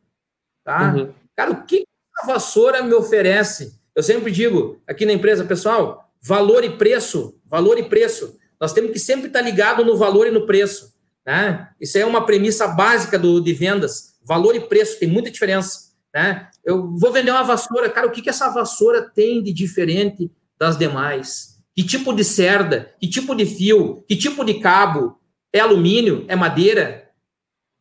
Tá? 0.65 0.95
Uhum. 0.95 1.13
Cara, 1.37 1.53
o 1.53 1.65
que 1.65 1.85
a 2.19 2.27
vassoura 2.27 2.83
me 2.83 2.93
oferece? 2.93 3.79
Eu 3.95 4.03
sempre 4.03 4.31
digo 4.31 4.81
aqui 4.87 5.05
na 5.07 5.13
empresa, 5.13 5.45
pessoal, 5.45 6.11
valor 6.23 6.65
e 6.65 6.71
preço, 6.71 7.41
valor 7.47 7.79
e 7.79 7.89
preço. 7.89 8.39
Nós 8.61 8.73
temos 8.73 8.93
que 8.93 8.99
sempre 8.99 9.29
estar 9.29 9.41
ligado 9.41 9.85
no 9.85 9.97
valor 9.97 10.27
e 10.27 10.31
no 10.31 10.47
preço. 10.47 10.95
Né? 11.27 11.69
Isso 11.81 11.99
é 11.99 12.05
uma 12.05 12.25
premissa 12.25 12.69
básica 12.69 13.19
do, 13.19 13.41
de 13.41 13.53
vendas. 13.53 14.15
Valor 14.23 14.55
e 14.55 14.61
preço 14.61 14.99
tem 14.99 15.09
muita 15.09 15.31
diferença. 15.31 15.91
Né? 16.15 16.49
Eu 16.65 16.95
vou 16.97 17.13
vender 17.13 17.31
uma 17.31 17.43
vassoura, 17.43 17.89
cara, 17.89 18.07
o 18.07 18.11
que, 18.11 18.23
que 18.23 18.31
essa 18.31 18.49
vassoura 18.51 19.03
tem 19.03 19.43
de 19.43 19.53
diferente 19.53 20.31
das 20.59 20.77
demais? 20.77 21.60
Que 21.81 21.87
tipo 21.87 22.12
de 22.12 22.22
cerda? 22.22 22.95
Que 23.01 23.09
tipo 23.09 23.35
de 23.35 23.47
fio? 23.47 24.05
Que 24.07 24.14
tipo 24.14 24.45
de 24.45 24.61
cabo? 24.61 25.18
É 25.51 25.61
alumínio? 25.61 26.26
É 26.28 26.37
madeira? 26.37 27.11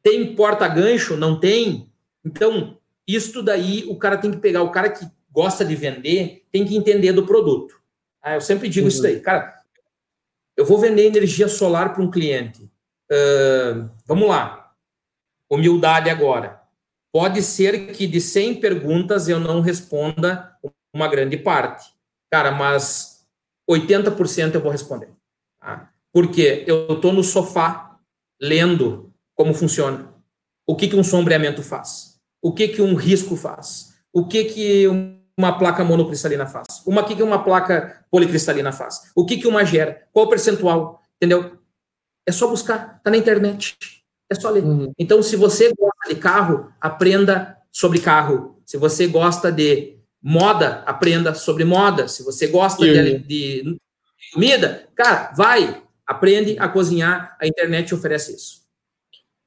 Tem 0.01 0.33
porta-gancho? 0.35 1.17
Não 1.17 1.37
tem? 1.37 1.91
Então, 2.23 2.77
isso 3.05 3.43
daí 3.43 3.83
o 3.89 3.97
cara 3.97 4.17
tem 4.17 4.31
que 4.31 4.37
pegar, 4.37 4.63
o 4.63 4.71
cara 4.71 4.89
que 4.89 5.05
gosta 5.29 5.65
de 5.65 5.75
vender 5.75 6.45
tem 6.49 6.63
que 6.65 6.77
entender 6.77 7.11
do 7.11 7.25
produto. 7.25 7.75
Ah, 8.21 8.35
eu 8.35 8.41
sempre 8.41 8.69
digo 8.69 8.85
uhum. 8.85 8.87
isso 8.87 9.01
daí, 9.01 9.19
cara. 9.19 9.53
Eu 10.55 10.63
vou 10.65 10.77
vender 10.77 11.05
energia 11.05 11.49
solar 11.49 11.93
para 11.93 12.01
um 12.01 12.09
cliente. 12.09 12.71
Uh, 13.11 13.89
vamos 14.05 14.29
lá. 14.29 14.71
Humildade 15.49 16.09
agora. 16.09 16.61
Pode 17.11 17.43
ser 17.43 17.91
que 17.91 18.07
de 18.07 18.21
100 18.21 18.61
perguntas 18.61 19.27
eu 19.27 19.41
não 19.41 19.59
responda 19.59 20.55
uma 20.93 21.09
grande 21.09 21.35
parte. 21.35 21.91
Cara, 22.31 22.53
mas 22.53 23.18
80% 23.69 24.55
eu 24.55 24.61
vou 24.61 24.71
responder. 24.71 25.09
Tá? 25.59 25.91
Porque 26.11 26.63
eu 26.67 26.93
estou 26.93 27.13
no 27.13 27.23
sofá 27.23 27.99
lendo 28.41 29.13
como 29.35 29.53
funciona. 29.53 30.13
O 30.67 30.75
que, 30.75 30.87
que 30.87 30.95
um 30.95 31.03
sombreamento 31.03 31.61
faz? 31.61 32.19
O 32.41 32.53
que, 32.53 32.67
que 32.67 32.81
um 32.81 32.95
risco 32.95 33.35
faz? 33.35 33.93
O 34.13 34.25
que, 34.25 34.45
que 34.45 34.87
uma 35.37 35.57
placa 35.57 35.83
monocristalina 35.83 36.45
faz? 36.45 36.65
Uma, 36.85 37.01
o 37.01 37.05
que, 37.05 37.15
que 37.15 37.23
uma 37.23 37.43
placa 37.43 38.05
policristalina 38.09 38.71
faz? 38.71 39.11
O 39.15 39.25
que, 39.25 39.37
que 39.37 39.47
uma 39.47 39.63
gera? 39.63 40.07
Qual 40.11 40.25
o 40.25 40.29
percentual? 40.29 41.01
Entendeu? 41.17 41.57
É 42.27 42.31
só 42.31 42.47
buscar, 42.47 42.97
está 42.97 43.11
na 43.11 43.17
internet. 43.17 43.77
É 44.29 44.35
só 44.35 44.49
ler. 44.49 44.63
Uhum. 44.63 44.91
Então, 44.97 45.23
se 45.23 45.35
você 45.35 45.73
gosta 45.73 46.13
de 46.13 46.15
carro, 46.15 46.71
aprenda 46.79 47.57
sobre 47.71 47.99
carro. 47.99 48.61
Se 48.65 48.77
você 48.77 49.07
gosta 49.07 49.51
de 49.51 49.98
moda, 50.21 50.83
aprenda 50.85 51.33
sobre 51.33 51.63
moda. 51.63 52.07
Se 52.07 52.23
você 52.23 52.47
gosta 52.47 52.85
de, 52.85 53.19
de, 53.19 53.77
comida, 54.33 54.87
cara, 54.95 55.31
vai, 55.35 55.81
aprende 56.05 56.55
a 56.59 56.67
cozinhar. 56.67 57.37
A 57.39 57.47
internet 57.47 57.93
oferece 57.93 58.35
isso. 58.35 58.59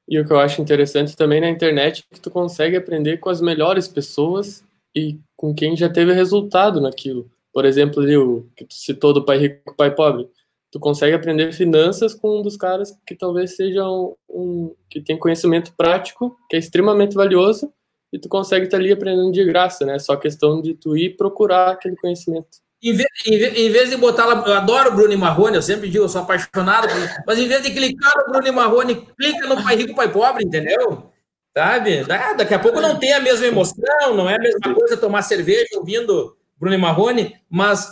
E 0.07 0.19
o 0.19 0.25
que 0.25 0.33
eu 0.33 0.39
acho 0.39 0.61
interessante 0.61 1.15
também 1.15 1.39
na 1.39 1.49
internet 1.49 2.03
é 2.11 2.15
que 2.15 2.21
tu 2.21 2.29
consegue 2.29 2.75
aprender 2.75 3.17
com 3.17 3.29
as 3.29 3.41
melhores 3.41 3.87
pessoas 3.87 4.63
e 4.95 5.17
com 5.35 5.53
quem 5.53 5.77
já 5.77 5.89
teve 5.89 6.13
resultado 6.13 6.81
naquilo. 6.81 7.31
Por 7.53 7.65
exemplo, 7.65 8.01
ali, 8.01 8.17
o 8.17 8.47
que 8.55 8.65
tu 8.65 8.73
citou 8.73 9.13
do 9.13 9.23
pai 9.23 9.37
rico, 9.37 9.75
pai 9.75 9.93
pobre 9.93 10.27
tu 10.73 10.79
consegue 10.79 11.15
aprender 11.15 11.53
finanças 11.53 12.15
com 12.15 12.39
um 12.39 12.41
dos 12.41 12.57
caras 12.57 12.97
que 13.05 13.15
talvez 13.15 13.55
seja 13.55 13.87
um, 13.87 14.15
um, 14.27 14.75
que 14.89 14.99
tem 14.99 15.15
conhecimento 15.15 15.71
prático, 15.77 16.35
que 16.49 16.55
é 16.55 16.59
extremamente 16.59 17.13
valioso, 17.13 17.71
e 18.13 18.19
tu 18.19 18.29
consegue 18.29 18.65
estar 18.65 18.77
ali 18.77 18.91
aprendendo 18.91 19.31
de 19.31 19.43
graça, 19.43 19.83
né? 19.83 19.97
Só 19.97 20.15
questão 20.15 20.61
de 20.61 20.75
tu 20.75 20.95
ir 20.95 21.17
procurar 21.17 21.71
aquele 21.71 21.95
conhecimento. 21.95 22.61
Em 22.81 22.93
vez, 22.93 23.09
em 23.25 23.71
vez 23.71 23.89
de 23.89 23.97
botar 23.97 24.25
lá, 24.25 24.43
eu 24.45 24.53
adoro 24.53 24.91
o 24.91 24.95
Bruno 24.95 25.17
Marrone, 25.17 25.55
eu 25.55 25.61
sempre 25.63 25.89
digo, 25.89 26.03
eu 26.03 26.09
sou 26.09 26.21
apaixonado, 26.21 26.87
mas 27.25 27.39
em 27.39 27.47
vez 27.47 27.63
de 27.63 27.71
clicar 27.71 28.11
no 28.17 28.33
Bruno 28.33 28.53
Marrone, 28.53 29.07
clica 29.17 29.47
no 29.47 29.63
Pai 29.63 29.75
Rico, 29.77 29.95
Pai 29.95 30.11
Pobre, 30.11 30.45
entendeu? 30.45 31.09
Sabe? 31.57 32.03
Daqui 32.03 32.53
a 32.53 32.59
pouco 32.59 32.79
não 32.79 32.99
tem 32.99 33.13
a 33.13 33.19
mesma 33.19 33.47
emoção, 33.47 34.13
não 34.15 34.29
é 34.29 34.35
a 34.35 34.39
mesma 34.39 34.75
coisa 34.75 34.95
tomar 34.95 35.23
cerveja 35.23 35.69
ouvindo 35.75 36.37
Bruno 36.57 36.77
Marrone, 36.77 37.35
mas 37.49 37.87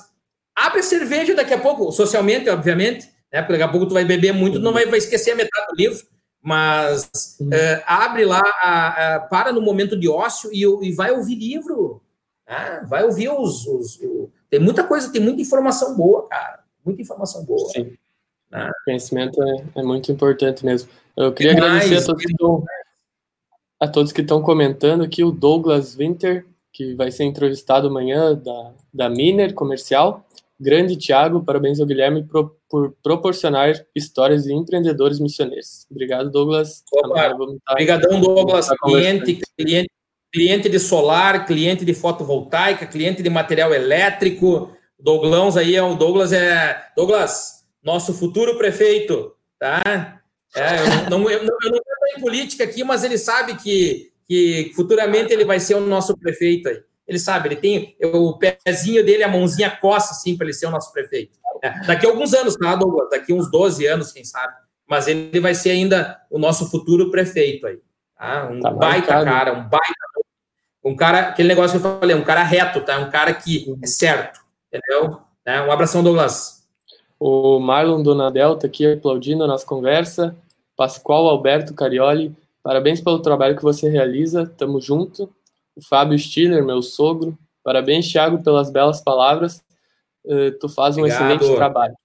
abre 0.56 0.84
cerveja 0.84 1.34
daqui 1.34 1.54
a 1.54 1.60
pouco, 1.60 1.92
socialmente, 1.92 2.48
obviamente, 2.50 3.08
né? 3.34 3.42
Porque 3.42 3.54
daqui 3.54 3.64
a 3.64 3.70
pouco 3.70 3.88
tu 3.88 3.94
vai 3.94 4.06
beber 4.06 4.34
muito, 4.34 4.60
não 4.60 4.74
vai, 4.74 4.86
vai 4.86 5.00
esquecer 5.00 5.32
a 5.32 5.36
metade 5.36 5.68
do 5.68 5.76
livro, 5.76 6.06
mas 6.42 7.38
é, 7.52 7.84
abre 7.86 8.26
lá, 8.26 8.42
a, 8.64 9.16
a, 9.16 9.20
para 9.20 9.54
no 9.54 9.62
momento 9.62 9.98
de 9.98 10.10
ócio 10.10 10.50
e, 10.52 10.64
e 10.88 10.92
vai 10.92 11.12
ouvir 11.12 11.36
livro, 11.36 12.02
né? 12.48 12.84
vai 12.88 13.04
ouvir 13.04 13.30
os, 13.30 13.68
os, 13.68 14.00
os, 14.00 14.30
Tem 14.50 14.60
muita 14.60 14.84
coisa, 14.84 15.12
tem 15.12 15.22
muita 15.22 15.42
informação 15.42 15.96
boa, 15.96 16.28
cara, 16.28 16.64
muita 16.84 17.02
informação 17.02 17.46
boa. 17.46 17.70
Sim. 17.70 17.96
Né? 18.50 18.72
Conhecimento 18.84 19.42
é, 19.42 19.64
é, 19.76 19.84
muito 19.84 20.12
importante 20.12 20.66
mesmo. 20.66 20.90
Eu 21.16 21.32
queria 21.32 21.52
agradecer 21.52 21.98
a 21.98 22.04
todos, 22.06 22.26
que 22.26 22.32
estão, 22.32 22.64
a 23.80 23.88
todos 23.88 24.12
que 24.12 24.22
estão 24.22 24.42
comentando 24.42 25.04
aqui, 25.04 25.24
o 25.24 25.32
Douglas 25.32 25.96
Winter, 25.96 26.46
que 26.74 26.96
vai 26.96 27.12
ser 27.12 27.26
entrevistado 27.26 27.88
amanhã 27.88 28.34
da, 28.34 28.72
da 28.92 29.10
Miner 29.10 29.54
Comercial, 29.54 30.26
Grande 30.62 30.96
Tiago, 30.96 31.44
parabéns 31.44 31.80
ao 31.80 31.88
Guilherme 31.88 32.24
por, 32.24 32.56
por, 32.70 32.96
proporcionar 33.02 33.74
histórias 33.96 34.44
de 34.44 34.54
empreendedores 34.54 35.20
missioneiros. 35.20 35.88
Obrigado, 35.90 36.30
Douglas. 36.30 36.84
Obrigadão, 37.68 38.22
Douglas. 38.22 38.70
Cliente, 38.84 39.42
cliente, 39.58 39.90
cliente 40.32 40.70
de 40.70 40.80
solar, 40.80 41.48
cliente 41.48 41.84
de 41.84 41.96
fotovoltaica, 41.96 42.86
cliente 42.86 43.24
de 43.24 43.30
material 43.30 43.74
elétrico. 43.74 44.72
Douglãos 45.00 45.58
aí 45.58 45.76
é 45.76 45.82
o 45.82 45.96
Douglas 45.96 46.32
é 46.32 46.80
Douglas, 46.96 47.66
nosso 47.84 48.14
futuro 48.14 48.56
prefeito, 48.56 49.34
tá? 49.58 50.22
É, 50.56 51.08
eu 51.08 51.10
não, 51.10 51.28
eu 51.28 51.44
não, 51.44 51.58
eu 51.64 51.72
não 51.72 51.78
estou 51.78 52.18
em 52.18 52.22
política 52.22 52.66
aqui, 52.66 52.84
mas 52.84 53.04
ele 53.04 53.18
sabe 53.18 53.56
que, 53.56 54.12
que 54.28 54.72
futuramente 54.76 55.34
ele 55.34 55.44
vai 55.44 55.60
ser 55.60 55.74
o 55.74 55.82
nosso 55.82 56.16
prefeito 56.16 56.70
aí. 56.70 56.84
Ele 57.12 57.20
sabe, 57.20 57.50
ele 57.50 57.58
tem 57.58 57.98
o 58.02 58.38
pezinho 58.38 59.06
dele, 59.06 59.22
a 59.22 59.28
mãozinha 59.28 59.70
coça, 59.70 60.14
assim, 60.14 60.38
para 60.38 60.46
ele 60.46 60.54
ser 60.54 60.68
o 60.68 60.72
nosso 60.72 60.94
prefeito. 60.94 61.38
É, 61.62 61.86
daqui 61.86 62.06
a 62.06 62.10
alguns 62.10 62.34
anos, 62.34 62.56
tá, 62.56 62.74
Douglas? 62.74 63.10
Daqui 63.10 63.34
uns 63.34 63.52
12 63.52 63.86
anos, 63.86 64.14
quem 64.14 64.24
sabe. 64.24 64.54
Mas 64.88 65.10
ele 65.10 65.42
vai 65.42 65.54
ser 65.54 65.72
ainda 65.72 66.22
o 66.30 66.40
nosso 66.40 66.72
futuro 66.72 67.12
prefeito 67.12 67.68
aí. 67.68 67.82
Tá? 68.18 68.50
Um 68.50 68.62
tá 68.62 68.72
baita 68.72 69.14
marcado. 69.14 69.26
cara, 69.26 69.54
um 69.54 69.68
baita. 69.68 69.94
Um 70.86 70.96
cara, 70.96 71.20
aquele 71.28 71.50
negócio 71.50 71.78
que 71.78 71.86
eu 71.86 72.00
falei, 72.00 72.16
um 72.16 72.24
cara 72.24 72.44
reto, 72.44 72.80
tá? 72.80 72.98
Um 72.98 73.10
cara 73.10 73.34
que 73.34 73.76
é 73.84 73.88
certo, 73.88 74.40
entendeu? 74.72 75.20
É, 75.46 75.62
um 75.62 75.70
abração, 75.70 76.02
Douglas. 76.02 76.66
O 77.20 77.60
Marlon 77.60 78.02
Donadel 78.02 78.56
tá 78.56 78.68
aqui 78.68 78.90
aplaudindo 78.90 79.44
a 79.44 79.48
nossa 79.48 79.66
conversa. 79.66 80.34
Pascoal 80.78 81.28
Alberto 81.28 81.74
Carioli, 81.74 82.34
parabéns 82.64 83.02
pelo 83.02 83.20
trabalho 83.20 83.58
que 83.58 83.64
você 83.64 83.90
realiza. 83.90 84.48
Tamo 84.58 84.80
junto 84.80 85.30
o 85.76 85.84
Fábio 85.84 86.18
Stiller, 86.18 86.64
meu 86.64 86.82
sogro. 86.82 87.38
Parabéns, 87.64 88.12
Thiago, 88.12 88.44
pelas 88.44 88.72
belas 88.72 89.02
palavras. 89.02 89.64
Uh, 90.24 90.52
tu 90.60 90.70
faz 90.70 90.98
um 90.98 91.02
Obrigado. 91.02 91.36
excelente 91.36 91.56
trabalho. 91.56 91.96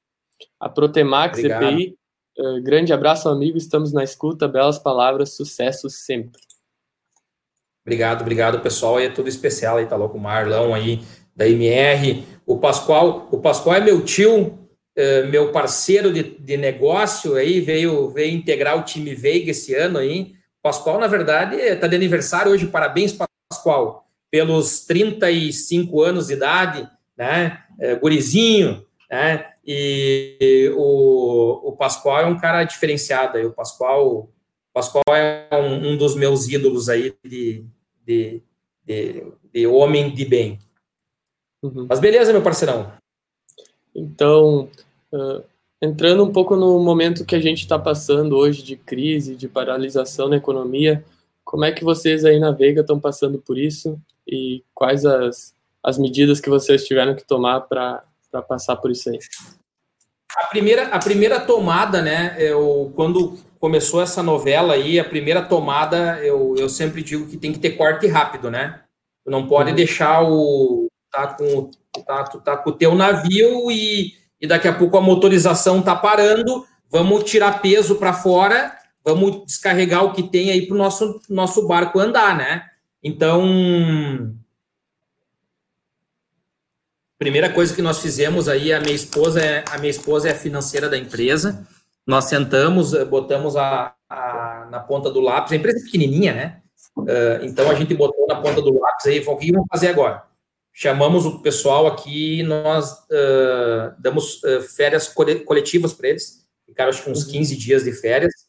A 0.61 0.69
Protemax 0.69 1.39
Obrigado. 1.39 1.65
EPI, 1.65 1.97
uh, 2.39 2.63
grande 2.63 2.93
abraço, 2.93 3.29
amigo. 3.29 3.57
Estamos 3.57 3.93
na 3.93 4.05
escuta. 4.05 4.49
Belas 4.49 4.79
palavras, 4.79 5.33
sucesso 5.33 5.89
sempre. 5.89 6.41
Obrigado, 7.85 8.23
obrigado, 8.23 8.61
pessoal. 8.61 8.97
Aí 8.97 9.07
é 9.07 9.11
tudo 9.11 9.29
especial 9.29 9.77
aí, 9.77 9.87
tá 9.87 9.97
louco? 9.97 10.19
O 10.19 10.21
Marlão 10.21 10.75
aí 10.75 11.01
da 11.35 11.49
MR. 11.49 12.25
O 12.45 12.59
Pascoal, 12.59 13.29
o 13.31 13.39
Pascoal 13.39 13.77
é 13.77 13.81
meu 13.81 14.05
tio, 14.05 14.47
uh, 14.49 15.27
meu 15.31 15.53
parceiro 15.53 16.13
de, 16.13 16.23
de 16.23 16.57
negócio 16.57 17.35
aí, 17.35 17.61
veio, 17.61 18.11
veio 18.11 18.35
integrar 18.35 18.79
o 18.79 18.83
time 18.83 19.15
Veiga 19.15 19.51
esse 19.51 19.75
ano 19.75 19.99
aí. 19.99 20.35
Pascoal, 20.63 20.99
na 20.99 21.07
verdade, 21.07 21.57
está 21.57 21.87
de 21.87 21.95
aniversário 21.95 22.51
hoje. 22.51 22.67
Parabéns, 22.67 23.13
Pascoal, 23.13 23.26
pelos 24.31 24.81
35 24.81 26.03
anos 26.03 26.27
de 26.29 26.35
idade, 26.35 26.89
né? 27.17 27.65
É, 27.79 27.95
gurizinho, 27.95 28.85
né? 29.11 29.53
E 29.67 30.73
o, 30.77 31.71
o 31.71 31.73
Pascoal 31.73 32.21
é 32.21 32.27
um 32.27 32.39
cara 32.39 32.65
diferenciado. 32.65 33.37
Aí. 33.37 33.45
O 33.45 33.53
Pascoal, 33.53 34.29
Pascoal 34.73 35.05
é 35.09 35.49
um, 35.53 35.93
um 35.93 35.97
dos 35.97 36.15
meus 36.15 36.49
ídolos 36.49 36.89
aí 36.89 37.15
de, 37.25 37.65
de, 38.07 38.43
de, 38.85 39.27
de 39.53 39.67
homem 39.67 40.15
de 40.15 40.25
bem. 40.25 40.59
Uhum. 41.63 41.87
Mas 41.89 41.99
beleza, 41.99 42.33
meu 42.33 42.43
parceirão. 42.43 42.93
Então, 43.95 44.69
uh, 45.13 45.43
entrando 45.83 46.23
um 46.23 46.33
pouco 46.33 46.55
no 46.55 46.79
momento 46.79 47.25
que 47.25 47.35
a 47.35 47.41
gente 47.41 47.61
está 47.61 47.79
passando 47.79 48.37
hoje 48.37 48.63
de 48.63 48.77
crise, 48.77 49.35
de 49.35 49.49
paralisação 49.49 50.29
na 50.29 50.37
economia, 50.37 51.05
como 51.47 51.65
é 51.65 51.71
que 51.71 51.85
vocês 51.85 52.25
aí 52.25 52.41
na 52.41 52.51
Veiga 52.51 52.81
estão 52.81 52.99
passando 52.99 53.39
por 53.39 53.57
isso 53.57 53.99
e 54.27 54.65
quais 54.75 55.07
as, 55.07 55.55
as 55.83 55.97
medidas 55.97 56.41
que 56.41 56.51
vocês 56.51 56.85
tiveram 56.85 57.15
que 57.15 57.25
tomar 57.25 57.61
para 57.61 58.03
passar 58.49 58.75
por 58.77 58.91
isso 58.91 59.09
aí? 59.09 59.19
A 60.37 60.47
primeira, 60.49 60.89
a 60.89 60.99
primeira 60.99 61.39
tomada, 61.39 62.03
né, 62.03 62.37
eu, 62.37 62.93
quando 62.97 63.39
começou 63.61 64.03
essa 64.03 64.25
novela 64.25 64.75
aí, 64.75 64.99
a 64.99 65.05
primeira 65.05 65.41
tomada, 65.41 66.19
eu, 66.19 66.57
eu 66.59 66.69
sempre 66.69 67.01
digo 67.01 67.27
que 67.29 67.37
tem 67.37 67.53
que 67.53 67.61
ter 67.61 67.71
corte 67.71 68.09
rápido, 68.09 68.51
né? 68.51 68.81
Tu 69.25 69.31
não 69.31 69.47
pode 69.47 69.71
uhum. 69.71 69.77
deixar 69.77 70.23
o. 70.23 70.89
Tá 71.11 71.29
com, 71.29 71.71
tá, 72.05 72.25
tu 72.25 72.41
tá 72.41 72.57
com 72.57 72.71
o 72.71 72.73
teu 72.73 72.95
navio 72.95 73.71
e, 73.71 74.13
e 74.41 74.47
daqui 74.47 74.69
a 74.69 74.75
pouco 74.75 74.99
a 74.99 75.01
motorização 75.01 75.81
tá 75.81 75.95
parando, 75.95 76.67
vamos 76.91 77.25
tirar 77.25 77.63
peso 77.63 77.95
para 77.95 78.13
fora 78.13 78.77
vamos 79.07 79.47
descarregar 79.47 80.05
o 80.05 80.13
que 80.13 80.25
tem 80.25 80.51
aí 80.51 80.67
para 80.67 80.75
o 80.75 80.79
nosso, 80.79 81.21
nosso 81.31 81.65
barco 81.69 82.01
andar, 82.01 82.37
né? 82.37 82.69
Então, 83.01 84.35
primeira 87.17 87.49
coisa 87.53 87.73
que 87.73 87.81
nós 87.81 88.01
fizemos 88.01 88.49
aí, 88.49 88.73
a 88.73 88.81
minha 88.81 88.95
esposa 88.95 89.41
é 89.41 89.65
a 89.71 89.79
minha 89.79 89.91
esposa 89.91 90.29
é 90.29 90.35
financeira 90.35 90.89
da 90.89 90.99
empresa, 90.99 91.65
nós 92.05 92.25
sentamos, 92.25 92.95
eh, 92.95 93.05
botamos 93.05 93.57
a, 93.57 93.95
a, 94.11 94.67
na 94.73 94.81
ponta 94.81 95.09
do 95.09 95.21
lápis, 95.21 95.53
a 95.53 95.57
empresa 95.57 95.79
é 95.79 95.85
pequenininha, 95.85 96.35
né? 96.35 96.63
Uh, 96.97 97.45
então 97.45 97.71
a 97.71 97.75
gente 97.75 97.95
botou 97.95 98.27
na 98.27 98.41
ponta 98.41 98.61
do 98.61 98.73
lápis 98.81 99.07
aí, 99.07 99.23
falou, 99.23 99.39
o 99.39 99.41
que 99.41 99.53
vamos 99.53 99.69
fazer 99.71 99.89
agora? 99.89 100.25
Chamamos 100.73 101.27
o 101.27 101.41
pessoal 101.43 101.87
aqui, 101.87 102.43
nós 102.43 102.91
uh, 102.93 103.95
damos 103.99 104.43
uh, 104.43 104.63
férias 104.63 105.07
coletivas 105.07 105.93
para 105.93 106.09
eles, 106.09 106.45
ficaram 106.67 106.91
acho 106.91 107.05
que 107.05 107.11
uns 107.11 107.25
15 107.25 107.53
uhum. 107.53 107.61
dias 107.61 107.85
de 107.85 107.93
férias. 107.93 108.46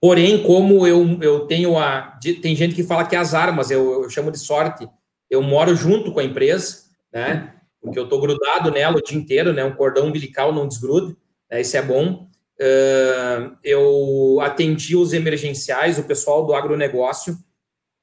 Porém, 0.00 0.42
como 0.42 0.86
eu, 0.86 1.18
eu 1.22 1.46
tenho 1.46 1.78
a. 1.78 2.18
Tem 2.42 2.54
gente 2.54 2.74
que 2.74 2.84
fala 2.84 3.04
que 3.04 3.16
é 3.16 3.18
azar, 3.18 3.54
mas 3.54 3.70
eu, 3.70 4.02
eu 4.02 4.10
chamo 4.10 4.30
de 4.30 4.38
sorte. 4.38 4.88
Eu 5.28 5.42
moro 5.42 5.74
junto 5.74 6.12
com 6.12 6.20
a 6.20 6.24
empresa, 6.24 6.84
né? 7.12 7.54
Porque 7.80 7.98
eu 7.98 8.04
estou 8.04 8.20
grudado 8.20 8.70
nela 8.70 8.96
o 8.96 9.02
dia 9.02 9.16
inteiro, 9.16 9.52
né? 9.52 9.64
Um 9.64 9.74
cordão 9.74 10.06
umbilical 10.06 10.52
não 10.52 10.68
desgruda, 10.68 11.16
né? 11.50 11.60
isso 11.60 11.76
é 11.76 11.82
bom. 11.82 12.28
Uh, 12.60 13.56
eu 13.62 14.38
atendi 14.40 14.96
os 14.96 15.12
emergenciais, 15.12 15.98
o 15.98 16.04
pessoal 16.04 16.44
do 16.44 16.54
agronegócio. 16.54 17.36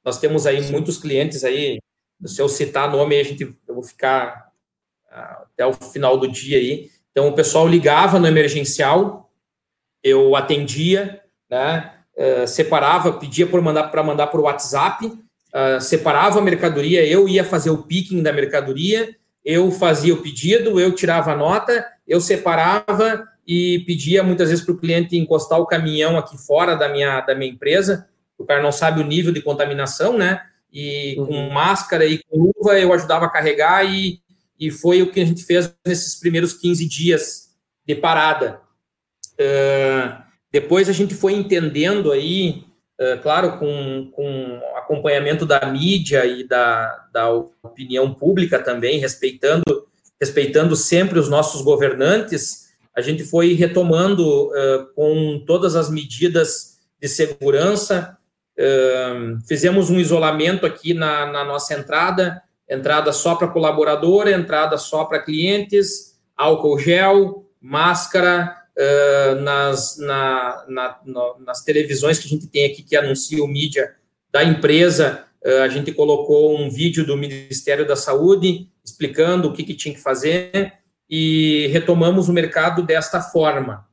Nós 0.03 0.19
temos 0.19 0.45
aí 0.45 0.61
muitos 0.71 0.97
clientes 0.97 1.43
aí. 1.43 1.79
Se 2.25 2.41
eu 2.41 2.49
citar 2.49 2.91
nome, 2.91 3.19
a 3.19 3.23
gente, 3.23 3.43
eu 3.43 3.75
vou 3.75 3.83
ficar 3.83 4.51
uh, 5.11 5.43
até 5.53 5.65
o 5.65 5.73
final 5.73 6.17
do 6.17 6.27
dia 6.27 6.57
aí. 6.57 6.89
Então, 7.11 7.27
o 7.27 7.33
pessoal 7.33 7.67
ligava 7.67 8.19
no 8.19 8.27
emergencial, 8.27 9.31
eu 10.03 10.35
atendia, 10.35 11.22
né? 11.53 11.91
Uh, 12.17 12.47
separava, 12.47 13.13
pedia 13.13 13.45
para 13.45 13.61
mandar 13.61 13.83
para 13.83 14.03
mandar 14.03 14.27
por 14.27 14.41
WhatsApp, 14.41 15.11
separava 15.81 16.39
a 16.39 16.41
mercadoria, 16.41 17.05
eu 17.05 17.29
ia 17.29 17.43
fazer 17.43 17.69
o 17.69 17.83
picking 17.83 18.23
da 18.23 18.33
mercadoria, 18.33 19.15
eu 19.45 19.69
fazia 19.69 20.11
o 20.11 20.17
pedido, 20.17 20.79
eu 20.79 20.91
tirava 20.93 21.31
a 21.31 21.37
nota, 21.37 21.85
eu 22.07 22.19
separava 22.19 23.27
e 23.47 23.83
pedia 23.85 24.23
muitas 24.23 24.49
vezes 24.49 24.65
para 24.65 24.73
o 24.73 24.77
cliente 24.79 25.15
encostar 25.15 25.59
o 25.59 25.67
caminhão 25.67 26.17
aqui 26.17 26.37
fora 26.37 26.75
da 26.75 26.89
minha, 26.89 27.21
da 27.21 27.35
minha 27.35 27.51
empresa, 27.51 28.07
o 28.37 28.45
cara 28.45 28.63
não 28.63 28.71
sabe 28.71 28.99
o 28.99 29.05
nível 29.05 29.31
de 29.31 29.41
contaminação, 29.41 30.17
né? 30.17 30.41
E 30.71 31.15
uhum. 31.19 31.25
com 31.27 31.49
máscara 31.49 32.05
e 32.05 32.19
com 32.23 32.51
luva 32.57 32.79
eu 32.79 32.91
ajudava 32.91 33.25
a 33.25 33.29
carregar 33.29 33.85
e, 33.85 34.19
e 34.59 34.71
foi 34.71 35.03
o 35.03 35.11
que 35.11 35.21
a 35.21 35.25
gente 35.25 35.43
fez 35.43 35.71
nesses 35.85 36.19
primeiros 36.19 36.53
15 36.53 36.87
dias 36.87 37.49
de 37.85 37.95
parada. 37.95 38.59
Uh, 39.33 40.22
depois 40.53 40.87
a 40.87 40.93
gente 40.93 41.15
foi 41.15 41.33
entendendo 41.33 42.11
aí, 42.11 42.63
uh, 43.01 43.19
claro, 43.23 43.57
com, 43.57 44.11
com 44.11 44.61
acompanhamento 44.75 45.47
da 45.47 45.65
mídia 45.65 46.23
e 46.27 46.47
da, 46.47 47.07
da 47.11 47.27
opinião 47.63 48.13
pública 48.13 48.59
também, 48.59 48.99
respeitando, 48.99 49.87
respeitando 50.21 50.75
sempre 50.75 51.17
os 51.17 51.27
nossos 51.27 51.63
governantes, 51.63 52.71
a 52.95 53.01
gente 53.01 53.23
foi 53.23 53.53
retomando 53.53 54.49
uh, 54.49 54.85
com 54.95 55.43
todas 55.43 55.75
as 55.75 55.89
medidas 55.89 56.77
de 57.01 57.07
segurança. 57.07 58.15
Uh, 58.55 59.39
fizemos 59.47 59.89
um 59.89 59.99
isolamento 59.99 60.67
aqui 60.67 60.93
na, 60.93 61.25
na 61.25 61.43
nossa 61.43 61.73
entrada, 61.73 62.43
entrada 62.69 63.11
só 63.11 63.33
para 63.33 63.47
colaborador, 63.47 64.27
entrada 64.27 64.77
só 64.77 65.03
para 65.05 65.23
clientes, 65.23 66.15
álcool 66.37 66.77
gel, 66.77 67.49
máscara, 67.59 68.62
uh, 68.77 69.35
nas, 69.41 69.97
na, 69.97 70.65
na, 70.67 70.99
no, 71.05 71.39
nas 71.39 71.63
televisões 71.63 72.19
que 72.19 72.27
a 72.27 72.29
gente 72.29 72.47
tem 72.47 72.65
aqui 72.65 72.83
que 72.83 72.95
anuncia 72.95 73.43
o 73.43 73.47
mídia 73.47 73.95
da 74.31 74.43
empresa, 74.43 75.25
a 75.61 75.67
gente 75.67 75.91
colocou 75.91 76.57
um 76.57 76.69
vídeo 76.69 77.05
do 77.05 77.17
Ministério 77.17 77.85
da 77.85 77.97
Saúde 77.97 78.69
explicando 78.83 79.49
o 79.49 79.53
que, 79.53 79.61
que 79.61 79.75
tinha 79.75 79.93
que 79.93 79.99
fazer 79.99 80.73
e 81.09 81.67
retomamos 81.67 82.29
o 82.29 82.33
mercado 82.33 82.81
desta 82.81 83.21
forma, 83.21 83.87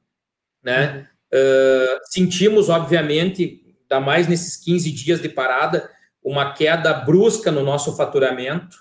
né? 0.63 1.09
Uh, 1.33 2.01
sentimos, 2.05 2.69
obviamente, 2.69 3.77
ainda 3.83 4.05
mais 4.05 4.27
nesses 4.27 4.57
15 4.57 4.91
dias 4.91 5.23
de 5.23 5.29
parada, 5.29 5.91
uma 6.23 6.53
queda 6.53 6.93
brusca 6.93 7.51
no 7.51 7.63
nosso 7.63 7.97
faturamento. 7.97 8.77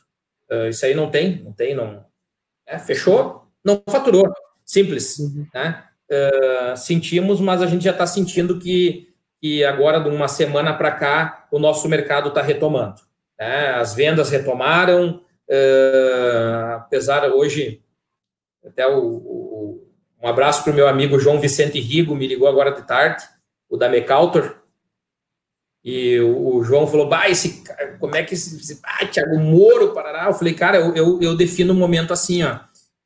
Uh, 0.49 0.69
isso 0.69 0.85
aí 0.85 0.95
não 0.95 1.11
tem, 1.11 1.43
não 1.43 1.53
tem, 1.53 1.75
não. 1.75 2.05
É, 2.65 2.79
fechou, 2.79 3.47
não 3.63 3.83
faturou, 3.89 4.31
simples, 4.65 5.19
uhum. 5.19 5.45
né? 5.53 5.85
Uh, 6.11 6.75
sentimos, 6.75 7.39
mas 7.39 7.61
a 7.61 7.67
gente 7.67 7.83
já 7.83 7.91
está 7.91 8.07
sentindo 8.07 8.57
que, 8.59 9.13
que 9.39 9.63
agora, 9.63 9.99
de 9.99 10.09
uma 10.09 10.27
semana 10.27 10.73
para 10.73 10.91
cá, 10.91 11.47
o 11.51 11.59
nosso 11.59 11.87
mercado 11.87 12.29
está 12.29 12.41
retomando. 12.41 13.01
Né? 13.39 13.69
As 13.69 13.93
vendas 13.93 14.29
retomaram, 14.29 15.21
apesar 16.75 17.23
hoje 17.31 17.81
até 18.65 18.87
o, 18.87 18.99
o 18.99 19.89
um 20.21 20.27
abraço 20.27 20.63
para 20.63 20.73
o 20.73 20.75
meu 20.75 20.87
amigo 20.87 21.19
João 21.19 21.39
Vicente 21.39 21.79
Rigo, 21.79 22.15
me 22.15 22.27
ligou 22.27 22.47
agora 22.47 22.71
de 22.71 22.85
tarde, 22.85 23.23
o 23.69 23.77
da 23.77 23.87
Mecautor. 23.87 24.57
E 25.83 26.19
o, 26.19 26.61
João 26.61 26.85
falou: 26.85 27.07
Bah, 27.07 27.29
esse 27.29 27.63
como 27.99 28.15
é 28.15 28.23
que 28.23 28.33
esse. 28.33 28.79
Ah, 28.83 29.05
Thiago 29.05 29.39
Moro, 29.39 29.93
Parará. 29.93 30.25
Eu 30.25 30.33
falei: 30.33 30.53
Cara, 30.53 30.77
eu, 30.77 30.93
eu, 30.93 31.21
eu 31.21 31.37
defino 31.37 31.73
o 31.73 31.75
um 31.75 31.79
momento 31.79 32.11
assim, 32.11 32.43
ó. 32.43 32.59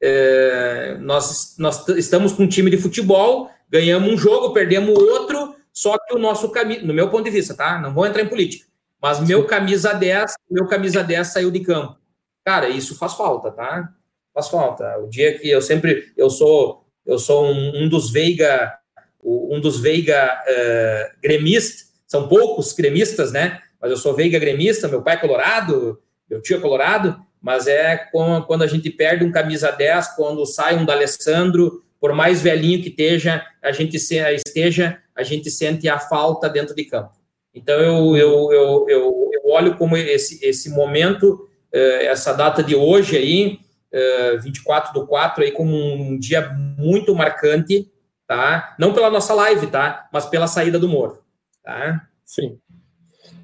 É, 0.06 0.98
nós, 1.00 1.56
nós 1.58 1.88
estamos 1.90 2.34
com 2.34 2.44
um 2.44 2.48
time 2.48 2.70
de 2.70 2.78
futebol, 2.78 3.50
ganhamos 3.70 4.12
um 4.12 4.18
jogo, 4.18 4.54
perdemos 4.54 4.98
outro, 4.98 5.56
só 5.72 5.98
que 5.98 6.14
o 6.14 6.20
nosso 6.20 6.50
caminho, 6.50 6.86
no 6.86 6.94
meu 6.94 7.10
ponto 7.10 7.24
de 7.24 7.30
vista, 7.30 7.56
tá? 7.56 7.80
Não 7.80 7.94
vou 7.94 8.06
entrar 8.06 8.22
em 8.22 8.28
política, 8.28 8.66
mas 9.02 9.22
meu 9.22 9.46
camisa 9.46 9.94
10, 9.94 10.34
meu 10.52 10.68
camisa 10.68 11.02
10 11.02 11.28
saiu 11.28 11.50
de 11.50 11.62
campo. 11.62 11.98
Cara, 12.44 12.68
isso 12.68 12.98
faz 12.98 13.14
falta, 13.14 13.50
tá? 13.50 13.94
faz 14.34 14.50
falta. 14.50 14.98
O 15.00 15.08
dia 15.08 15.38
que 15.38 15.50
eu 15.50 15.62
sempre, 15.62 16.12
eu 16.18 16.30
sou, 16.30 16.86
eu 17.06 17.20
sou 17.20 17.46
um, 17.46 17.84
um 17.84 17.90
dos 17.90 18.12
Veiga, 18.12 18.74
um 19.24 19.62
dos 19.62 19.80
Veiga 19.80 20.42
uh, 20.42 21.22
gremistas, 21.22 21.94
são 22.08 22.28
poucos 22.28 22.74
gremistas, 22.74 23.32
né? 23.32 23.62
Mas 23.80 23.92
eu 23.92 23.98
sou 23.98 24.16
Veiga 24.16 24.40
gremista, 24.40 24.88
meu 24.88 25.02
pai 25.02 25.16
é 25.16 25.18
colorado, 25.20 26.02
meu 26.30 26.42
tio 26.42 26.58
é 26.58 26.60
colorado, 26.60 27.20
mas 27.44 27.68
é 27.68 27.98
quando 28.48 28.64
a 28.64 28.68
gente 28.68 28.90
perde 28.90 29.26
um 29.26 29.32
camisa 29.32 29.70
10, 29.70 30.16
quando 30.16 30.46
sai 30.46 30.78
um 30.78 30.86
D'Alessandro, 30.86 31.84
por 32.00 32.14
mais 32.14 32.42
velhinho 32.42 32.82
que 32.82 32.88
esteja, 32.88 33.46
a 33.62 33.74
gente 33.74 33.98
esteja, 33.98 34.98
a 35.14 35.24
gente 35.24 35.52
sente 35.52 35.90
a 35.90 36.00
falta 36.00 36.50
dentro 36.50 36.74
de 36.74 36.86
campo. 36.86 37.12
Então 37.54 37.76
eu, 37.82 38.16
eu, 38.16 38.52
eu, 38.54 38.86
eu, 38.88 39.30
eu 39.34 39.42
olho 39.52 39.76
como 39.76 39.98
esse, 39.98 40.44
esse 40.44 40.70
momento, 40.70 41.50
eh, 41.74 42.06
essa 42.06 42.32
data 42.32 42.64
de 42.64 42.78
hoje 42.78 43.18
aí, 43.18 43.60
24 44.42 44.94
do 44.94 45.06
4 45.06 45.44
aí 45.44 45.52
como 45.52 45.76
um 45.76 46.18
dia 46.18 46.50
muito 46.80 47.14
marcante, 47.14 47.92
tá? 48.26 48.74
Não 48.80 48.94
pela 48.94 49.10
nossa 49.10 49.34
live, 49.34 49.68
tá? 49.68 50.10
Mas 50.12 50.26
pela 50.26 50.48
saída 50.48 50.80
do 50.80 50.88
Moro, 50.88 51.20
tá? 51.62 52.08
Sim. 52.26 52.58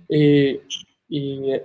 E, 0.10 0.60
e 1.08 1.62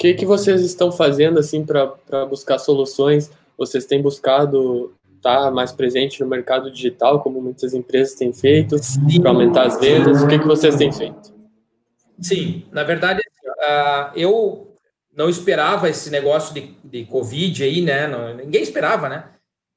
que, 0.00 0.14
que 0.14 0.24
vocês 0.24 0.62
estão 0.62 0.90
fazendo 0.90 1.38
assim 1.38 1.62
para 1.62 2.24
buscar 2.24 2.58
soluções? 2.58 3.30
Vocês 3.58 3.84
têm 3.84 4.00
buscado 4.00 4.94
estar 5.16 5.44
tá 5.44 5.50
mais 5.50 5.72
presente 5.72 6.22
no 6.22 6.26
mercado 6.26 6.70
digital, 6.70 7.20
como 7.20 7.42
muitas 7.42 7.74
empresas 7.74 8.14
têm 8.14 8.32
feito, 8.32 8.76
para 9.20 9.30
aumentar 9.30 9.66
as 9.66 9.78
vendas? 9.78 10.22
O 10.22 10.26
que, 10.26 10.38
que 10.38 10.46
vocês 10.46 10.74
têm 10.76 10.90
feito? 10.90 11.34
Sim, 12.18 12.64
na 12.72 12.82
verdade, 12.82 13.20
uh, 13.20 14.16
eu 14.16 14.74
não 15.14 15.28
esperava 15.28 15.86
esse 15.86 16.08
negócio 16.08 16.54
de, 16.54 16.74
de 16.82 17.04
Covid 17.04 17.62
aí, 17.62 17.82
né? 17.82 18.06
Não, 18.06 18.34
ninguém 18.34 18.62
esperava, 18.62 19.06
né? 19.06 19.24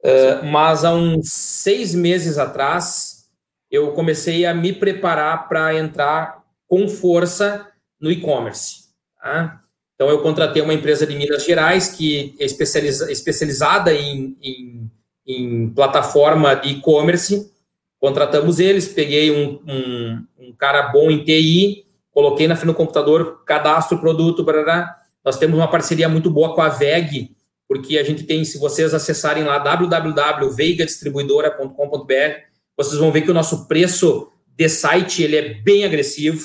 Uh, 0.06 0.46
mas 0.46 0.86
há 0.86 0.94
uns 0.94 1.28
seis 1.34 1.94
meses 1.94 2.38
atrás, 2.38 3.26
eu 3.70 3.92
comecei 3.92 4.46
a 4.46 4.54
me 4.54 4.72
preparar 4.72 5.50
para 5.50 5.78
entrar 5.78 6.44
com 6.66 6.88
força 6.88 7.68
no 8.00 8.10
e-commerce. 8.10 8.84
Tá? 9.22 9.63
Então, 9.96 10.10
eu 10.10 10.22
contratei 10.22 10.62
uma 10.62 10.74
empresa 10.74 11.06
de 11.06 11.16
Minas 11.16 11.46
Gerais 11.46 11.90
que 11.90 12.36
é 12.40 12.46
especializa, 12.46 13.12
especializada 13.12 13.94
em, 13.94 14.36
em, 14.42 14.92
em 15.26 15.70
plataforma 15.70 16.54
de 16.56 16.70
e-commerce. 16.70 17.52
Contratamos 18.00 18.60
eles, 18.60 18.88
peguei 18.88 19.32
um, 19.32 19.60
um, 19.68 20.26
um, 20.40 20.54
cara 20.54 20.90
bom 20.90 21.10
em 21.10 21.24
TI, 21.24 21.86
coloquei 22.12 22.48
na 22.48 22.56
frente 22.56 22.72
do 22.72 22.76
computador, 22.76 23.44
cadastro 23.46 23.98
o 23.98 24.02
produto, 24.02 24.44
barará, 24.44 25.00
nós 25.24 25.38
temos 25.38 25.58
uma 25.58 25.70
parceria 25.70 26.10
muito 26.10 26.30
boa 26.30 26.54
com 26.54 26.62
a 26.62 26.68
VEG, 26.68 27.32
porque 27.68 27.98
a 27.98 28.04
gente 28.04 28.24
tem, 28.24 28.44
se 28.44 28.58
vocês 28.58 28.94
acessarem 28.94 29.46
lá 29.46 29.58
www.veigadistribuidora.com.br, 29.58 32.42
vocês 32.76 32.98
vão 32.98 33.12
ver 33.12 33.22
que 33.22 33.32
o 33.32 33.34
nosso 33.34 33.68
preço 33.68 34.30
de 34.46 34.68
site 34.68 35.24
ele 35.24 35.38
é 35.38 35.54
bem 35.54 35.86
agressivo. 35.86 36.44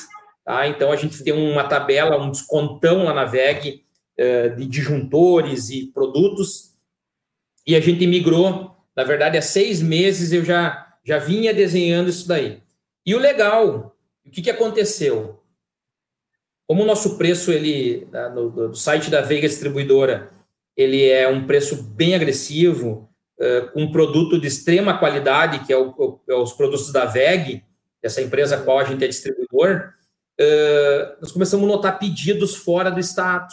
Tá? 0.48 0.66
Então 0.66 0.90
a 0.90 0.96
gente 0.96 1.22
tem 1.22 1.34
uma 1.34 1.62
tabela, 1.64 2.16
um 2.16 2.30
descontão 2.30 3.04
lá 3.04 3.12
na 3.12 3.26
VEG 3.26 3.84
uh, 4.18 4.56
de 4.56 4.64
disjuntores 4.64 5.68
e 5.68 5.88
produtos. 5.92 6.72
E 7.66 7.76
a 7.76 7.80
gente 7.80 8.06
migrou, 8.06 8.74
na 8.96 9.04
verdade, 9.04 9.36
há 9.36 9.42
seis 9.42 9.82
meses 9.82 10.32
eu 10.32 10.42
já, 10.42 10.96
já 11.04 11.18
vinha 11.18 11.52
desenhando 11.52 12.08
isso 12.08 12.26
daí. 12.26 12.62
E 13.04 13.14
o 13.14 13.18
legal, 13.18 13.94
o 14.24 14.30
que, 14.30 14.40
que 14.40 14.48
aconteceu? 14.48 15.38
Como 16.66 16.82
o 16.82 16.86
nosso 16.86 17.18
preço, 17.18 17.52
ele, 17.52 18.08
no, 18.34 18.74
site 18.74 19.10
da 19.10 19.20
Veiga 19.20 19.46
Distribuidora, 19.46 20.30
ele 20.74 21.10
é 21.10 21.28
um 21.28 21.46
preço 21.46 21.82
bem 21.82 22.14
agressivo, 22.14 23.06
uh, 23.38 23.70
com 23.70 23.82
um 23.82 23.92
produto 23.92 24.40
de 24.40 24.46
extrema 24.46 24.96
qualidade, 24.96 25.66
que 25.66 25.74
é, 25.74 25.76
o, 25.76 26.18
é 26.26 26.34
os 26.34 26.54
produtos 26.54 26.90
da 26.90 27.04
VEG, 27.04 27.62
essa 28.02 28.22
empresa 28.22 28.56
a 28.56 28.62
qual 28.62 28.78
a 28.78 28.84
gente 28.84 29.04
é 29.04 29.08
distribuidor, 29.08 29.92
nós 31.20 31.32
começamos 31.32 31.64
a 31.64 31.68
notar 31.68 31.98
pedidos 31.98 32.54
fora 32.54 32.90
do 32.90 33.00
estado. 33.00 33.52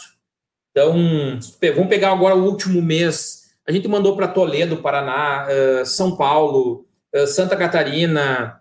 Então, 0.70 0.92
vamos 1.74 1.88
pegar 1.88 2.12
agora 2.12 2.36
o 2.36 2.44
último 2.44 2.82
mês. 2.82 3.46
A 3.66 3.72
gente 3.72 3.88
mandou 3.88 4.14
para 4.14 4.28
Toledo, 4.28 4.76
Paraná, 4.76 5.46
São 5.84 6.16
Paulo, 6.16 6.86
Santa 7.26 7.56
Catarina, 7.56 8.60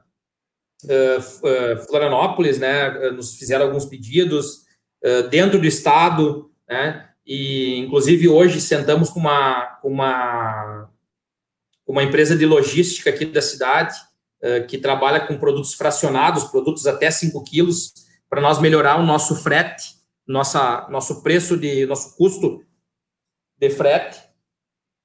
Florianópolis, 1.88 2.58
né? 2.58 3.12
Nos 3.12 3.36
fizeram 3.36 3.66
alguns 3.66 3.86
pedidos 3.86 4.64
dentro 5.30 5.60
do 5.60 5.68
estado, 5.68 6.50
né? 6.68 7.10
E, 7.26 7.80
inclusive, 7.80 8.30
hoje 8.30 8.62
sentamos 8.62 9.10
com 9.10 9.20
uma, 9.20 9.80
uma, 9.84 10.90
uma 11.86 12.04
empresa 12.04 12.36
de 12.36 12.46
logística 12.46 13.10
aqui 13.10 13.26
da 13.26 13.42
cidade, 13.42 13.96
que 14.68 14.78
trabalha 14.78 15.20
com 15.20 15.38
produtos 15.38 15.74
fracionados, 15.74 16.46
produtos 16.46 16.86
até 16.88 17.10
5 17.12 17.44
quilos, 17.44 18.05
para 18.36 18.42
nós 18.42 18.60
melhorar 18.60 19.00
o 19.00 19.06
nosso 19.06 19.34
frete, 19.34 19.96
nossa, 20.28 20.86
nosso 20.90 21.24
preço 21.24 21.56
de, 21.56 21.86
nosso 21.86 22.18
custo 22.18 22.62
de 23.58 23.70
frete, 23.70 24.20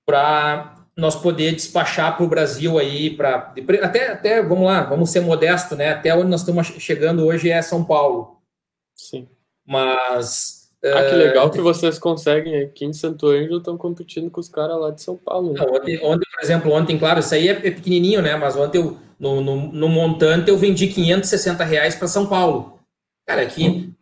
para 0.05 0.74
nós 0.97 1.14
poder 1.14 1.53
despachar 1.53 2.16
para 2.16 2.26
o 2.26 2.28
Brasil 2.28 2.76
aí, 2.76 3.09
para 3.09 3.55
até, 3.85 4.11
até, 4.11 4.43
vamos 4.43 4.66
lá, 4.66 4.83
vamos 4.83 5.11
ser 5.11 5.20
modesto, 5.20 5.76
né? 5.76 5.91
Até 5.91 6.12
onde 6.12 6.28
nós 6.28 6.41
estamos 6.41 6.66
chegando 6.66 7.24
hoje 7.24 7.49
é 7.49 7.62
São 7.62 7.85
Paulo. 7.85 8.39
Sim. 8.97 9.28
Mas 9.64 10.68
ah, 10.85 11.09
que 11.09 11.14
legal 11.14 11.47
uh, 11.47 11.51
que 11.53 11.61
vocês 11.61 12.01
conseguem 12.01 12.64
aqui 12.64 12.85
em 12.85 12.93
Santo 12.93 13.28
Ângelo, 13.28 13.59
estão 13.59 13.78
competindo 13.78 14.28
com 14.28 14.41
os 14.41 14.49
caras 14.49 14.76
lá 14.76 14.91
de 14.91 15.03
São 15.03 15.16
Paulo. 15.16 15.53
Né? 15.53 15.61
Não, 15.61 15.72
ontem, 15.72 16.01
ontem, 16.03 16.26
por 16.35 16.43
exemplo, 16.43 16.72
ontem, 16.72 16.99
claro, 16.99 17.20
isso 17.20 17.33
aí 17.33 17.49
é, 17.49 17.53
é 17.53 17.70
pequenininho, 17.70 18.22
né? 18.22 18.35
Mas 18.35 18.57
ontem, 18.57 18.78
eu, 18.78 18.99
no, 19.20 19.41
no, 19.41 19.57
no 19.72 19.89
montante, 19.89 20.51
eu 20.51 20.59
vendi 20.59 20.89
560 20.89 21.62
reais 21.62 21.95
para 21.95 22.09
São 22.09 22.26
Paulo. 22.26 22.80
Cara, 23.31 23.43
aqui, 23.43 23.64
hum. 23.64 23.95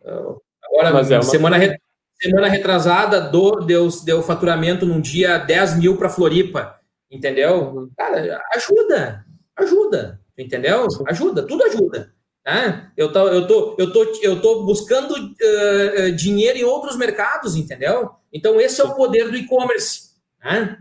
agora, 0.63 0.89
é 0.89 0.91
uma... 0.91 1.21
semana, 1.21 1.77
semana 2.19 2.47
retrasada, 2.47 3.21
do, 3.21 3.59
deu, 3.59 3.87
deu 4.03 4.23
faturamento 4.23 4.87
num 4.87 4.99
dia 4.99 5.37
10 5.37 5.77
mil 5.77 5.97
para 5.97 6.09
Floripa, 6.09 6.79
entendeu? 7.11 7.75
Uhum. 7.75 7.91
Cara, 7.95 8.41
ajuda, 8.55 9.23
ajuda, 9.55 10.19
entendeu? 10.35 10.87
Ajuda, 11.07 11.43
tudo 11.43 11.63
ajuda. 11.65 12.11
Né? 12.43 12.91
Eu, 12.97 13.13
tô, 13.13 13.27
eu, 13.27 13.45
tô, 13.45 13.75
eu, 13.77 13.93
tô, 13.93 14.03
eu 14.23 14.41
tô 14.41 14.63
buscando 14.63 15.13
uh, 15.13 16.11
dinheiro 16.13 16.57
em 16.57 16.63
outros 16.63 16.97
mercados, 16.97 17.55
entendeu? 17.55 18.09
Então, 18.33 18.59
esse 18.59 18.81
é 18.81 18.83
o 18.83 18.95
poder 18.95 19.29
do 19.29 19.37
e-commerce. 19.37 20.09
Né? 20.43 20.75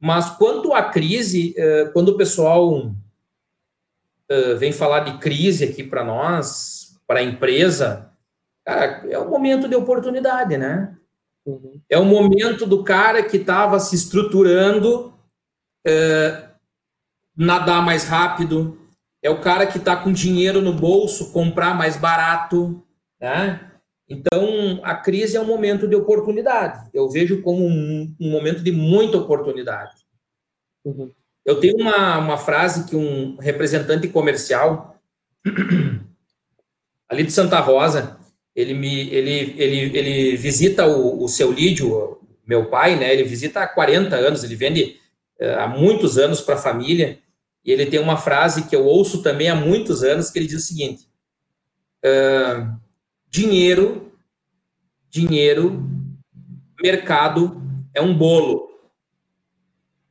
Mas 0.00 0.28
quanto 0.30 0.74
à 0.74 0.82
crise, 0.90 1.54
uh, 1.56 1.92
quando 1.92 2.08
o 2.08 2.16
pessoal 2.16 2.78
uh, 2.78 4.56
vem 4.58 4.72
falar 4.72 5.04
de 5.04 5.18
crise 5.18 5.62
aqui 5.62 5.84
para 5.84 6.02
nós, 6.02 6.81
para 7.12 7.20
a 7.20 7.22
empresa, 7.22 8.10
cara, 8.64 9.04
é 9.06 9.18
um 9.18 9.28
momento 9.28 9.68
de 9.68 9.76
oportunidade, 9.76 10.56
né? 10.56 10.96
Uhum. 11.44 11.78
É 11.90 11.98
o 11.98 12.06
momento 12.06 12.64
do 12.64 12.82
cara 12.82 13.22
que 13.22 13.36
estava 13.36 13.78
se 13.78 13.94
estruturando 13.94 15.12
nadar 17.36 17.84
mais 17.84 18.04
rápido, 18.04 18.78
é 19.22 19.28
o 19.28 19.42
cara 19.42 19.66
que 19.66 19.76
está 19.76 19.94
com 19.94 20.10
dinheiro 20.10 20.62
no 20.62 20.72
bolso 20.72 21.32
comprar 21.32 21.76
mais 21.76 21.98
barato, 21.98 22.82
né? 23.20 23.72
Então, 24.08 24.80
a 24.82 24.94
crise 24.94 25.36
é 25.36 25.40
um 25.40 25.46
momento 25.46 25.86
de 25.86 25.94
oportunidade. 25.94 26.88
Eu 26.94 27.10
vejo 27.10 27.42
como 27.42 27.66
um, 27.66 28.16
um 28.18 28.30
momento 28.30 28.62
de 28.62 28.72
muita 28.72 29.18
oportunidade. 29.18 29.96
Uhum. 30.82 31.10
Eu 31.44 31.60
tenho 31.60 31.76
uma, 31.76 32.16
uma 32.16 32.38
frase 32.38 32.88
que 32.88 32.96
um 32.96 33.36
representante 33.36 34.08
comercial 34.08 34.96
ali 37.12 37.24
de 37.24 37.32
Santa 37.32 37.60
Rosa, 37.60 38.16
ele 38.56 38.72
me 38.72 39.08
ele, 39.10 39.54
ele, 39.58 39.98
ele 39.98 40.36
visita 40.36 40.86
o, 40.86 41.22
o 41.22 41.28
seu 41.28 41.52
Lídio, 41.52 42.18
meu 42.46 42.70
pai, 42.70 42.96
né? 42.96 43.12
Ele 43.12 43.22
visita 43.22 43.60
há 43.60 43.66
40 43.66 44.16
anos, 44.16 44.42
ele 44.42 44.56
vende 44.56 44.96
uh, 45.38 45.60
há 45.60 45.68
muitos 45.68 46.16
anos 46.16 46.40
para 46.40 46.54
a 46.54 46.58
família. 46.58 47.18
E 47.64 47.70
ele 47.70 47.86
tem 47.86 48.00
uma 48.00 48.16
frase 48.16 48.64
que 48.64 48.74
eu 48.74 48.84
ouço 48.84 49.22
também 49.22 49.48
há 49.50 49.54
muitos 49.54 50.02
anos, 50.02 50.30
que 50.30 50.38
ele 50.38 50.46
diz 50.46 50.64
o 50.64 50.66
seguinte: 50.66 51.06
uh, 52.02 52.74
dinheiro, 53.28 54.10
dinheiro, 55.10 55.86
mercado 56.82 57.62
é 57.92 58.00
um 58.00 58.16
bolo. 58.16 58.70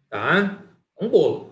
Tá? 0.08 0.64
Um 1.00 1.10
bolo. 1.10 1.52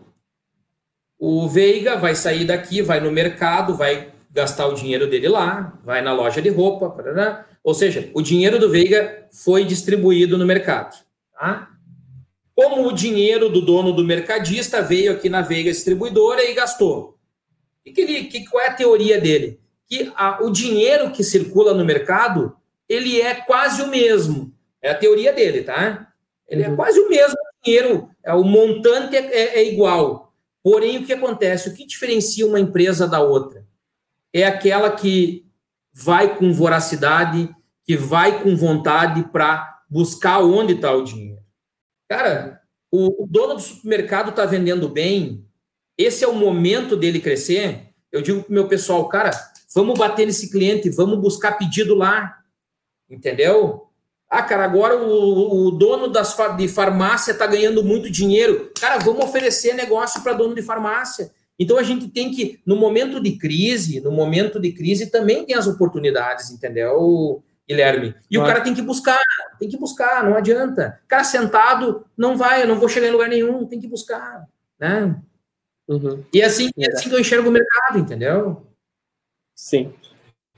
O 1.18 1.50
Veiga 1.50 1.98
vai 1.98 2.14
sair 2.14 2.46
daqui, 2.46 2.84
vai 2.84 3.00
no 3.00 3.12
mercado, 3.12 3.76
vai 3.76 4.14
gastar 4.30 4.68
o 4.68 4.76
dinheiro 4.76 5.10
dele 5.10 5.28
lá, 5.28 5.80
vai 5.84 6.02
na 6.02 6.14
loja 6.14 6.42
de 6.42 6.50
roupa, 6.50 6.90
parará. 6.90 7.46
ou 7.64 7.74
seja, 7.74 8.10
o 8.14 8.22
dinheiro 8.22 8.60
do 8.60 8.70
Veiga 8.70 9.28
foi 9.32 9.66
distribuído 9.66 10.38
no 10.38 10.46
mercado. 10.46 10.96
Tá? 11.34 11.70
Como 12.56 12.88
o 12.88 12.94
dinheiro 12.94 13.50
do 13.50 13.62
dono 13.62 13.94
do 13.94 14.04
mercadista 14.04 14.82
veio 14.82 15.14
aqui 15.14 15.30
na 15.30 15.42
Veiga 15.42 15.72
Distribuidora 15.72 16.44
e 16.44 16.54
gastou. 16.54 17.18
E 17.86 17.92
que 17.92 18.02
ele, 18.02 18.26
que, 18.26 18.46
qual 18.46 18.64
é 18.64 18.68
a 18.68 18.74
teoria 18.74 19.20
dele? 19.20 19.60
Que 19.88 20.12
a, 20.16 20.44
o 20.44 20.52
dinheiro 20.52 21.12
que 21.12 21.24
circula 21.24 21.74
no 21.74 21.86
mercado, 21.86 22.56
ele 22.88 23.20
é 23.20 23.34
quase 23.34 23.82
o 23.82 23.88
mesmo. 23.88 24.54
É 24.82 24.92
a 24.92 24.96
teoria 24.96 25.32
dele, 25.34 25.64
tá? 25.64 26.12
Ele 26.48 26.64
é 26.64 26.70
uhum. 26.70 26.76
quase 26.76 27.00
o 27.00 27.10
mesmo 27.10 27.38
dinheiro, 27.64 28.10
é, 28.24 28.34
o 28.34 28.44
montante 28.44 29.16
é, 29.16 29.20
é, 29.20 29.60
é 29.60 29.72
igual. 29.72 30.34
Porém, 30.64 30.98
o 30.98 31.06
que 31.06 31.14
acontece? 31.14 31.70
O 31.70 31.74
que 31.74 31.86
diferencia 31.86 32.46
uma 32.46 32.60
empresa 32.60 33.08
da 33.08 33.22
outra? 33.22 33.66
É 34.34 34.44
aquela 34.44 34.92
que 34.92 35.46
vai 35.92 36.38
com 36.38 36.54
voracidade, 36.54 37.54
que 37.84 37.98
vai 37.98 38.44
com 38.44 38.56
vontade 38.56 39.24
para 39.32 39.82
buscar 39.90 40.40
onde 40.40 40.74
está 40.74 40.94
o 40.94 41.04
dinheiro. 41.04 41.42
Cara, 42.08 42.62
o, 42.92 43.24
o 43.24 43.28
dono 43.28 43.56
do 43.56 43.62
supermercado 43.62 44.30
está 44.30 44.46
vendendo 44.46 44.88
bem, 44.88 45.46
esse 45.98 46.24
é 46.24 46.28
o 46.28 46.36
momento 46.36 46.96
dele 46.96 47.20
crescer. 47.20 47.90
Eu 48.12 48.22
digo 48.22 48.44
para 48.44 48.50
o 48.50 48.54
meu 48.54 48.68
pessoal, 48.68 49.08
cara, 49.08 49.32
vamos 49.74 49.98
bater 49.98 50.26
nesse 50.26 50.50
cliente, 50.50 50.90
vamos 50.90 51.20
buscar 51.20 51.58
pedido 51.58 51.94
lá, 51.94 52.38
entendeu? 53.10 53.90
Ah, 54.30 54.44
cara, 54.44 54.64
agora 54.64 54.96
o, 54.96 55.68
o 55.68 55.72
dono 55.72 56.08
das, 56.08 56.36
de 56.56 56.68
farmácia 56.68 57.32
está 57.32 57.48
ganhando 57.48 57.84
muito 57.84 58.10
dinheiro. 58.10 58.72
Cara, 58.80 59.00
vamos 59.00 59.26
oferecer 59.26 59.74
negócio 59.74 60.22
para 60.22 60.34
dono 60.34 60.54
de 60.54 60.62
farmácia. 60.62 61.32
Então 61.60 61.78
a 61.78 61.84
gente 61.84 62.08
tem 62.08 62.32
que, 62.32 62.62
no 62.66 62.78
momento 62.78 63.20
de 63.20 63.34
crise, 63.34 64.00
no 64.00 64.12
momento 64.12 64.60
de 64.60 64.72
crise 64.72 65.12
também 65.12 65.46
tem 65.46 65.56
as 65.56 65.68
oportunidades, 65.68 66.50
entendeu? 66.52 67.44
Guilherme. 67.68 68.16
E 68.32 68.38
o 68.38 68.46
cara 68.46 68.62
tem 68.62 68.74
que 68.74 68.82
buscar, 68.82 69.20
tem 69.60 69.70
que 69.70 69.78
buscar, 69.78 70.24
não 70.24 70.36
adianta. 70.36 71.00
Cara 71.08 71.24
sentado 71.24 72.06
não 72.18 72.38
vai, 72.38 72.64
eu 72.64 72.68
não 72.68 72.80
vou 72.80 72.88
chegar 72.88 73.08
em 73.08 73.12
lugar 73.12 73.28
nenhum, 73.28 73.66
tem 73.66 73.80
que 73.80 73.88
buscar, 73.88 74.48
né? 74.80 75.22
Uhum. 75.88 76.24
E 76.34 76.42
é 76.42 76.46
assim, 76.46 76.70
é 76.78 76.92
assim 76.92 77.10
que 77.10 77.16
eu 77.16 77.20
enxergo 77.20 77.50
o 77.50 77.52
mercado, 77.52 78.00
entendeu? 78.00 78.66
Sim. 79.54 79.94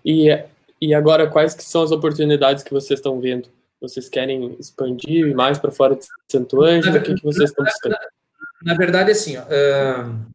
E, 0.06 0.30
e 0.80 0.94
agora, 0.94 1.30
quais 1.30 1.54
que 1.56 1.64
são 1.64 1.82
as 1.82 1.92
oportunidades 1.92 2.64
que 2.64 2.72
vocês 2.72 3.00
estão 3.00 3.20
vendo? 3.20 3.50
Vocês 3.82 4.08
querem 4.08 4.56
expandir 4.60 5.36
mais 5.36 5.58
para 5.58 5.72
fora 5.72 5.96
de 5.96 6.06
Santo 6.32 6.62
Ângelo? 6.62 6.98
O 6.98 7.02
que, 7.02 7.16
que 7.16 7.24
vocês 7.24 7.50
estão 7.50 7.66
buscando? 7.66 7.94
Na, 7.94 8.74
na 8.74 8.78
verdade, 8.78 9.12
assim, 9.12 9.38
ó, 9.38 9.42
uh, 9.42 10.32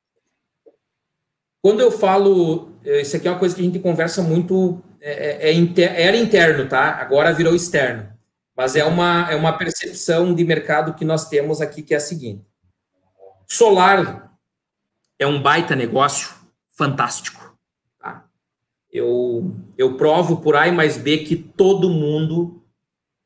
quando 1.67 1.81
eu 1.81 1.91
falo, 1.91 2.69
eh, 2.85 3.01
isso 3.01 3.17
aqui 3.17 3.27
é 3.27 3.31
uma 3.33 3.41
coisa 3.41 3.53
que 3.53 3.61
a 3.61 3.64
gente 3.64 3.81
conversa 3.81 4.23
muito 4.23 4.81
é, 5.01 5.49
é, 5.49 5.51
é 5.51 5.53
inter, 5.53 5.93
era 6.01 6.17
interno, 6.17 6.69
tá? 6.69 6.93
Agora 6.93 7.35
virou 7.35 7.57
externo. 7.57 8.09
Mas 8.57 8.77
é 8.77 8.85
uma, 8.85 9.29
é 9.29 9.35
uma 9.35 9.53
percepção 9.53 10.33
de 10.33 10.45
mercado 10.45 10.95
que 10.95 11.05
nós 11.05 11.29
temos 11.29 11.61
aqui, 11.61 11.83
que 11.83 11.93
é 11.93 11.97
a 11.97 12.01
seguinte: 12.01 12.47
solar 13.49 14.33
é 15.19 15.27
um 15.27 15.43
baita 15.43 15.75
negócio 15.75 16.37
fantástico. 16.71 17.59
Tá? 17.99 18.27
Eu, 18.93 19.53
eu 19.77 19.97
provo 19.97 20.37
por 20.37 20.55
A 20.55 20.71
mais 20.71 20.97
B 20.97 21.19
que 21.25 21.35
todo 21.35 21.91
mundo 21.91 22.64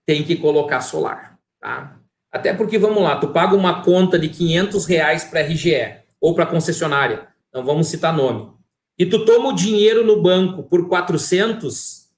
tem 0.06 0.24
que 0.24 0.34
colocar 0.34 0.80
solar. 0.80 1.38
Tá? 1.60 1.94
Até 2.32 2.54
porque, 2.54 2.78
vamos 2.78 3.02
lá, 3.02 3.16
tu 3.16 3.28
paga 3.28 3.54
uma 3.54 3.82
conta 3.82 4.18
de 4.18 4.30
500 4.30 4.86
reais 4.86 5.24
para 5.24 5.42
RGE 5.42 6.00
ou 6.18 6.34
para 6.34 6.46
concessionária, 6.46 7.28
não 7.52 7.64
vamos 7.64 7.88
citar 7.88 8.14
nome 8.14 8.52
e 9.00 9.06
tu 9.06 9.24
toma 9.24 9.48
o 9.48 9.54
dinheiro 9.54 10.04
no 10.04 10.20
banco 10.20 10.62
por 10.62 10.86
400 10.86 12.10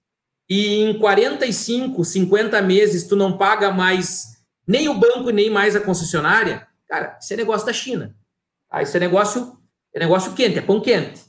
e 0.50 0.80
em 0.80 0.98
45, 0.98 2.04
50 2.04 2.60
meses 2.60 3.06
tu 3.06 3.14
não 3.14 3.38
paga 3.38 3.70
mais 3.70 4.32
nem 4.66 4.88
o 4.88 4.94
banco 4.94 5.30
nem 5.30 5.48
mais 5.48 5.76
a 5.76 5.80
concessionária, 5.80 6.66
cara, 6.88 7.16
isso 7.20 7.32
é 7.32 7.36
negócio 7.36 7.66
da 7.66 7.72
China. 7.72 8.16
Ah, 8.68 8.82
isso 8.82 8.96
é 8.96 9.00
negócio, 9.00 9.56
é 9.94 10.00
negócio 10.00 10.32
quente, 10.32 10.58
é 10.58 10.60
pão 10.60 10.80
quente. 10.80 11.20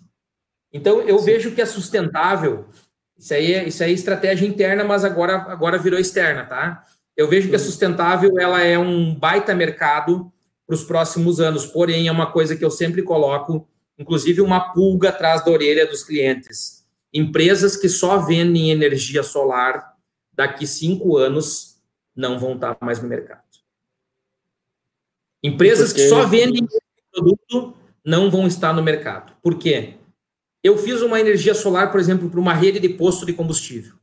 Então 0.71 1.01
eu 1.01 1.19
Sim. 1.19 1.25
vejo 1.25 1.51
que 1.51 1.61
é 1.61 1.65
sustentável. 1.67 2.67
Isso 3.15 3.33
aí 3.35 3.53
é, 3.53 3.67
isso 3.67 3.83
aí 3.83 3.91
é 3.91 3.93
estratégia 3.93 4.47
interna, 4.47 4.83
mas 4.83 5.05
agora, 5.05 5.35
agora 5.35 5.77
virou 5.77 5.99
externa, 5.99 6.45
tá? 6.45 6.83
Eu 7.15 7.29
vejo 7.29 7.47
que 7.47 7.55
é 7.55 7.59
sustentável, 7.59 8.39
ela 8.39 8.63
é 8.63 8.79
um 8.79 9.13
baita 9.13 9.53
mercado 9.53 10.33
para 10.65 10.73
os 10.73 10.83
próximos 10.83 11.39
anos. 11.39 11.65
Porém, 11.65 12.07
é 12.07 12.11
uma 12.11 12.31
coisa 12.31 12.55
que 12.55 12.65
eu 12.65 12.71
sempre 12.71 13.03
coloco, 13.03 13.67
inclusive 13.97 14.41
uma 14.41 14.73
pulga 14.73 15.09
atrás 15.09 15.43
da 15.43 15.51
orelha 15.51 15.85
dos 15.85 16.03
clientes. 16.03 16.85
Empresas 17.13 17.77
que 17.77 17.87
só 17.87 18.17
vendem 18.17 18.71
energia 18.71 19.23
solar 19.23 19.93
daqui 20.31 20.65
cinco 20.65 21.17
anos 21.17 21.77
não 22.15 22.39
vão 22.39 22.55
estar 22.55 22.77
mais 22.81 23.01
no 23.01 23.07
mercado. 23.07 23.43
Empresas 25.43 25.89
Porque... 25.89 26.03
que 26.03 26.09
só 26.09 26.25
vendem 26.25 26.67
produto 27.11 27.75
não 28.03 28.29
vão 28.31 28.47
estar 28.47 28.73
no 28.73 28.81
mercado. 28.81 29.33
Por 29.41 29.57
quê? 29.57 29.95
Eu 30.63 30.77
fiz 30.77 31.01
uma 31.01 31.19
energia 31.19 31.53
solar, 31.53 31.91
por 31.91 31.99
exemplo, 31.99 32.29
para 32.29 32.39
uma 32.39 32.53
rede 32.53 32.79
de 32.79 32.89
posto 32.89 33.25
de 33.25 33.33
combustível. 33.33 33.95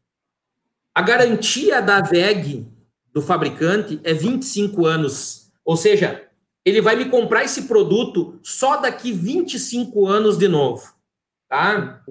A 0.94 1.02
garantia 1.02 1.80
da 1.80 2.00
VEG 2.00 2.66
do 3.12 3.22
fabricante 3.22 4.00
é 4.04 4.12
25 4.12 4.86
anos. 4.86 5.50
Ou 5.64 5.76
seja, 5.76 6.28
ele 6.64 6.80
vai 6.80 6.96
me 6.96 7.06
comprar 7.06 7.44
esse 7.44 7.62
produto 7.62 8.38
só 8.42 8.76
daqui 8.76 9.12
25 9.12 10.06
anos 10.06 10.36
de 10.36 10.48
novo. 10.48 10.92
Tá? 11.48 12.02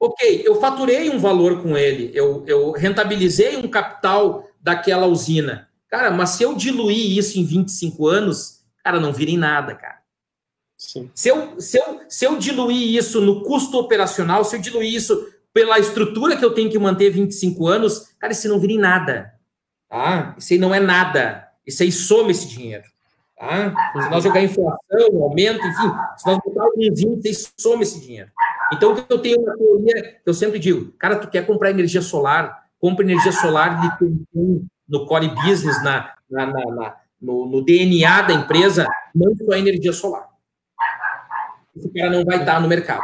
Ok, 0.00 0.42
eu 0.44 0.60
faturei 0.60 1.10
um 1.10 1.18
valor 1.18 1.62
com 1.62 1.76
ele, 1.76 2.10
eu, 2.14 2.44
eu 2.46 2.70
rentabilizei 2.70 3.56
um 3.56 3.68
capital 3.68 4.48
daquela 4.60 5.06
usina. 5.06 5.68
Cara, 5.88 6.10
mas 6.10 6.30
se 6.30 6.42
eu 6.42 6.54
diluir 6.54 7.18
isso 7.18 7.38
em 7.38 7.44
25 7.44 8.06
anos, 8.06 8.64
cara, 8.84 9.00
não 9.00 9.12
vira 9.12 9.30
em 9.30 9.38
nada, 9.38 9.74
cara. 9.74 9.98
Sim. 10.76 11.10
Se, 11.14 11.28
eu, 11.28 11.60
se, 11.60 11.78
eu, 11.78 12.00
se 12.08 12.24
eu 12.24 12.38
diluir 12.38 12.96
isso 12.96 13.20
no 13.20 13.42
custo 13.42 13.78
operacional, 13.78 14.44
se 14.44 14.54
eu 14.54 14.60
diluir 14.60 14.94
isso 14.94 15.32
pela 15.52 15.78
estrutura 15.78 16.36
que 16.36 16.44
eu 16.44 16.54
tenho 16.54 16.70
que 16.70 16.78
manter 16.78 17.10
25 17.10 17.66
anos, 17.66 18.12
cara, 18.18 18.32
isso 18.32 18.48
não 18.48 18.60
vira 18.60 18.74
em 18.74 18.78
nada. 18.78 19.34
Tá? 19.88 20.36
Isso 20.38 20.52
aí 20.52 20.58
não 20.58 20.72
é 20.72 20.78
nada. 20.78 21.48
Isso 21.66 21.82
aí 21.82 21.90
soma 21.90 22.30
esse 22.30 22.46
dinheiro. 22.46 22.84
Tá? 23.38 23.72
Se 24.02 24.10
nós 24.10 24.24
jogar 24.24 24.42
inflação, 24.42 25.22
aumento, 25.22 25.64
enfim, 25.64 25.92
se 26.16 26.26
nós 26.26 26.38
botar 26.44 26.64
alguns 26.64 27.00
índices, 27.00 27.52
soma 27.56 27.84
esse 27.84 28.00
dinheiro. 28.00 28.30
Então, 28.72 28.96
eu 29.08 29.18
tenho 29.18 29.40
uma 29.40 29.56
teoria 29.56 30.02
que 30.02 30.28
eu 30.28 30.34
sempre 30.34 30.58
digo, 30.58 30.92
cara, 30.98 31.16
tu 31.16 31.28
quer 31.28 31.46
comprar 31.46 31.70
energia 31.70 32.02
solar, 32.02 32.64
compra 32.80 33.04
energia 33.04 33.32
solar 33.32 33.80
de 33.80 34.58
no 34.88 35.06
core 35.06 35.28
business, 35.28 35.82
na, 35.82 36.12
na, 36.28 36.46
na, 36.46 36.64
na 36.74 36.96
no, 37.20 37.46
no, 37.46 37.64
DNA 37.64 38.22
da 38.22 38.32
empresa, 38.32 38.86
não 39.14 39.34
só 39.36 39.54
energia 39.54 39.92
solar. 39.92 40.28
Esse 41.76 41.88
cara 41.90 42.10
não 42.10 42.24
vai 42.24 42.40
estar 42.40 42.60
no 42.60 42.68
mercado. 42.68 43.02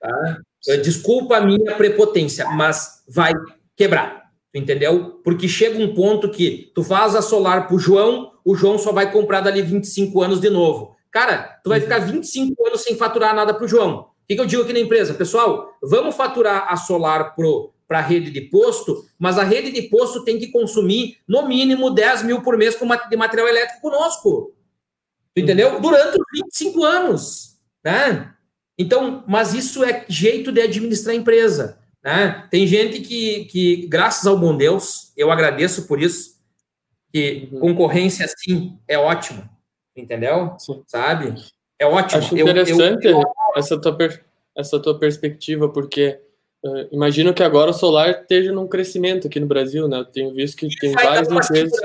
Tá? 0.00 0.38
Desculpa 0.82 1.36
a 1.36 1.40
minha 1.40 1.74
prepotência, 1.74 2.46
mas 2.50 3.02
vai 3.08 3.32
quebrar, 3.76 4.30
entendeu? 4.54 5.20
Porque 5.24 5.48
chega 5.48 5.78
um 5.78 5.94
ponto 5.94 6.30
que 6.30 6.70
tu 6.74 6.82
faz 6.82 7.14
a 7.14 7.22
solar 7.22 7.66
para 7.66 7.76
o 7.76 7.78
João, 7.78 8.32
o 8.46 8.54
João 8.54 8.78
só 8.78 8.92
vai 8.92 9.10
comprar 9.10 9.40
dali 9.40 9.60
25 9.60 10.22
anos 10.22 10.40
de 10.40 10.48
novo. 10.48 10.94
Cara, 11.10 11.58
tu 11.64 11.68
vai 11.68 11.80
ficar 11.80 11.98
25 11.98 12.64
anos 12.64 12.82
sem 12.82 12.96
faturar 12.96 13.34
nada 13.34 13.52
para 13.52 13.64
o 13.64 13.68
João. 13.68 14.02
O 14.02 14.06
que, 14.28 14.36
que 14.36 14.40
eu 14.40 14.46
digo 14.46 14.62
aqui 14.62 14.72
na 14.72 14.78
empresa? 14.78 15.14
Pessoal, 15.14 15.76
vamos 15.82 16.14
faturar 16.14 16.66
a 16.68 16.76
solar 16.76 17.34
para 17.88 17.98
a 17.98 18.02
rede 18.02 18.30
de 18.30 18.42
posto, 18.42 19.04
mas 19.18 19.36
a 19.36 19.42
rede 19.42 19.72
de 19.72 19.82
posto 19.82 20.24
tem 20.24 20.38
que 20.38 20.52
consumir 20.52 21.18
no 21.26 21.48
mínimo 21.48 21.90
10 21.90 22.22
mil 22.22 22.40
por 22.40 22.56
mês 22.56 22.78
de 23.10 23.16
material 23.16 23.48
elétrico 23.48 23.80
conosco. 23.80 24.54
Entendeu? 25.36 25.80
Durante 25.80 26.16
os 26.16 26.26
25 26.44 26.84
anos. 26.84 27.56
Né? 27.84 28.32
Então, 28.78 29.24
mas 29.26 29.54
isso 29.54 29.82
é 29.82 30.04
jeito 30.08 30.52
de 30.52 30.60
administrar 30.60 31.14
a 31.14 31.18
empresa. 31.18 31.80
Né? 32.04 32.46
Tem 32.48 32.64
gente 32.64 33.00
que, 33.00 33.46
que, 33.46 33.86
graças 33.88 34.24
ao 34.24 34.38
bom 34.38 34.56
Deus, 34.56 35.12
eu 35.16 35.32
agradeço 35.32 35.88
por 35.88 36.00
isso, 36.00 36.35
que 37.12 37.48
uhum. 37.52 37.60
concorrência 37.60 38.24
assim 38.24 38.78
é 38.86 38.98
ótimo, 38.98 39.48
entendeu? 39.96 40.54
Sim. 40.58 40.82
Sabe? 40.86 41.34
É 41.78 41.86
ótimo. 41.86 42.20
Acho 42.20 42.38
interessante 42.38 43.06
eu, 43.06 43.20
eu... 43.20 43.22
Essa, 43.56 43.80
tua 43.80 43.96
essa 44.56 44.80
tua 44.80 44.98
perspectiva, 44.98 45.68
porque 45.68 46.18
uh, 46.64 46.88
imagino 46.90 47.34
que 47.34 47.42
agora 47.42 47.70
o 47.70 47.74
solar 47.74 48.10
esteja 48.10 48.52
num 48.52 48.66
crescimento 48.66 49.26
aqui 49.26 49.38
no 49.38 49.46
Brasil, 49.46 49.86
né? 49.88 49.98
Eu 49.98 50.04
tenho 50.04 50.34
visto 50.34 50.56
que 50.56 50.68
tem 50.78 50.92
várias 50.92 51.28
empresas. 51.30 51.80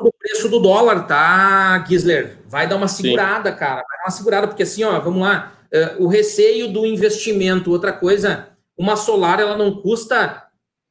O 0.00 0.12
preço 0.12 0.48
do 0.48 0.60
dólar, 0.60 1.06
tá, 1.06 1.84
Gisler? 1.88 2.38
Vai 2.46 2.68
dar 2.68 2.76
uma 2.76 2.88
segurada, 2.88 3.52
Sim. 3.52 3.58
cara. 3.58 3.76
Vai 3.76 3.98
dar 3.98 4.04
uma 4.04 4.10
segurada, 4.10 4.46
porque 4.46 4.62
assim, 4.62 4.84
ó, 4.84 5.00
vamos 5.00 5.22
lá 5.22 5.56
uh, 5.72 6.04
o 6.04 6.06
receio 6.06 6.72
do 6.72 6.84
investimento. 6.84 7.70
Outra 7.70 7.92
coisa, 7.92 8.48
uma 8.76 8.96
solar 8.96 9.40
ela 9.40 9.56
não 9.56 9.80
custa 9.80 10.46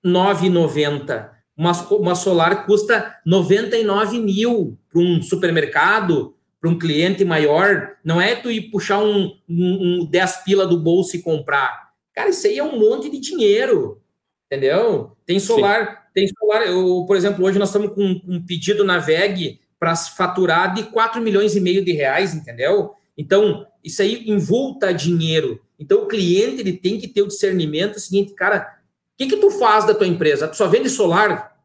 9,90. 0.05 1.34
Uma, 1.57 1.71
uma 1.91 2.15
solar 2.15 2.65
custa 2.65 3.15
99 3.25 4.19
mil 4.19 4.77
para 4.91 5.01
um 5.01 5.21
supermercado, 5.21 6.35
para 6.59 6.69
um 6.69 6.77
cliente 6.77 7.23
maior. 7.23 7.95
Não 8.03 8.19
é 8.19 8.35
tu 8.35 8.51
ir 8.51 8.69
puxar 8.69 8.99
um, 8.99 9.35
um, 9.47 10.01
um 10.01 10.05
10 10.05 10.43
pila 10.43 10.67
do 10.67 10.79
bolso 10.79 11.15
e 11.15 11.21
comprar. 11.21 11.91
Cara, 12.13 12.29
isso 12.29 12.47
aí 12.47 12.57
é 12.57 12.63
um 12.63 12.79
monte 12.79 13.09
de 13.09 13.19
dinheiro. 13.19 14.01
Entendeu? 14.45 15.15
Tem 15.25 15.39
solar, 15.39 15.87
Sim. 15.87 15.97
tem 16.13 16.27
solar. 16.27 16.67
Eu, 16.67 17.03
por 17.07 17.15
exemplo, 17.15 17.45
hoje 17.45 17.57
nós 17.57 17.69
estamos 17.69 17.93
com 17.93 18.21
um 18.27 18.43
pedido 18.45 18.83
na 18.83 18.99
VEG 18.99 19.59
para 19.79 19.95
faturar 19.95 20.73
de 20.73 20.83
4 20.83 21.21
milhões 21.21 21.55
e 21.55 21.61
meio 21.61 21.83
de 21.83 21.91
reais, 21.91 22.33
entendeu? 22.33 22.93
Então, 23.17 23.65
isso 23.83 24.01
aí 24.01 24.23
envolta 24.27 24.93
dinheiro. 24.93 25.61
Então, 25.79 26.03
o 26.03 26.07
cliente 26.07 26.61
ele 26.61 26.73
tem 26.73 26.97
que 26.97 27.07
ter 27.07 27.21
o 27.21 27.27
discernimento 27.27 27.99
seguinte, 27.99 28.33
cara, 28.33 28.74
o 28.74 28.74
que, 29.18 29.28
que 29.28 29.38
tu 29.38 29.51
faz 29.51 29.86
da 29.86 29.93
tua 29.93 30.07
empresa? 30.07 30.47
Tu 30.47 30.55
só 30.55 30.68
vende 30.68 30.89
solar? 30.89 31.57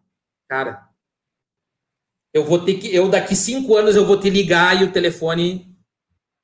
Cara, 0.49 0.89
eu 2.33 2.45
vou 2.45 2.65
ter 2.65 2.75
que, 2.75 2.95
eu 2.95 3.09
daqui 3.09 3.35
cinco 3.35 3.77
anos 3.77 3.97
eu 3.97 4.07
vou 4.07 4.19
te 4.19 4.31
ligar 4.31 4.81
e 4.81 4.85
o 4.85 4.93
telefone, 4.93 5.77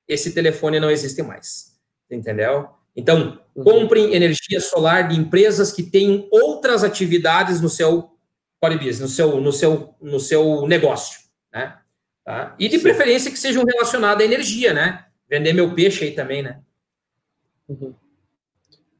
esse 0.08 0.32
telefone 0.32 0.80
não 0.80 0.90
existe 0.90 1.22
mais. 1.22 1.76
Entendeu? 2.10 2.68
Então, 2.94 3.40
uhum. 3.54 3.64
comprem 3.64 4.14
energia 4.14 4.60
solar 4.60 5.08
de 5.08 5.18
empresas 5.18 5.72
que 5.72 5.82
têm 5.82 6.28
outras 6.30 6.82
atividades 6.82 7.60
no 7.60 7.68
seu 7.68 8.10
core 8.60 8.78
business, 8.78 9.00
no 9.00 9.08
seu, 9.08 9.40
no 9.40 9.52
seu, 9.52 9.94
no 10.00 10.20
seu 10.20 10.66
negócio, 10.66 11.20
né? 11.52 11.78
Tá? 12.24 12.56
E 12.58 12.68
de 12.68 12.78
Sim. 12.78 12.82
preferência 12.82 13.30
que 13.30 13.38
sejam 13.38 13.64
relacionadas 13.64 14.22
à 14.22 14.24
energia, 14.24 14.72
né? 14.72 15.06
Vender 15.28 15.52
meu 15.52 15.74
peixe 15.74 16.04
aí 16.04 16.12
também, 16.12 16.42
né? 16.42 16.60
Uhum. 17.68 17.94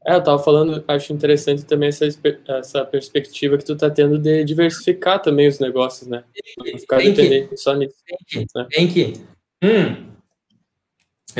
É, 0.07 0.15
eu 0.15 0.23
tava 0.23 0.41
falando, 0.41 0.81
acho 0.87 1.11
interessante 1.11 1.65
também 1.65 1.89
essa, 1.89 2.05
essa 2.47 2.85
perspectiva 2.85 3.57
que 3.57 3.65
tu 3.65 3.75
tá 3.75 3.89
tendo 3.89 4.17
de 4.17 4.45
diversificar 4.45 5.21
também 5.21 5.49
os 5.49 5.59
negócios, 5.59 6.07
né? 6.07 6.23
Não 6.57 6.79
ficar 6.79 6.97
dependente 6.99 7.57
só 7.57 7.75
nisso. 7.75 7.95
Tem 8.07 8.17
que. 8.25 8.47
Né? 8.55 8.67
Tem 8.71 8.87
que. 8.87 9.13
Hum. 9.61 10.07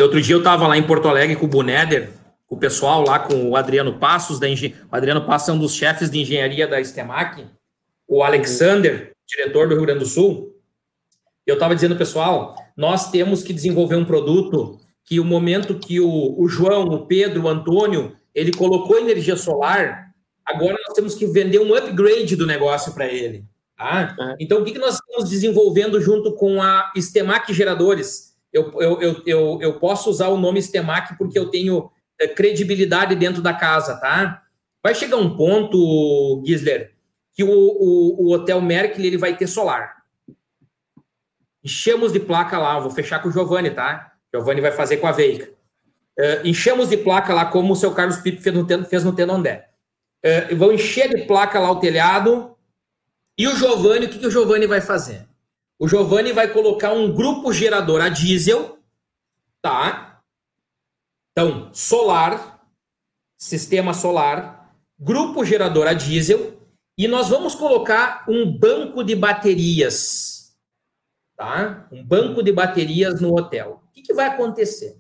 Outro 0.02 0.22
dia 0.22 0.36
eu 0.36 0.44
tava 0.44 0.68
lá 0.68 0.78
em 0.78 0.84
Porto 0.84 1.08
Alegre 1.08 1.38
com 1.38 1.46
o 1.46 1.50
Buneder, 1.50 2.10
com 2.46 2.56
o 2.56 2.60
pessoal 2.60 3.06
lá, 3.06 3.20
com 3.20 3.50
o 3.50 3.56
Adriano 3.56 3.98
Passos, 3.98 4.38
da 4.38 4.50
Engen... 4.50 4.76
o 4.92 4.96
Adriano 4.96 5.26
Passos 5.26 5.48
é 5.48 5.54
um 5.54 5.60
dos 5.60 5.74
chefes 5.74 6.12
de 6.12 6.20
engenharia 6.20 6.68
da 6.68 6.84
Stemac, 6.84 7.46
o 8.06 8.22
Alexander, 8.22 9.14
diretor 9.26 9.70
do 9.70 9.76
Rio 9.76 9.86
Grande 9.86 10.00
do 10.00 10.06
Sul, 10.06 10.54
eu 11.46 11.54
estava 11.54 11.74
dizendo, 11.74 11.96
pessoal, 11.96 12.54
nós 12.76 13.10
temos 13.10 13.42
que 13.44 13.54
desenvolver 13.54 13.96
um 13.96 14.04
produto 14.04 14.78
que 15.06 15.22
o 15.22 15.26
momento 15.26 15.80
que 15.80 16.02
o, 16.02 16.36
o 16.38 16.50
João, 16.50 16.84
o 16.84 17.06
Pedro, 17.06 17.44
o 17.44 17.48
Antônio, 17.48 18.14
ele 18.38 18.54
colocou 18.54 19.00
energia 19.00 19.36
solar, 19.36 20.14
agora 20.46 20.78
nós 20.86 20.94
temos 20.94 21.16
que 21.16 21.26
vender 21.26 21.58
um 21.58 21.74
upgrade 21.74 22.36
do 22.36 22.46
negócio 22.46 22.94
para 22.94 23.08
ele. 23.08 23.44
Tá? 23.76 24.16
É. 24.20 24.36
Então, 24.40 24.62
o 24.62 24.64
que, 24.64 24.74
que 24.74 24.80
nós 24.80 24.94
estamos 24.94 25.28
desenvolvendo 25.28 26.00
junto 26.00 26.36
com 26.36 26.62
a 26.62 26.92
Stemac 26.96 27.52
Geradores? 27.52 28.38
Eu, 28.54 28.72
eu, 28.80 29.02
eu, 29.02 29.24
eu, 29.26 29.60
eu 29.60 29.80
posso 29.80 30.12
usar 30.12 30.28
o 30.28 30.38
nome 30.38 30.62
Stemac 30.62 31.18
porque 31.18 31.38
eu 31.38 31.50
tenho 31.50 31.90
é, 32.22 32.28
credibilidade 32.28 33.16
dentro 33.16 33.42
da 33.42 33.56
casa, 33.56 34.00
tá? 34.00 34.44
Vai 34.84 34.94
chegar 34.94 35.18
um 35.18 35.36
ponto, 35.36 36.44
Gisler, 36.46 36.94
que 37.34 37.44
o, 37.44 37.50
o, 37.50 38.28
o 38.28 38.34
Hotel 38.34 38.62
Merkel 38.62 39.04
ele 39.04 39.18
vai 39.18 39.36
ter 39.36 39.48
solar. 39.48 40.04
Enchemos 41.64 42.14
de 42.14 42.20
placa 42.20 42.60
lá, 42.60 42.80
vou 42.80 42.92
fechar 42.92 43.20
com 43.20 43.30
o 43.30 43.32
Giovanni, 43.32 43.72
tá? 43.72 44.14
Giovanni 44.32 44.62
vai 44.62 44.72
fazer 44.72 44.98
com 44.98 45.08
a 45.08 45.12
Veiga. 45.12 45.57
Uh, 46.20 46.48
enchemos 46.48 46.90
de 46.90 46.98
placa 46.98 47.34
lá, 47.34 47.46
como 47.46 47.74
o 47.74 47.76
seu 47.76 47.94
Carlos 47.94 48.18
Pipe 48.18 48.42
fez 48.42 48.56
no, 48.56 48.86
fez 48.86 49.04
no 49.04 49.14
Tenondé. 49.14 49.70
Uh, 50.26 50.56
vão 50.56 50.72
encher 50.72 51.10
de 51.10 51.26
placa 51.26 51.60
lá 51.60 51.72
o 51.72 51.80
telhado. 51.80 52.56
E 53.38 53.48
o 53.48 53.56
Giovanni, 53.56 54.08
o 54.08 54.10
que, 54.10 54.20
que 54.20 54.28
o 54.28 54.32
Giovanni 54.32 54.66
vai 54.66 54.82
fazer? 54.82 55.28
O 55.80 55.88
Giovanni 55.88 56.34
vai 56.34 56.48
colocar 56.48 56.92
um 56.92 57.14
grupo 57.14 57.54
gerador 57.54 58.02
a 58.02 58.10
diesel, 58.10 58.80
tá? 59.62 60.22
Então, 61.32 61.70
solar, 61.72 62.64
sistema 63.38 63.94
solar, 63.94 64.74
grupo 65.00 65.46
gerador 65.46 65.88
a 65.88 65.94
diesel, 65.94 66.60
e 66.98 67.08
nós 67.08 67.30
vamos 67.30 67.54
colocar 67.54 68.26
um 68.28 68.52
banco 68.58 69.04
de 69.04 69.16
baterias 69.16 70.38
tá? 71.38 71.88
Um 71.92 72.04
banco 72.04 72.42
de 72.42 72.52
baterias 72.52 73.22
no 73.22 73.38
hotel. 73.38 73.84
O 73.88 73.92
que, 73.92 74.02
que 74.02 74.14
vai 74.14 74.26
acontecer? 74.26 75.00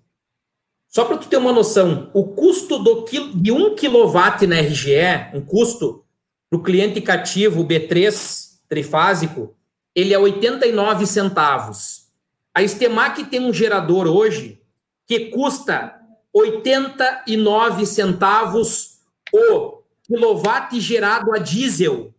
Só 0.97 1.05
para 1.05 1.17
tu 1.17 1.27
ter 1.27 1.37
uma 1.37 1.53
noção, 1.53 2.09
o 2.11 2.23
custo 2.23 2.79
do, 2.79 3.05
de 3.35 3.51
1 3.51 3.75
kW 3.75 4.47
na 4.47 4.59
RGE, 4.61 5.29
um 5.31 5.45
custo 5.45 6.03
para 6.49 6.57
o 6.57 6.63
cliente 6.63 6.99
cativo 7.01 7.63
B3 7.63 8.57
trifásico, 8.67 9.55
ele 9.93 10.11
é 10.11 10.17
89 10.17 11.05
centavos. 11.05 12.07
A 12.51 12.63
Estemac 12.63 13.23
tem 13.25 13.39
um 13.39 13.53
gerador 13.53 14.07
hoje 14.07 14.59
que 15.05 15.27
custa 15.27 16.01
89 16.33 17.85
centavos 17.85 18.97
o 19.31 19.83
quilowatt 20.01 20.81
gerado 20.81 21.31
a 21.31 21.37
diesel. 21.37 22.11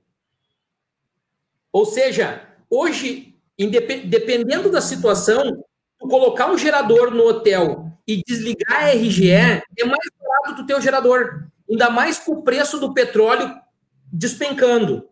Ou 1.72 1.84
seja, 1.84 2.48
hoje, 2.70 3.34
dependendo 3.58 4.70
da 4.70 4.80
situação, 4.80 5.64
tu 5.98 6.06
colocar 6.06 6.48
um 6.48 6.56
gerador 6.56 7.10
no 7.10 7.24
hotel 7.24 7.87
e 8.08 8.22
desligar 8.26 8.84
a 8.84 8.90
RGE 8.92 9.30
é 9.30 9.62
mais 9.84 10.08
barato 10.18 10.62
do 10.62 10.66
teu 10.66 10.80
gerador. 10.80 11.46
Ainda 11.68 11.90
mais 11.90 12.18
com 12.18 12.32
o 12.32 12.42
preço 12.42 12.80
do 12.80 12.94
petróleo 12.94 13.54
despencando. 14.10 15.06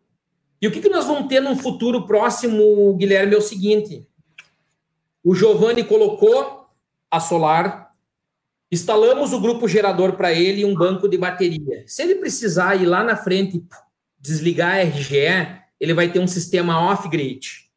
E 0.61 0.66
o 0.66 0.72
que, 0.72 0.80
que 0.80 0.88
nós 0.88 1.05
vamos 1.05 1.28
ter 1.28 1.40
num 1.40 1.57
futuro 1.57 2.07
próximo, 2.07 2.94
Guilherme, 2.94 3.34
é 3.34 3.38
o 3.38 3.42
seguinte. 3.42 4.09
O 5.22 5.34
Giovanni 5.34 5.84
colocou 5.84 6.66
a 7.11 7.20
solar, 7.20 7.90
instalamos 8.72 9.34
o 9.34 9.40
grupo 9.40 9.68
gerador 9.68 10.16
para 10.16 10.32
ele 10.32 10.62
e 10.62 10.64
um 10.64 10.74
banco 10.74 11.07
de 11.07 11.18
bateria. 11.18 11.84
Se 11.86 12.03
ele 12.03 12.14
precisar 12.14 12.76
ir 12.76 12.86
lá 12.86 13.05
na 13.05 13.16
frente 13.16 13.62
desligar 14.18 14.76
a 14.76 14.82
RGE, 14.82 15.61
ele 15.78 15.92
vai 15.92 16.11
ter 16.11 16.18
um 16.18 16.26
sistema 16.26 16.80
off-grid. 16.90 17.68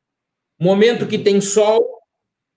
Momento 0.57 1.05
que 1.05 1.17
tem 1.17 1.41
sol, 1.41 1.85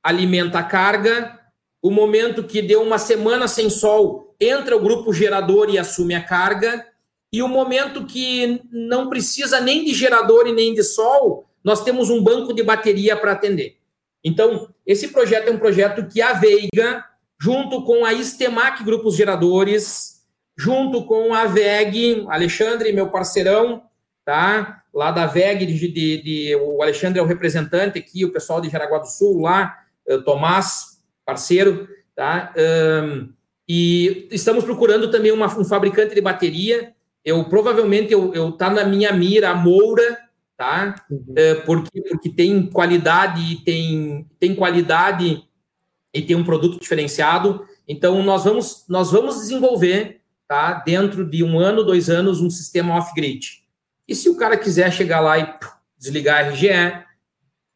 alimenta 0.02 0.60
a 0.60 0.64
carga. 0.64 1.41
O 1.82 1.90
momento 1.90 2.44
que 2.44 2.62
deu 2.62 2.80
uma 2.80 2.96
semana 2.96 3.48
sem 3.48 3.68
sol, 3.68 4.36
entra 4.40 4.76
o 4.76 4.80
grupo 4.80 5.12
gerador 5.12 5.68
e 5.68 5.78
assume 5.78 6.14
a 6.14 6.22
carga. 6.22 6.86
E 7.32 7.42
o 7.42 7.48
momento 7.48 8.06
que 8.06 8.62
não 8.70 9.08
precisa 9.08 9.60
nem 9.60 9.84
de 9.84 9.92
gerador 9.92 10.46
e 10.46 10.52
nem 10.52 10.72
de 10.72 10.84
sol, 10.84 11.46
nós 11.64 11.82
temos 11.82 12.08
um 12.08 12.22
banco 12.22 12.52
de 12.54 12.62
bateria 12.62 13.16
para 13.16 13.32
atender. 13.32 13.78
Então, 14.24 14.68
esse 14.86 15.08
projeto 15.08 15.48
é 15.48 15.50
um 15.50 15.58
projeto 15.58 16.06
que 16.06 16.22
a 16.22 16.32
Veiga, 16.32 17.04
junto 17.40 17.82
com 17.84 18.04
a 18.04 18.12
Istemac 18.12 18.84
Grupos 18.84 19.16
Geradores, 19.16 20.22
junto 20.56 21.04
com 21.04 21.34
a 21.34 21.46
VEG, 21.46 22.24
Alexandre, 22.28 22.92
meu 22.92 23.10
parceirão, 23.10 23.82
tá? 24.24 24.82
Lá 24.94 25.10
da 25.10 25.26
VEG, 25.26 25.66
de, 25.66 25.88
de, 25.88 26.22
de, 26.22 26.56
o 26.56 26.82
Alexandre 26.82 27.18
é 27.18 27.22
o 27.22 27.26
representante 27.26 27.98
aqui, 27.98 28.24
o 28.24 28.32
pessoal 28.32 28.60
de 28.60 28.68
Jaraguá 28.68 28.98
do 28.98 29.06
Sul 29.06 29.40
lá, 29.40 29.76
eh, 30.06 30.18
Tomás, 30.18 30.91
parceiro, 31.24 31.88
tá? 32.14 32.52
Um, 32.56 33.32
e 33.68 34.28
estamos 34.30 34.64
procurando 34.64 35.10
também 35.10 35.32
uma, 35.32 35.46
um 35.58 35.64
fabricante 35.64 36.14
de 36.14 36.20
bateria. 36.20 36.92
Eu 37.24 37.44
provavelmente 37.44 38.12
eu, 38.12 38.34
eu 38.34 38.52
tá 38.52 38.68
na 38.68 38.84
minha 38.84 39.12
mira 39.12 39.50
a 39.50 39.54
Moura, 39.54 40.18
tá? 40.56 40.96
Uhum. 41.10 41.34
É, 41.36 41.54
porque, 41.54 42.02
porque 42.02 42.30
tem 42.30 42.66
qualidade, 42.66 43.56
tem, 43.64 44.28
tem 44.38 44.54
qualidade 44.54 45.44
e 46.12 46.22
tem 46.22 46.36
um 46.36 46.44
produto 46.44 46.80
diferenciado. 46.80 47.66
Então 47.86 48.22
nós 48.22 48.44
vamos 48.44 48.84
nós 48.88 49.10
vamos 49.10 49.36
desenvolver, 49.36 50.20
tá? 50.48 50.74
Dentro 50.74 51.24
de 51.24 51.42
um 51.42 51.58
ano, 51.58 51.84
dois 51.84 52.10
anos, 52.10 52.40
um 52.40 52.50
sistema 52.50 52.96
off-grid. 52.96 53.62
E 54.06 54.14
se 54.14 54.28
o 54.28 54.36
cara 54.36 54.56
quiser 54.56 54.92
chegar 54.92 55.20
lá 55.20 55.38
e 55.38 55.54
desligar 55.96 56.44
a 56.44 56.48
RGE, 56.50 57.04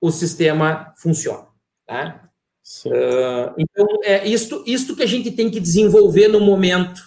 o 0.01 0.11
sistema 0.11 0.93
funciona. 0.97 1.47
Tá? 1.87 2.26
Uh, 2.87 3.55
então, 3.57 3.87
é 4.03 4.27
isto, 4.27 4.65
isto 4.67 4.97
que 4.97 5.03
a 5.03 5.07
gente 5.07 5.31
tem 5.31 5.51
que 5.51 5.61
desenvolver 5.61 6.29
no 6.29 6.41
momento. 6.41 7.01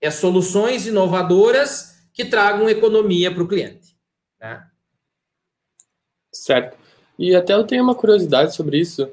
É 0.00 0.10
soluções 0.10 0.86
inovadoras 0.86 1.96
que 2.12 2.24
tragam 2.24 2.68
economia 2.68 3.32
para 3.32 3.42
o 3.42 3.48
cliente. 3.48 3.96
Né? 4.40 4.62
Certo. 6.32 6.76
E 7.18 7.34
até 7.34 7.54
eu 7.54 7.64
tenho 7.64 7.82
uma 7.82 7.94
curiosidade 7.94 8.54
sobre 8.54 8.78
isso. 8.78 9.08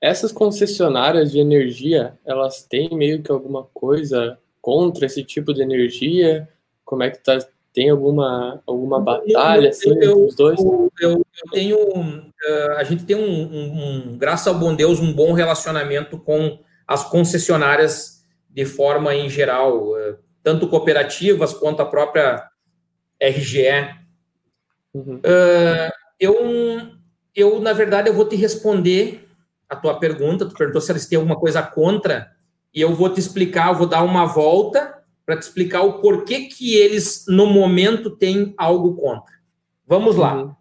Essas 0.00 0.32
concessionárias 0.32 1.30
de 1.30 1.38
energia, 1.38 2.18
elas 2.24 2.62
têm 2.62 2.90
meio 2.94 3.22
que 3.22 3.30
alguma 3.30 3.64
coisa 3.74 4.38
contra 4.60 5.06
esse 5.06 5.22
tipo 5.22 5.52
de 5.52 5.62
energia? 5.62 6.48
Como 6.84 7.02
é 7.02 7.10
que 7.10 7.18
tá 7.18 7.38
tem 7.72 7.88
alguma, 7.88 8.62
alguma 8.66 9.00
batalha 9.00 9.70
assim, 9.70 9.88
eu, 9.88 9.94
entre 9.96 10.08
os 10.12 10.34
dois? 10.34 10.60
Eu, 10.60 10.90
eu, 11.00 11.26
tenho. 11.50 12.31
Uh, 12.44 12.72
a 12.76 12.84
gente 12.84 13.04
tem 13.04 13.14
um, 13.14 13.20
um, 13.22 14.12
um, 14.12 14.18
graças 14.18 14.46
ao 14.46 14.58
bom 14.58 14.74
Deus, 14.74 14.98
um 14.98 15.12
bom 15.12 15.32
relacionamento 15.32 16.18
com 16.18 16.58
as 16.86 17.04
concessionárias 17.04 18.24
de 18.50 18.64
forma 18.64 19.14
em 19.14 19.28
geral, 19.28 19.90
uh, 19.90 20.18
tanto 20.42 20.68
cooperativas 20.68 21.54
quanto 21.54 21.82
a 21.82 21.86
própria 21.86 22.44
RGE. 23.20 23.94
Uhum. 24.92 25.16
Uh, 25.16 25.92
eu, 26.18 26.90
eu, 27.34 27.60
na 27.60 27.72
verdade, 27.72 28.08
eu 28.08 28.14
vou 28.14 28.28
te 28.28 28.36
responder 28.36 29.28
a 29.68 29.76
tua 29.76 29.98
pergunta. 29.98 30.46
Tu 30.46 30.54
perguntou 30.54 30.80
se 30.80 30.92
eles 30.92 31.06
têm 31.06 31.16
alguma 31.16 31.36
coisa 31.36 31.62
contra, 31.62 32.30
e 32.74 32.80
eu 32.80 32.94
vou 32.94 33.08
te 33.08 33.20
explicar, 33.20 33.68
eu 33.68 33.78
vou 33.78 33.86
dar 33.86 34.02
uma 34.02 34.26
volta 34.26 34.98
para 35.24 35.36
te 35.36 35.42
explicar 35.42 35.82
o 35.82 36.00
porquê 36.00 36.46
que 36.46 36.74
eles, 36.74 37.24
no 37.28 37.46
momento, 37.46 38.10
têm 38.10 38.54
algo 38.58 38.96
contra. 38.96 39.32
Vamos 39.86 40.16
lá. 40.16 40.34
Uhum. 40.34 40.54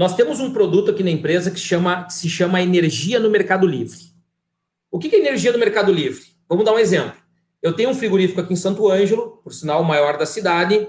Nós 0.00 0.16
temos 0.16 0.40
um 0.40 0.50
produto 0.50 0.90
aqui 0.90 1.02
na 1.02 1.10
empresa 1.10 1.50
que, 1.50 1.60
chama, 1.60 2.04
que 2.04 2.14
se 2.14 2.26
chama 2.26 2.62
Energia 2.62 3.20
no 3.20 3.28
Mercado 3.28 3.66
Livre. 3.66 3.98
O 4.90 4.98
que 4.98 5.14
é 5.14 5.18
energia 5.18 5.52
no 5.52 5.58
Mercado 5.58 5.92
Livre? 5.92 6.24
Vamos 6.48 6.64
dar 6.64 6.72
um 6.72 6.78
exemplo. 6.78 7.12
Eu 7.60 7.74
tenho 7.74 7.90
um 7.90 7.94
frigorífico 7.94 8.40
aqui 8.40 8.54
em 8.54 8.56
Santo 8.56 8.90
Ângelo, 8.90 9.42
por 9.44 9.52
sinal 9.52 9.82
o 9.82 9.84
maior 9.84 10.16
da 10.16 10.24
cidade, 10.24 10.88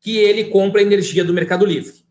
que 0.00 0.16
ele 0.16 0.44
compra 0.44 0.80
energia 0.80 1.24
do 1.24 1.34
Mercado 1.34 1.66
Livre. 1.66 2.04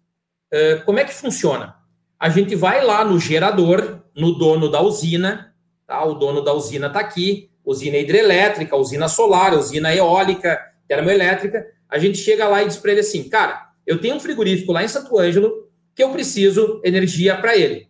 Uh, 0.54 0.84
como 0.84 0.99
é 0.99 1.06
que 1.06 1.14
funciona? 1.14 1.74
A 2.20 2.28
gente 2.28 2.54
vai 2.54 2.84
lá 2.84 3.06
no 3.06 3.18
gerador, 3.18 4.02
no 4.14 4.34
dono 4.34 4.70
da 4.70 4.82
usina, 4.82 5.56
tá? 5.88 6.04
o 6.04 6.16
dono 6.16 6.41
da 6.41 6.54
usina 6.54 6.88
está 6.88 6.99
aqui, 6.99 7.49
usina 7.64 7.95
hidrelétrica, 7.95 8.76
usina 8.76 9.08
solar, 9.08 9.54
usina 9.54 9.95
eólica, 9.95 10.60
termoelétrica, 10.86 11.66
a 11.88 11.97
gente 11.97 12.18
chega 12.18 12.45
lá 12.49 12.62
e 12.62 12.68
diz 12.68 12.76
para 12.76 12.91
ele 12.91 12.99
assim, 12.99 13.30
cara, 13.30 13.70
eu 13.88 14.02
tenho 14.02 14.16
um 14.16 14.20
frigorífico 14.20 14.74
lá 14.74 14.84
em 14.84 14.89
Santo 14.89 15.18
Ângelo 15.18 15.70
que 15.96 16.04
eu 16.04 16.12
preciso 16.12 16.82
energia 16.84 17.36
para 17.38 17.56
ele. 17.56 17.89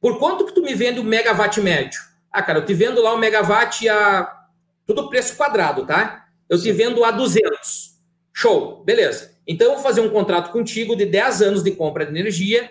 Por 0.00 0.18
quanto 0.18 0.46
que 0.46 0.54
tu 0.54 0.62
me 0.62 0.74
vende 0.74 1.00
o 1.00 1.04
megawatt 1.04 1.60
médio? 1.60 2.00
Ah, 2.30 2.42
cara, 2.42 2.60
eu 2.60 2.64
te 2.64 2.74
vendo 2.74 3.02
lá 3.02 3.14
o 3.14 3.18
megawatt 3.18 3.88
a 3.88 4.46
tudo 4.86 5.08
preço 5.08 5.36
quadrado, 5.36 5.84
tá? 5.86 6.26
Eu 6.48 6.60
te 6.60 6.70
vendo 6.72 7.04
a 7.04 7.10
200. 7.10 7.98
Show, 8.32 8.82
beleza. 8.84 9.36
Então 9.46 9.66
eu 9.66 9.74
vou 9.74 9.82
fazer 9.82 10.00
um 10.00 10.10
contrato 10.10 10.52
contigo 10.52 10.94
de 10.94 11.04
10 11.04 11.42
anos 11.42 11.62
de 11.62 11.72
compra 11.72 12.06
de 12.06 12.12
energia 12.12 12.70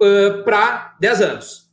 uh, 0.00 0.44
para 0.44 0.96
10 1.00 1.20
anos. 1.22 1.64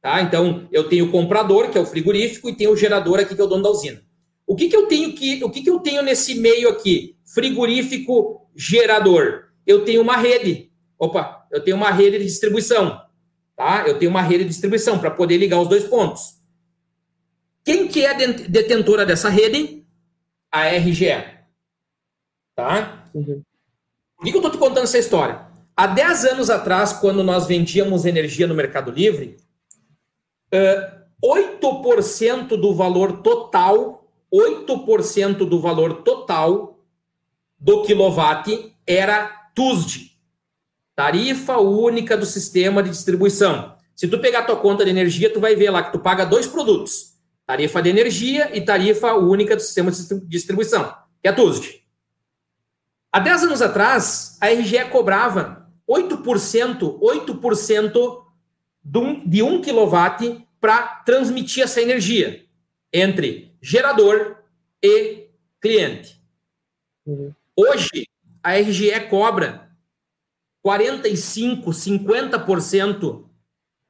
Tá? 0.00 0.22
Então, 0.22 0.66
eu 0.72 0.88
tenho 0.88 1.06
o 1.06 1.10
comprador, 1.10 1.70
que 1.70 1.76
é 1.76 1.80
o 1.80 1.84
frigorífico, 1.84 2.48
e 2.48 2.56
tenho 2.56 2.72
o 2.72 2.76
gerador 2.76 3.20
aqui, 3.20 3.34
que 3.34 3.40
é 3.40 3.44
o 3.44 3.46
dono 3.46 3.62
da 3.62 3.70
usina. 3.70 4.02
O 4.46 4.56
que, 4.56 4.68
que 4.68 4.74
eu 4.74 4.86
tenho 4.86 5.12
que, 5.12 5.44
o 5.44 5.50
que, 5.50 5.62
que 5.62 5.70
eu 5.70 5.78
tenho 5.78 6.02
nesse 6.02 6.34
meio 6.34 6.70
aqui? 6.70 7.16
Frigorífico, 7.24 8.48
gerador. 8.56 9.50
Eu 9.66 9.84
tenho 9.84 10.00
uma 10.00 10.16
rede. 10.16 10.69
Opa, 11.00 11.46
eu 11.50 11.64
tenho 11.64 11.78
uma 11.78 11.90
rede 11.90 12.18
de 12.18 12.24
distribuição. 12.26 13.00
Tá? 13.56 13.84
Eu 13.86 13.98
tenho 13.98 14.10
uma 14.10 14.20
rede 14.20 14.44
de 14.44 14.50
distribuição 14.50 14.98
para 14.98 15.10
poder 15.10 15.38
ligar 15.38 15.58
os 15.58 15.66
dois 15.66 15.84
pontos. 15.84 16.38
Quem 17.64 17.88
que 17.88 18.04
é 18.04 18.14
detentora 18.14 19.06
dessa 19.06 19.30
rede? 19.30 19.86
A 20.52 20.68
RGE. 20.68 21.24
Tá? 22.54 23.06
Uhum. 23.14 23.42
Por 24.16 24.24
que 24.24 24.30
eu 24.30 24.36
estou 24.36 24.50
te 24.50 24.58
contando 24.58 24.84
essa 24.84 24.98
história? 24.98 25.46
Há 25.74 25.86
10 25.86 26.24
anos 26.26 26.50
atrás, 26.50 26.92
quando 26.92 27.24
nós 27.24 27.46
vendíamos 27.46 28.04
energia 28.04 28.46
no 28.46 28.54
Mercado 28.54 28.90
Livre, 28.90 29.38
uh, 30.52 31.00
8% 31.24 32.48
do 32.48 32.74
valor 32.74 33.22
total, 33.22 34.06
8% 34.30 35.48
do 35.48 35.58
valor 35.60 36.02
total 36.02 36.78
do 37.58 37.82
quilowatt 37.82 38.74
era 38.86 39.50
TUSD, 39.54 40.09
tarifa 41.00 41.56
única 41.56 42.14
do 42.14 42.26
sistema 42.26 42.82
de 42.82 42.90
distribuição. 42.90 43.74
Se 43.96 44.06
tu 44.06 44.18
pegar 44.18 44.42
tua 44.42 44.56
conta 44.56 44.84
de 44.84 44.90
energia, 44.90 45.32
tu 45.32 45.40
vai 45.40 45.56
ver 45.56 45.70
lá 45.70 45.82
que 45.82 45.92
tu 45.92 45.98
paga 45.98 46.26
dois 46.26 46.46
produtos, 46.46 47.14
tarifa 47.46 47.80
de 47.80 47.88
energia 47.88 48.54
e 48.54 48.60
tarifa 48.60 49.14
única 49.14 49.56
do 49.56 49.62
sistema 49.62 49.90
de 49.90 50.20
distribuição, 50.26 50.94
que 51.22 51.26
é 51.26 51.30
a 51.30 51.34
TUSD. 51.34 51.80
Há 53.10 53.18
10 53.18 53.44
anos 53.44 53.62
atrás, 53.62 54.36
a 54.42 54.48
RGE 54.48 54.84
cobrava 54.90 55.66
8%, 55.88 57.00
8% 57.00 58.24
de 59.24 59.42
1 59.42 59.62
kW 59.62 60.44
para 60.60 60.82
transmitir 61.06 61.64
essa 61.64 61.80
energia 61.80 62.44
entre 62.92 63.56
gerador 63.62 64.36
e 64.82 65.28
cliente. 65.62 66.20
Uhum. 67.06 67.32
Hoje, 67.56 68.06
a 68.42 68.58
RGE 68.58 69.00
cobra 69.08 69.69
45, 70.62 71.70
50% 71.70 73.24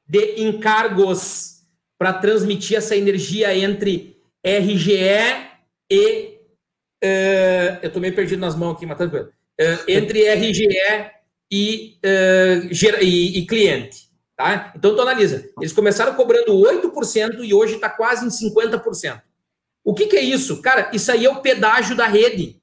de 0.07 0.41
encargos 0.41 1.61
para 1.97 2.13
transmitir 2.13 2.77
essa 2.77 2.95
energia 2.95 3.55
entre 3.55 4.17
RGE 4.43 5.49
e. 5.89 6.37
Uh, 7.03 7.79
eu 7.81 7.87
estou 7.87 8.01
meio 8.01 8.13
perdido 8.13 8.39
nas 8.39 8.55
mãos 8.55 8.75
aqui, 8.75 8.85
mas 8.85 8.97
tá 8.97 9.05
Uh, 9.05 9.77
entre 9.87 10.27
RGE 10.33 10.65
e, 11.51 11.99
uh, 12.03 13.01
e, 13.03 13.39
e 13.39 13.45
cliente. 13.45 14.09
Tá? 14.35 14.73
Então, 14.75 14.95
tu 14.95 15.01
analisa. 15.01 15.47
Eles 15.59 15.71
começaram 15.71 16.15
cobrando 16.15 16.53
8% 16.53 17.43
e 17.43 17.53
hoje 17.53 17.75
está 17.75 17.89
quase 17.89 18.25
em 18.25 18.49
50%. 18.49 19.21
O 19.83 19.93
que, 19.93 20.07
que, 20.07 20.17
é 20.17 20.21
isso? 20.21 20.61
Cara, 20.63 20.89
isso 20.93 21.11
aí 21.11 21.25
é 21.25 21.29
o 21.29 21.41
pedágio 21.41 21.95
da 21.95 22.07
rede. 22.07 22.59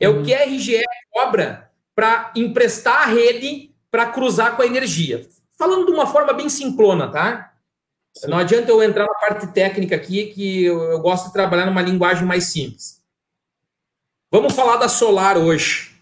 É 0.00 0.08
uhum. 0.08 0.22
o 0.22 0.24
que 0.24 0.34
a 0.34 0.44
RGE 0.44 0.82
cobra 1.10 1.63
para 1.94 2.32
emprestar 2.34 3.02
a 3.02 3.06
rede 3.06 3.74
para 3.90 4.10
cruzar 4.10 4.56
com 4.56 4.62
a 4.62 4.66
energia. 4.66 5.28
Falando 5.56 5.86
de 5.86 5.92
uma 5.92 6.06
forma 6.06 6.32
bem 6.32 6.48
simplona, 6.48 7.10
tá? 7.10 7.54
Sim. 8.16 8.28
Não 8.28 8.38
adianta 8.38 8.70
eu 8.70 8.82
entrar 8.82 9.06
na 9.06 9.14
parte 9.14 9.46
técnica 9.48 9.94
aqui, 9.94 10.26
que 10.26 10.64
eu, 10.64 10.82
eu 10.82 11.00
gosto 11.00 11.26
de 11.26 11.32
trabalhar 11.32 11.66
numa 11.66 11.82
linguagem 11.82 12.24
mais 12.24 12.44
simples. 12.44 13.02
Vamos 14.30 14.54
falar 14.54 14.76
da 14.76 14.88
solar 14.88 15.38
hoje. 15.38 15.94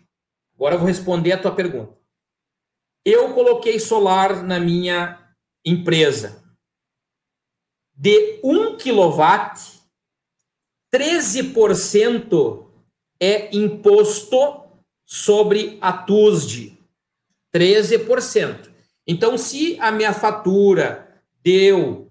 Agora 0.55 0.75
eu 0.75 0.79
vou 0.79 0.89
responder 0.89 1.33
a 1.33 1.39
tua 1.39 1.55
pergunta. 1.55 1.93
Eu 3.05 3.35
coloquei 3.35 3.79
solar 3.79 4.43
na 4.43 4.59
minha 4.59 5.19
empresa. 5.65 6.43
De 7.95 8.41
1 8.43 8.79
kW, 8.79 9.83
13% 10.95 12.67
é 13.21 13.55
imposto 13.55 14.62
sobre 15.13 15.77
a 15.79 15.93
TUSD. 15.93 16.73
13%. 17.55 18.71
Então, 19.07 19.37
se 19.37 19.79
a 19.79 19.93
minha 19.93 20.15
fatura 20.15 21.07
deu. 21.45 22.11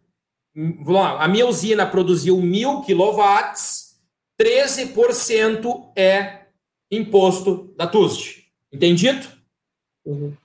A 1.18 1.28
minha 1.28 1.47
usina 1.47 1.88
produziu 1.88 2.39
mil 2.39 2.82
quilowatts, 2.82 3.99
13% 4.39 5.91
é 5.95 6.45
imposto 6.91 7.74
da 7.76 7.88
TUSD. 7.88 8.45
Entendido? 8.72 9.28
Uhum. 10.06 10.38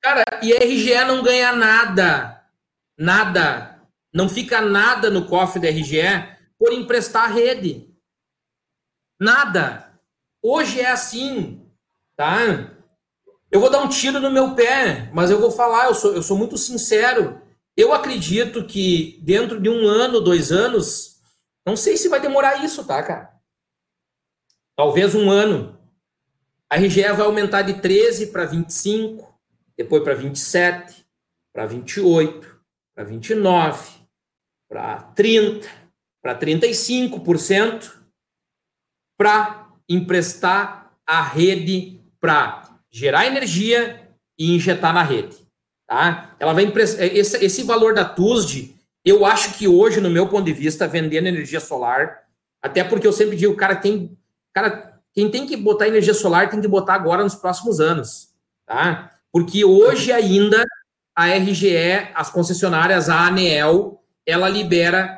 Cara, 0.00 0.24
e 0.42 0.54
a 0.54 0.60
RGE 0.60 1.04
não 1.04 1.22
ganha 1.22 1.52
nada. 1.52 2.42
Nada. 2.96 3.82
Não 4.14 4.30
fica 4.30 4.62
nada 4.62 5.10
no 5.10 5.26
cofre 5.26 5.60
da 5.60 5.68
RGE 5.68 6.26
por 6.58 6.72
emprestar 6.72 7.24
a 7.24 7.34
rede. 7.34 7.86
Nada. 9.20 9.92
Hoje 10.42 10.80
é 10.80 10.90
assim, 10.90 11.65
tá? 12.16 12.72
Eu 13.50 13.60
vou 13.60 13.70
dar 13.70 13.82
um 13.82 13.88
tiro 13.88 14.18
no 14.18 14.30
meu 14.30 14.54
pé, 14.54 15.10
mas 15.12 15.30
eu 15.30 15.40
vou 15.40 15.50
falar, 15.50 15.86
eu 15.86 15.94
sou, 15.94 16.14
eu 16.14 16.22
sou 16.22 16.36
muito 16.36 16.56
sincero. 16.56 17.40
Eu 17.76 17.92
acredito 17.92 18.66
que 18.66 19.20
dentro 19.22 19.60
de 19.60 19.68
um 19.68 19.86
ano, 19.86 20.20
dois 20.20 20.50
anos, 20.50 21.20
não 21.64 21.76
sei 21.76 21.96
se 21.96 22.08
vai 22.08 22.20
demorar 22.20 22.64
isso, 22.64 22.84
tá, 22.84 23.02
cara? 23.02 23.36
Talvez 24.76 25.14
um 25.14 25.30
ano. 25.30 25.78
A 26.68 26.76
RGE 26.76 27.02
vai 27.02 27.26
aumentar 27.26 27.62
de 27.62 27.80
13 27.80 28.28
para 28.28 28.44
25, 28.44 29.32
depois 29.76 30.02
para 30.02 30.14
27, 30.14 31.06
para 31.52 31.66
28, 31.66 32.60
para 32.94 33.04
29, 33.04 33.90
para 34.68 35.02
30, 35.14 35.68
para 36.20 36.38
35%, 36.38 37.92
para 39.16 39.70
emprestar 39.88 40.92
a 41.06 41.22
rede 41.22 41.95
para 42.26 42.80
gerar 42.90 43.24
energia 43.24 44.00
e 44.36 44.56
injetar 44.56 44.92
na 44.92 45.04
rede. 45.04 45.36
Tá? 45.86 46.34
Ela 46.40 46.52
vai 46.52 46.64
esse, 46.98 47.44
esse 47.44 47.62
valor 47.62 47.94
da 47.94 48.04
TUSD, 48.04 48.74
eu 49.04 49.24
acho 49.24 49.56
que 49.56 49.68
hoje, 49.68 50.00
no 50.00 50.10
meu 50.10 50.26
ponto 50.26 50.44
de 50.44 50.52
vista, 50.52 50.88
vendendo 50.88 51.28
energia 51.28 51.60
solar, 51.60 52.24
até 52.60 52.82
porque 52.82 53.06
eu 53.06 53.12
sempre 53.12 53.36
digo, 53.36 53.54
cara, 53.54 53.76
tem, 53.76 54.18
cara, 54.52 54.98
quem 55.14 55.30
tem 55.30 55.46
que 55.46 55.56
botar 55.56 55.86
energia 55.86 56.14
solar 56.14 56.50
tem 56.50 56.60
que 56.60 56.66
botar 56.66 56.94
agora 56.94 57.22
nos 57.22 57.36
próximos 57.36 57.78
anos, 57.78 58.30
tá? 58.66 59.12
Porque 59.32 59.64
hoje 59.64 60.10
ainda 60.10 60.64
a 61.14 61.28
RGE, 61.32 62.10
as 62.12 62.28
concessionárias, 62.28 63.08
a 63.08 63.24
ANEEL, 63.24 64.00
ela 64.26 64.48
libera 64.48 65.16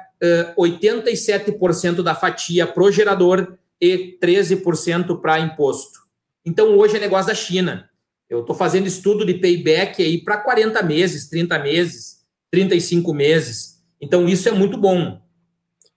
uh, 0.55 0.63
87% 0.63 2.03
da 2.03 2.15
fatia 2.15 2.67
pro 2.67 2.93
gerador 2.93 3.57
e 3.81 4.19
13% 4.23 5.19
para 5.23 5.41
imposto. 5.41 6.08
Então 6.45 6.77
hoje 6.77 6.97
é 6.97 7.01
negócio 7.01 7.29
da 7.29 7.35
China. 7.35 7.89
Eu 8.29 8.41
estou 8.41 8.55
fazendo 8.55 8.87
estudo 8.87 9.25
de 9.25 9.35
payback 9.35 10.03
aí 10.03 10.23
para 10.23 10.37
40 10.37 10.83
meses, 10.83 11.29
30 11.29 11.59
meses, 11.59 12.19
35 12.51 13.15
meses. 13.15 13.83
Então 14.01 14.29
isso 14.29 14.49
é 14.49 14.53
muito 14.53 14.77
bom. 14.77 15.21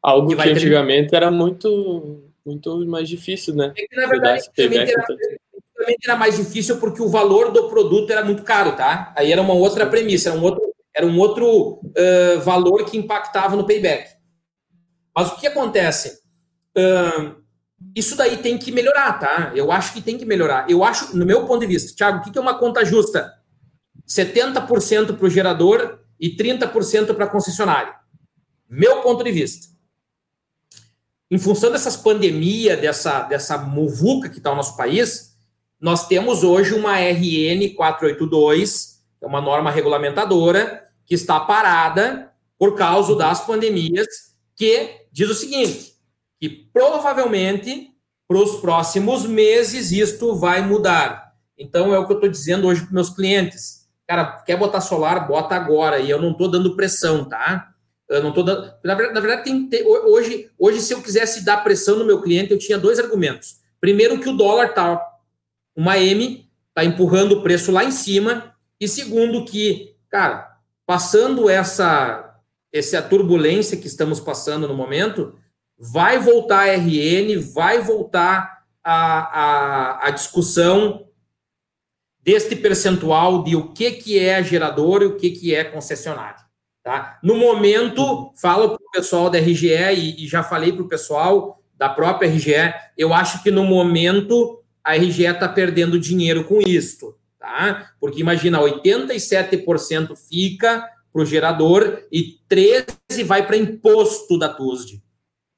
Algo 0.01 0.29
que, 0.29 0.35
que 0.35 0.49
antigamente 0.49 1.09
ter... 1.09 1.17
era 1.17 1.29
muito, 1.29 2.31
muito 2.45 2.85
mais 2.87 3.07
difícil, 3.07 3.53
né? 3.53 3.73
É 3.77 3.87
que, 3.87 3.95
na 3.95 4.07
verdade, 4.07 4.47
antigamente 4.47 4.91
era, 4.91 5.03
antigamente 5.03 6.09
era, 6.09 6.17
mais 6.17 6.37
difícil 6.37 6.77
porque 6.79 7.01
o 7.01 7.09
valor 7.09 7.51
do 7.51 7.69
produto 7.69 8.09
era 8.09 8.23
muito 8.23 8.43
caro, 8.43 8.75
tá? 8.75 9.13
Aí 9.15 9.31
era 9.31 9.41
uma 9.41 9.53
outra 9.53 9.85
premissa, 9.85 10.29
era 10.29 10.39
um 10.39 10.43
outro, 10.43 10.73
era 10.95 11.05
um 11.05 11.19
outro 11.19 11.73
uh, 11.73 12.39
valor 12.43 12.85
que 12.85 12.97
impactava 12.97 13.55
no 13.55 13.65
payback. 13.65 14.09
Mas 15.15 15.31
o 15.31 15.35
que 15.35 15.45
acontece? 15.45 16.21
Uh, 16.75 17.40
isso 17.95 18.15
daí 18.15 18.37
tem 18.37 18.57
que 18.57 18.71
melhorar, 18.71 19.19
tá? 19.19 19.51
Eu 19.53 19.71
acho 19.71 19.93
que 19.93 20.01
tem 20.01 20.17
que 20.17 20.25
melhorar. 20.25 20.69
Eu 20.69 20.83
acho, 20.83 21.15
no 21.15 21.25
meu 21.25 21.45
ponto 21.45 21.61
de 21.61 21.67
vista, 21.67 21.95
Thiago, 21.95 22.19
o 22.19 22.31
que 22.31 22.37
é 22.37 22.41
uma 22.41 22.57
conta 22.57 22.85
justa? 22.85 23.33
70% 24.07 25.15
para 25.15 25.25
o 25.25 25.29
gerador 25.29 25.99
e 26.19 26.35
30% 26.35 27.13
para 27.13 27.25
a 27.25 27.29
concessionária. 27.29 27.95
Meu 28.69 29.01
ponto 29.01 29.23
de 29.23 29.31
vista. 29.31 29.67
Em 31.29 31.37
função 31.37 31.71
dessas 31.71 31.95
pandemias, 31.95 32.79
dessa, 32.79 33.23
dessa 33.23 33.57
muvuca 33.57 34.29
que 34.29 34.37
está 34.37 34.49
no 34.49 34.57
nosso 34.57 34.75
país, 34.75 35.37
nós 35.79 36.07
temos 36.07 36.43
hoje 36.43 36.73
uma 36.73 36.97
RN 36.97 37.73
482, 37.75 39.01
é 39.21 39.25
uma 39.25 39.41
norma 39.41 39.71
regulamentadora, 39.71 40.85
que 41.05 41.15
está 41.15 41.39
parada 41.39 42.31
por 42.59 42.75
causa 42.75 43.15
das 43.15 43.45
pandemias, 43.45 44.07
que 44.55 45.07
diz 45.11 45.29
o 45.29 45.33
seguinte: 45.33 45.95
e 46.41 46.49
provavelmente 46.49 47.91
para 48.27 48.37
os 48.37 48.59
próximos 48.59 49.25
meses 49.25 49.91
isto 49.91 50.35
vai 50.35 50.61
mudar. 50.65 51.33
Então 51.57 51.93
é 51.93 51.99
o 51.99 52.05
que 52.07 52.13
eu 52.13 52.17
estou 52.17 52.29
dizendo 52.29 52.67
hoje 52.67 52.81
para 52.81 52.93
meus 52.93 53.09
clientes. 53.09 53.87
Cara, 54.07 54.41
quer 54.45 54.57
botar 54.57 54.81
solar, 54.81 55.27
bota 55.27 55.55
agora. 55.55 55.99
E 55.99 56.09
eu 56.09 56.19
não 56.19 56.31
estou 56.31 56.49
dando 56.49 56.75
pressão, 56.75 57.25
tá? 57.25 57.71
Eu 58.09 58.21
não 58.21 58.29
estou 58.29 58.43
dando. 58.43 58.73
Na 58.83 58.95
verdade, 58.95 59.13
na 59.13 59.19
verdade 59.21 59.67
tem 59.67 59.85
hoje, 59.85 60.49
hoje, 60.57 60.81
se 60.81 60.93
eu 60.93 61.01
quisesse 61.01 61.45
dar 61.45 61.63
pressão 61.63 61.97
no 61.97 62.05
meu 62.05 62.21
cliente, 62.21 62.51
eu 62.51 62.57
tinha 62.57 62.77
dois 62.77 62.99
argumentos. 62.99 63.57
Primeiro, 63.79 64.19
que 64.19 64.29
o 64.29 64.35
dólar 64.35 64.73
tá 64.73 65.01
uma 65.75 65.97
M, 65.97 66.49
tá 66.73 66.83
empurrando 66.83 67.33
o 67.33 67.43
preço 67.43 67.71
lá 67.71 67.83
em 67.83 67.91
cima. 67.91 68.55
E 68.79 68.87
segundo, 68.87 69.45
que, 69.45 69.95
cara, 70.09 70.57
passando 70.85 71.49
essa, 71.49 72.35
essa 72.73 73.01
turbulência 73.01 73.77
que 73.77 73.87
estamos 73.87 74.19
passando 74.19 74.67
no 74.67 74.73
momento, 74.73 75.35
vai 75.81 76.19
voltar 76.19 76.69
a 76.69 76.75
RN, 76.75 77.39
vai 77.53 77.81
voltar 77.81 78.65
a, 78.83 78.93
a, 80.03 80.07
a 80.07 80.09
discussão 80.11 81.07
deste 82.23 82.55
percentual 82.55 83.43
de 83.43 83.55
o 83.55 83.73
que, 83.73 83.89
que 83.91 84.19
é 84.19 84.43
gerador 84.43 85.01
e 85.01 85.05
o 85.05 85.17
que, 85.17 85.31
que 85.31 85.55
é 85.55 85.63
concessionário. 85.63 86.39
Tá? 86.83 87.19
No 87.23 87.35
momento, 87.35 88.31
falo 88.39 88.69
para 88.69 88.85
o 88.85 88.91
pessoal 88.91 89.27
da 89.27 89.39
RGE 89.39 89.67
e, 89.67 90.23
e 90.23 90.27
já 90.27 90.43
falei 90.43 90.71
para 90.71 90.83
o 90.83 90.87
pessoal 90.87 91.59
da 91.75 91.89
própria 91.89 92.29
RGE, 92.29 92.73
eu 92.95 93.11
acho 93.11 93.41
que 93.41 93.49
no 93.49 93.63
momento 93.63 94.61
a 94.83 94.95
RGE 94.95 95.25
está 95.25 95.49
perdendo 95.49 95.99
dinheiro 95.99 96.43
com 96.43 96.61
isto. 96.61 97.17
Tá? 97.39 97.91
Porque 97.99 98.21
imagina, 98.21 98.59
87% 98.59 100.15
fica 100.15 100.87
para 101.11 101.21
o 101.23 101.25
gerador 101.25 102.03
e 102.11 102.39
13% 102.47 103.25
vai 103.25 103.45
para 103.45 103.57
imposto 103.57 104.37
da 104.37 104.47
TUSD. 104.47 105.01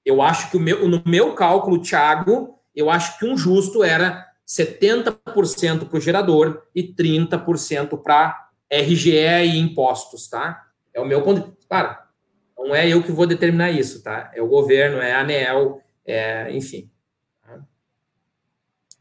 Eu 0.06 0.22
acho 0.22 0.51
que 0.51 0.58
o 0.58 0.60
meu, 0.60 0.88
no 0.88 1.01
meu 1.06 1.34
cálculo, 1.34 1.82
Thiago, 1.82 2.60
eu 2.76 2.89
acho 2.89 3.18
que 3.18 3.26
um 3.26 3.38
justo 3.38 3.84
era 3.84 4.26
70% 4.47 5.88
para 5.88 5.97
o 5.97 6.01
gerador 6.01 6.64
e 6.76 6.84
30% 6.84 8.01
para 8.01 8.49
RGE 8.72 9.12
e 9.12 9.60
impostos, 9.60 10.28
tá? 10.28 10.64
É 10.93 10.99
o 10.99 11.06
meu 11.06 11.22
ponto. 11.22 11.56
Claro, 11.68 11.97
não 12.58 12.76
é 12.76 12.88
eu 12.88 13.01
que 13.01 13.12
vou 13.12 13.26
determinar 13.26 13.72
isso, 13.72 14.04
tá? 14.04 14.32
É 14.34 14.41
o 14.41 14.47
governo, 14.47 14.97
é 14.97 15.14
a 15.14 15.22
ANEL, 15.22 15.82
é, 16.06 16.51
enfim. 16.51 16.89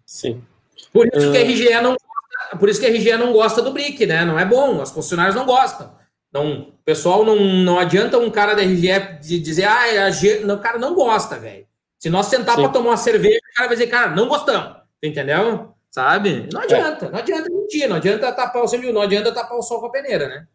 Sim. 0.05 0.45
Por 0.93 1.07
isso 1.07 1.33
que 1.33 1.39
a 1.39 1.43
RGE 1.43 1.81
não 1.81 1.97
gosta, 1.97 2.57
por 2.59 2.69
isso 2.69 2.81
que 2.81 2.87
a 2.87 2.91
RGE 2.91 3.17
não 3.17 3.33
gosta 3.33 3.63
do 3.63 3.73
BRIC, 3.73 4.05
né? 4.05 4.27
Não 4.27 4.39
é 4.39 4.45
bom, 4.45 4.83
as 4.83 4.91
concessionárias 4.91 5.35
não 5.35 5.47
gostam. 5.47 5.97
Não, 6.33 6.73
pessoal 6.85 7.25
não, 7.25 7.37
não 7.37 7.79
adianta 7.79 8.19
um 8.19 8.31
cara 8.31 8.55
da 8.55 8.63
RGE 8.63 9.19
de 9.21 9.39
dizer, 9.39 9.65
ah, 9.65 9.87
é 9.87 9.99
a 9.99 10.55
o 10.55 10.59
cara 10.59 10.79
não 10.79 10.95
gosta, 10.95 11.39
velho. 11.39 11.67
Se 11.99 12.09
nós 12.09 12.27
sentar 12.27 12.57
para 12.57 12.69
tomar 12.69 12.91
uma 12.91 12.97
cerveja, 12.97 13.39
o 13.39 13.55
cara 13.55 13.69
vai 13.69 13.77
dizer, 13.77 13.91
cara, 13.91 14.11
não 14.11 14.29
gostamos. 14.29 14.77
Entendeu? 15.03 15.75
Sabe? 15.91 16.49
Não 16.51 16.63
adianta, 16.63 17.07
é. 17.07 17.11
não 17.11 17.19
adianta 17.19 17.51
mentir, 17.51 17.89
não 17.89 17.97
adianta 17.97 18.33
tapar 18.33 18.63
o 18.63 18.67
você 18.67 18.79
não 18.79 19.03
adianta 19.03 19.31
tapar 19.31 19.59
o 19.59 19.63
sol 19.63 19.79
com 19.79 19.87
a 19.87 19.91
peneira, 19.91 20.27
né? 20.27 20.47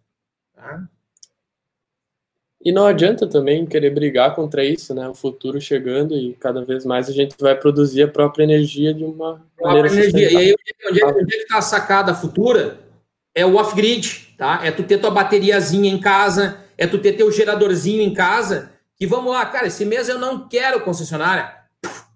Tá? 0.55 0.87
E 2.59 2.71
não 2.71 2.87
adianta 2.87 3.27
também 3.27 3.65
querer 3.65 3.91
brigar 3.91 4.33
contra 4.33 4.65
isso, 4.65 4.95
né? 4.95 5.07
O 5.07 5.13
futuro 5.13 5.61
chegando 5.61 6.15
e 6.15 6.33
cada 6.33 6.65
vez 6.65 6.85
mais 6.85 7.07
a 7.07 7.13
gente 7.13 7.35
vai 7.39 7.55
produzir 7.55 8.01
a 8.01 8.07
própria 8.07 8.43
energia 8.43 8.93
de 8.93 9.03
uma 9.03 9.45
maneira 9.61 9.87
energia. 9.89 10.31
E 10.31 10.37
aí, 10.37 10.55
onde 10.89 11.01
é, 11.01 11.05
onde 11.05 11.35
é 11.35 11.37
que 11.37 11.43
está 11.43 11.59
a 11.59 11.61
sacada 11.61 12.15
futura? 12.15 12.79
É 13.37 13.45
o 13.45 13.55
off-grid, 13.55 14.33
tá? 14.35 14.61
É 14.63 14.71
tu 14.71 14.81
ter 14.81 14.97
tua 14.97 15.11
bateriazinha 15.11 15.91
em 15.91 15.99
casa, 15.99 16.57
é 16.75 16.87
tu 16.87 16.97
ter 16.97 17.13
teu 17.13 17.31
geradorzinho 17.31 18.01
em 18.01 18.11
casa, 18.11 18.71
que 18.95 19.05
vamos 19.05 19.31
lá, 19.31 19.45
cara, 19.45 19.67
esse 19.67 19.85
mês 19.85 20.09
eu 20.09 20.17
não 20.17 20.49
quero 20.49 20.81
concessionária, 20.81 21.53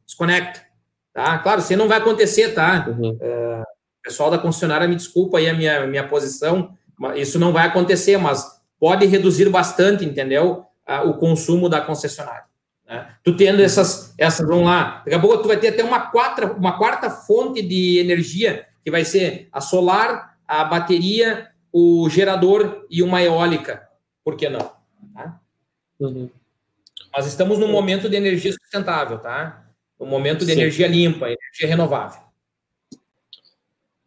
desconecta, 0.03 0.61
tá? 1.13 1.37
Claro, 1.37 1.61
isso 1.61 1.77
não 1.77 1.87
vai 1.87 1.99
acontecer, 1.99 2.55
tá? 2.55 2.87
Uhum. 2.87 3.11
Uh, 3.11 3.63
pessoal 4.03 4.31
da 4.31 4.39
concessionária, 4.39 4.87
me 4.87 4.95
desculpa 4.95 5.37
aí 5.37 5.47
a 5.47 5.53
minha, 5.53 5.85
minha 5.85 6.07
posição, 6.07 6.75
isso 7.15 7.37
não 7.37 7.53
vai 7.53 7.67
acontecer, 7.67 8.17
mas 8.17 8.43
pode 8.79 9.05
reduzir 9.05 9.47
bastante, 9.47 10.03
entendeu? 10.03 10.65
O 11.05 11.13
consumo 11.13 11.69
da 11.69 11.81
concessionária. 11.81 12.45
Né? 12.89 13.07
Tu 13.23 13.37
tendo 13.37 13.61
essas, 13.61 14.11
essas, 14.17 14.45
vamos 14.45 14.65
lá, 14.65 15.03
daqui 15.05 15.13
a 15.13 15.19
pouco 15.19 15.37
tu 15.37 15.47
vai 15.47 15.57
ter 15.57 15.67
até 15.67 15.83
uma 15.83 15.99
quarta, 15.99 16.51
uma 16.51 16.79
quarta 16.79 17.11
fonte 17.11 17.61
de 17.61 17.99
energia, 17.99 18.65
que 18.83 18.89
vai 18.89 19.05
ser 19.05 19.47
a 19.51 19.61
solar, 19.61 20.30
a 20.51 20.65
bateria, 20.65 21.47
o 21.71 22.09
gerador 22.09 22.85
e 22.89 23.01
uma 23.01 23.23
eólica. 23.23 23.87
Por 24.21 24.35
que 24.35 24.49
não? 24.49 24.69
Tá? 25.13 25.39
Uhum. 25.97 26.29
Mas 27.15 27.25
estamos 27.25 27.57
num 27.57 27.71
momento 27.71 28.09
de 28.09 28.17
energia 28.17 28.51
sustentável, 28.51 29.17
tá? 29.17 29.65
Um 29.97 30.05
momento 30.05 30.39
de 30.39 30.47
Sim. 30.47 30.59
energia 30.59 30.87
limpa, 30.87 31.27
energia 31.27 31.67
renovável. 31.67 32.21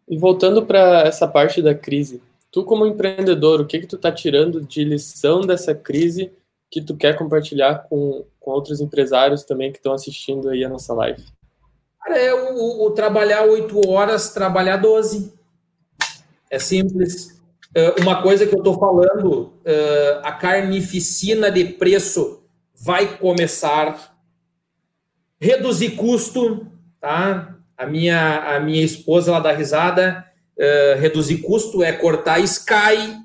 E 0.06 0.18
voltando 0.18 0.66
para 0.66 1.04
essa 1.06 1.26
parte 1.26 1.62
da 1.62 1.74
crise, 1.74 2.22
tu 2.52 2.62
como 2.62 2.86
empreendedor, 2.86 3.62
o 3.62 3.66
que 3.66 3.78
que 3.78 3.86
tu 3.86 3.96
está 3.96 4.12
tirando 4.12 4.60
de 4.60 4.84
lição 4.84 5.40
dessa 5.40 5.74
crise 5.74 6.30
que 6.70 6.82
tu 6.82 6.94
quer 6.94 7.16
compartilhar 7.16 7.86
com, 7.88 8.26
com 8.38 8.50
outros 8.50 8.82
empresários 8.82 9.44
também 9.44 9.72
que 9.72 9.78
estão 9.78 9.94
assistindo 9.94 10.50
aí 10.50 10.62
a 10.62 10.68
nossa 10.68 10.92
live? 10.92 11.24
Cara, 12.02 12.18
é 12.18 12.34
o, 12.34 12.54
o, 12.54 12.86
o 12.86 12.90
trabalhar 12.90 13.44
oito 13.44 13.88
horas, 13.88 14.34
trabalhar 14.34 14.76
12. 14.76 15.32
É 16.54 16.58
simples. 16.60 17.42
Uh, 17.76 18.00
uma 18.00 18.22
coisa 18.22 18.46
que 18.46 18.54
eu 18.54 18.58
estou 18.58 18.78
falando, 18.78 19.54
uh, 19.66 20.20
a 20.22 20.30
carnificina 20.30 21.50
de 21.50 21.64
preço 21.64 22.44
vai 22.80 23.18
começar. 23.18 24.16
Reduzir 25.40 25.96
custo, 25.96 26.68
tá? 27.00 27.56
A 27.76 27.86
minha, 27.86 28.54
a 28.54 28.60
minha 28.60 28.84
esposa 28.84 29.32
lá 29.32 29.40
dá 29.40 29.50
risada. 29.50 30.24
Uh, 30.56 31.00
reduzir 31.00 31.38
custo 31.38 31.82
é 31.82 31.92
cortar 31.92 32.38
Sky, 32.38 33.18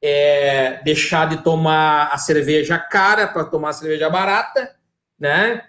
é 0.00 0.80
deixar 0.84 1.28
de 1.28 1.42
tomar 1.42 2.10
a 2.12 2.18
cerveja 2.18 2.78
cara 2.78 3.26
para 3.26 3.44
tomar 3.44 3.70
a 3.70 3.72
cerveja 3.72 4.08
barata, 4.08 4.70
né? 5.18 5.64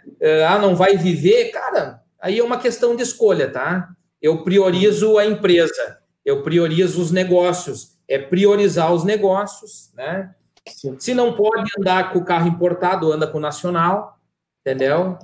Ah, 0.47 0.60
não 0.60 0.76
vai 0.76 0.95
viver, 0.95 1.45
cara. 1.45 2.03
Aí 2.22 2.38
é 2.38 2.43
uma 2.43 2.60
questão 2.60 2.95
de 2.95 3.01
escolha, 3.01 3.49
tá? 3.49 3.89
Eu 4.22 4.43
priorizo 4.43 5.18
a 5.18 5.26
empresa 5.26 5.97
eu 6.26 6.44
priorizo 6.44 7.02
os 7.02 7.12
negócios, 7.12 7.98
é 8.08 8.18
priorizar 8.18 8.94
os 8.94 9.04
negócios, 9.04 9.92
né? 9.96 10.34
Sim. 10.68 10.96
Se 11.00 11.14
não 11.14 11.34
pode 11.34 11.70
andar 11.80 12.12
com 12.12 12.20
o 12.20 12.26
carro 12.26 12.48
importado, 12.48 13.12
anda 13.12 13.28
com 13.28 13.38
o 13.38 13.42
nacional, 13.42 14.20
entendeu? 14.62 15.18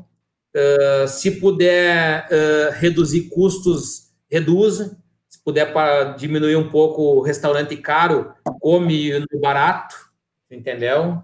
Uh, 0.56 1.08
se 1.08 1.32
puder 1.32 2.28
uh, 2.28 2.72
reduzir 2.80 3.30
custos, 3.30 4.10
reduza. 4.30 4.98
Se 5.28 5.44
puder 5.44 5.74
para 5.74 6.14
diminuir 6.14 6.56
um 6.56 6.70
pouco 6.70 7.02
o 7.02 7.22
restaurante 7.22 7.76
caro, 7.76 8.34
come 8.62 9.20
no 9.20 9.40
barato, 9.40 9.96
entendeu? 10.50 11.22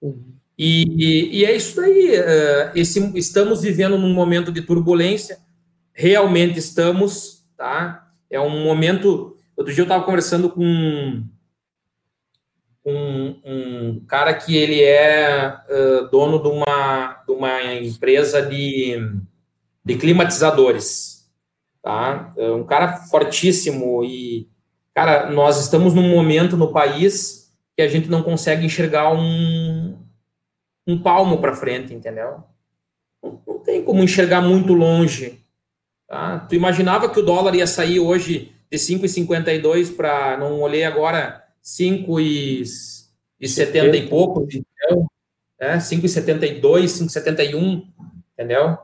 Uhum. 0.00 0.34
E, 0.56 0.84
e, 0.84 1.38
e, 1.38 1.44
é 1.46 1.56
isso 1.56 1.76
daí. 1.76 2.18
Uh, 2.20 2.70
esse, 2.74 3.00
estamos 3.16 3.62
vivendo 3.62 3.96
num 3.96 4.12
momento 4.12 4.52
de 4.52 4.60
turbulência, 4.60 5.38
realmente 5.92 6.58
estamos, 6.58 7.46
tá? 7.56 8.09
É 8.30 8.40
um 8.40 8.64
momento. 8.64 9.36
Outro 9.56 9.74
dia 9.74 9.82
eu 9.82 9.86
estava 9.86 10.04
conversando 10.04 10.48
com 10.48 10.64
um, 12.84 13.40
um, 13.44 14.04
cara 14.06 14.32
que 14.34 14.56
ele 14.56 14.82
é 14.82 15.54
uh, 15.68 16.08
dono 16.10 16.40
de 16.42 16.48
uma, 16.48 17.22
de 17.26 17.32
uma 17.32 17.62
empresa 17.74 18.40
de, 18.40 18.96
de 19.84 19.96
climatizadores, 19.96 21.28
tá? 21.82 22.32
É 22.36 22.50
um 22.50 22.64
cara 22.64 22.96
fortíssimo 23.08 24.04
e, 24.04 24.48
cara, 24.94 25.30
nós 25.30 25.60
estamos 25.60 25.92
num 25.92 26.08
momento 26.08 26.56
no 26.56 26.72
país 26.72 27.52
que 27.76 27.82
a 27.82 27.88
gente 27.88 28.08
não 28.08 28.22
consegue 28.22 28.64
enxergar 28.64 29.12
um, 29.12 29.98
um 30.86 30.98
palmo 30.98 31.38
para 31.38 31.56
frente, 31.56 31.92
entendeu? 31.92 32.42
Não, 33.22 33.40
não 33.46 33.58
tem 33.58 33.84
como 33.84 34.02
enxergar 34.02 34.40
muito 34.40 34.72
longe. 34.72 35.38
Tá? 36.10 36.40
Tu 36.40 36.56
imaginava 36.56 37.08
que 37.08 37.20
o 37.20 37.22
dólar 37.22 37.54
ia 37.54 37.68
sair 37.68 38.00
hoje 38.00 38.52
de 38.68 38.76
5,52 38.76 39.94
para, 39.94 40.36
não 40.36 40.60
olhei 40.60 40.82
agora, 40.82 41.44
5,70 41.62 43.94
e 43.94 44.08
pouco, 44.08 44.42
entendeu? 44.42 45.06
É, 45.56 45.76
5,72, 45.76 46.60
5,71, 46.60 47.84
entendeu? 48.32 48.76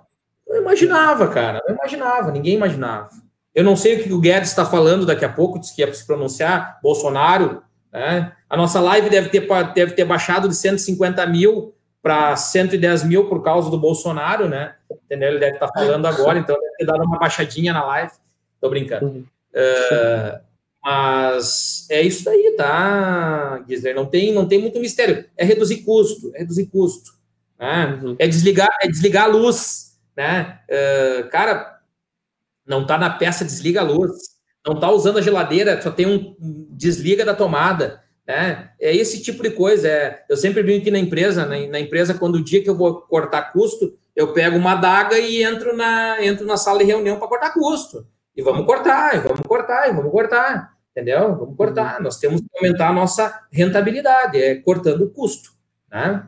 Não 0.46 0.56
imaginava, 0.56 1.26
cara, 1.26 1.60
não 1.66 1.74
imaginava, 1.74 2.30
ninguém 2.30 2.54
imaginava. 2.54 3.10
Eu 3.52 3.64
não 3.64 3.74
sei 3.74 3.96
o 3.96 4.04
que 4.04 4.12
o 4.12 4.20
Guedes 4.20 4.50
está 4.50 4.64
falando 4.64 5.04
daqui 5.04 5.24
a 5.24 5.32
pouco, 5.32 5.58
disse 5.58 5.74
que 5.74 5.82
ia 5.82 5.92
se 5.92 6.06
pronunciar, 6.06 6.78
Bolsonaro, 6.80 7.60
né? 7.92 8.34
A 8.48 8.56
nossa 8.56 8.78
live 8.78 9.10
deve 9.10 9.30
ter, 9.30 9.48
deve 9.74 9.94
ter 9.94 10.04
baixado 10.04 10.48
de 10.48 10.54
150 10.54 11.26
mil 11.26 11.74
para 12.06 12.36
110 12.36 13.02
mil 13.02 13.28
por 13.28 13.42
causa 13.42 13.68
do 13.68 13.76
Bolsonaro, 13.76 14.48
né? 14.48 14.76
Entendeu? 14.88 15.30
Ele 15.30 15.40
deve 15.40 15.54
estar 15.54 15.66
tá 15.66 15.80
falando 15.80 16.06
agora, 16.06 16.38
então 16.38 16.54
deve 16.54 16.76
ter 16.76 16.84
dado 16.84 17.02
uma 17.02 17.18
baixadinha 17.18 17.72
na 17.72 17.84
live. 17.84 18.12
Tô 18.60 18.70
brincando. 18.70 19.06
Uhum. 19.06 19.24
Uh, 19.52 20.40
mas 20.84 21.84
é 21.90 22.00
isso 22.02 22.24
daí, 22.24 22.54
tá, 22.56 23.60
Gisler? 23.68 23.92
Não 23.96 24.06
tem, 24.06 24.32
não 24.32 24.46
tem 24.46 24.60
muito 24.60 24.78
mistério. 24.78 25.24
É 25.36 25.44
reduzir 25.44 25.78
custo, 25.78 26.30
é 26.36 26.38
reduzir 26.38 26.66
custo. 26.66 27.10
Né? 27.58 27.98
Uhum. 28.00 28.14
É, 28.20 28.28
desligar, 28.28 28.70
é 28.82 28.86
desligar 28.86 29.24
a 29.24 29.28
luz. 29.28 29.98
Né? 30.16 30.60
Uh, 30.70 31.28
cara, 31.28 31.80
não 32.64 32.86
tá 32.86 32.96
na 32.96 33.10
peça, 33.10 33.44
desliga 33.44 33.80
a 33.80 33.84
luz. 33.84 34.12
Não 34.64 34.78
tá 34.78 34.92
usando 34.92 35.18
a 35.18 35.22
geladeira, 35.22 35.82
só 35.82 35.90
tem 35.90 36.06
um 36.06 36.36
desliga 36.70 37.24
da 37.24 37.34
tomada. 37.34 38.04
Né? 38.26 38.70
É 38.80 38.94
esse 38.94 39.22
tipo 39.22 39.42
de 39.42 39.50
coisa. 39.50 39.88
É, 39.88 40.24
eu 40.28 40.36
sempre 40.36 40.62
brinco 40.62 40.80
aqui 40.80 40.90
na 40.90 40.98
empresa, 40.98 41.46
na, 41.46 41.58
na, 41.68 41.78
empresa, 41.78 42.14
quando 42.14 42.36
o 42.36 42.44
dia 42.44 42.62
que 42.62 42.68
eu 42.68 42.76
vou 42.76 43.02
cortar 43.02 43.52
custo, 43.52 43.96
eu 44.14 44.32
pego 44.32 44.56
uma 44.56 44.72
adaga 44.72 45.18
e 45.18 45.42
entro 45.42 45.76
na, 45.76 46.24
entro 46.24 46.44
na 46.44 46.56
sala 46.56 46.80
de 46.80 46.84
reunião 46.84 47.18
para 47.18 47.28
cortar 47.28 47.54
custo. 47.54 48.06
E 48.36 48.42
vamos 48.42 48.66
cortar, 48.66 49.16
e 49.16 49.20
vamos 49.20 49.46
cortar, 49.46 49.88
e 49.88 49.92
vamos 49.92 50.10
cortar. 50.10 50.72
Entendeu? 50.90 51.36
Vamos 51.36 51.56
cortar. 51.56 51.98
Uhum. 51.98 52.04
Nós 52.04 52.18
temos 52.18 52.40
que 52.40 52.46
aumentar 52.56 52.88
a 52.88 52.92
nossa 52.92 53.40
rentabilidade, 53.52 54.42
é 54.42 54.56
cortando 54.56 55.02
o 55.02 55.10
custo. 55.10 55.50
Né? 55.90 56.24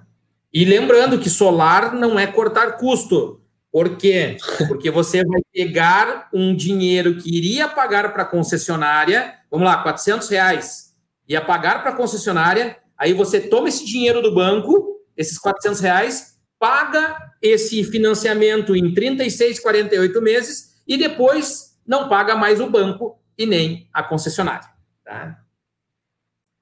E 0.53 0.65
lembrando 0.65 1.19
que 1.19 1.29
solar 1.29 1.93
não 1.95 2.19
é 2.19 2.27
cortar 2.27 2.77
custo. 2.79 3.41
Por 3.73 3.97
quê? 3.97 4.37
Porque 4.67 4.91
você 4.91 5.25
vai 5.25 5.41
pegar 5.53 6.29
um 6.33 6.55
dinheiro 6.55 7.17
que 7.17 7.37
iria 7.37 7.69
pagar 7.69 8.13
para 8.13 8.23
a 8.23 8.27
concessionária, 8.27 9.35
vamos 9.51 9.67
lá, 9.67 9.83
400 9.83 10.29
reais 10.29 10.88
ia 11.29 11.41
pagar 11.41 11.83
para 11.83 11.91
a 11.91 11.97
concessionária, 11.97 12.79
aí 12.97 13.13
você 13.13 13.41
toma 13.41 13.69
esse 13.69 13.85
dinheiro 13.85 14.23
do 14.23 14.35
banco, 14.35 15.01
esses 15.17 15.39
400 15.39 15.81
reais, 15.81 16.39
paga 16.59 17.17
esse 17.43 17.85
financiamento 17.85 18.75
em 18.75 18.93
36, 18.95 19.61
48 19.61 20.23
meses 20.23 20.83
e 20.87 20.97
depois 20.97 21.79
não 21.87 22.09
paga 22.09 22.35
mais 22.35 22.61
o 22.61 22.71
banco 22.71 23.21
e 23.37 23.47
nem 23.47 23.89
a 23.93 24.03
concessionária. 24.03 24.69
Tá? 25.05 25.39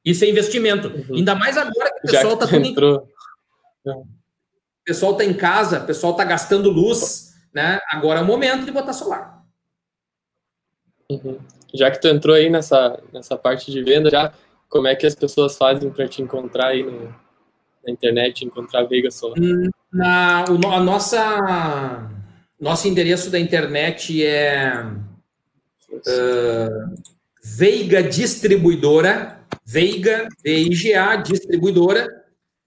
Isso 0.04 0.24
é 0.24 0.28
investimento. 0.28 0.88
Uhum. 0.88 1.16
Ainda 1.16 1.34
mais 1.34 1.56
agora 1.56 1.90
que 1.92 2.08
o 2.08 2.10
pessoal 2.10 2.34
está 2.34 2.46
tudo 2.46 2.66
entrou. 2.66 3.08
em... 3.86 3.90
O 3.90 4.06
pessoal 4.84 5.12
está 5.12 5.24
em 5.24 5.34
casa, 5.34 5.80
o 5.80 5.86
pessoal 5.86 6.12
está 6.12 6.22
gastando 6.22 6.70
luz, 6.70 7.34
né? 7.52 7.80
Agora 7.90 8.20
é 8.20 8.22
o 8.22 8.26
momento 8.26 8.64
de 8.64 8.70
botar 8.70 8.92
solar. 8.92 9.42
Uhum. 11.10 11.40
Já 11.74 11.90
que 11.90 12.00
tu 12.00 12.06
entrou 12.06 12.36
aí 12.36 12.48
nessa, 12.48 13.02
nessa 13.12 13.36
parte 13.36 13.72
de 13.72 13.82
venda, 13.82 14.08
já 14.08 14.32
como 14.68 14.86
é 14.86 14.94
que 14.94 15.06
as 15.06 15.14
pessoas 15.14 15.56
fazem 15.56 15.90
para 15.90 16.08
te 16.08 16.22
encontrar 16.22 16.68
aí 16.68 16.82
no, 16.82 17.14
na 17.84 17.92
internet, 17.92 18.44
encontrar 18.44 18.84
Veiga 18.84 19.10
Solar? 19.10 19.38
Hum, 19.38 19.70
na, 19.92 20.44
o, 20.48 20.72
a 20.72 20.80
nossa 20.80 22.10
nosso 22.58 22.88
endereço 22.88 23.30
da 23.30 23.38
internet 23.38 24.24
é 24.24 24.82
uh, 25.92 26.94
Veiga 27.44 28.02
Distribuidora, 28.02 29.40
Veiga, 29.64 30.28
V-I-G-A, 30.42 31.16
Distribuidora, 31.16 32.08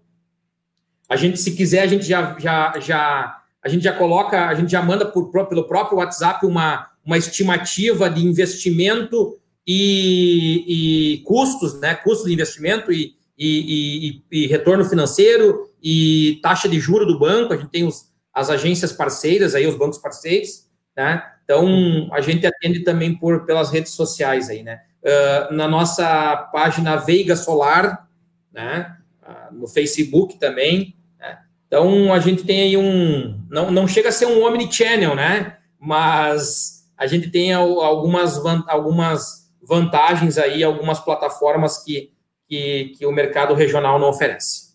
A 1.09 1.17
gente, 1.17 1.39
se 1.39 1.53
quiser, 1.53 1.83
a 1.83 1.87
gente 1.87 2.05
já, 2.05 2.37
já, 2.39 2.75
já 2.81 3.43
a 3.63 3.69
gente 3.69 3.85
já 3.85 3.93
coloca, 3.93 4.49
a 4.49 4.55
gente 4.55 4.73
já 4.73 4.83
manda 4.83 5.07
por, 5.07 5.31
pelo 5.47 5.65
próprio 5.65 5.99
WhatsApp 5.99 6.45
uma, 6.45 6.89
uma 7.05 7.17
estimativa 7.17 8.11
de 8.11 8.27
investimento 8.27 9.39
e, 9.67 11.15
e 11.15 11.19
custos, 11.25 11.79
né? 11.81 11.95
Custos 11.95 12.27
de 12.27 12.33
investimento 12.33 12.93
e, 12.93 13.15
e, 13.39 14.23
e, 14.31 14.47
retorno 14.47 14.85
financeiro 14.85 15.71
e 15.83 16.39
taxa 16.43 16.69
de 16.69 16.79
juro 16.81 17.07
do 17.07 17.19
banco. 17.19 17.53
A 17.53 17.57
gente 17.57 17.71
tem 17.71 17.85
os, 17.85 18.11
as 18.33 18.51
agências 18.51 18.93
parceiras 18.93 19.55
aí, 19.55 19.67
os 19.67 19.77
bancos 19.77 19.99
parceiros, 19.99 20.69
né? 20.97 21.23
Então 21.45 22.09
a 22.13 22.21
gente 22.21 22.47
atende 22.47 22.81
também 22.81 23.15
por 23.15 23.45
pelas 23.45 23.71
redes 23.71 23.93
sociais 23.93 24.49
aí, 24.49 24.63
né? 24.63 24.81
Uh, 25.03 25.55
na 25.55 25.67
nossa 25.67 26.37
página 26.53 26.97
Veiga 26.97 27.35
Solar, 27.35 28.09
né? 28.53 28.97
Uh, 29.23 29.55
no 29.55 29.67
Facebook 29.67 30.39
também. 30.39 30.97
Né? 31.19 31.39
Então 31.67 32.13
a 32.13 32.21
gente 32.21 32.45
tem 32.45 32.63
aí 32.63 32.77
um, 32.77 33.41
não, 33.51 33.71
não 33.71 33.89
chega 33.89 34.09
a 34.09 34.13
ser 34.13 34.27
um 34.27 34.45
omnichannel, 34.45 35.15
né? 35.15 35.57
Mas 35.79 36.89
a 36.97 37.07
gente 37.07 37.31
tem 37.31 37.53
algumas 37.53 38.41
algumas 38.69 39.42
vantagens 39.63 40.39
aí, 40.39 40.63
algumas 40.63 41.01
plataformas 41.01 41.83
que, 41.83 42.13
que, 42.49 42.95
que 42.99 43.07
o 43.07 43.13
mercado 43.13 43.55
regional 43.55 43.99
não 43.99 44.09
oferece. 44.09 44.73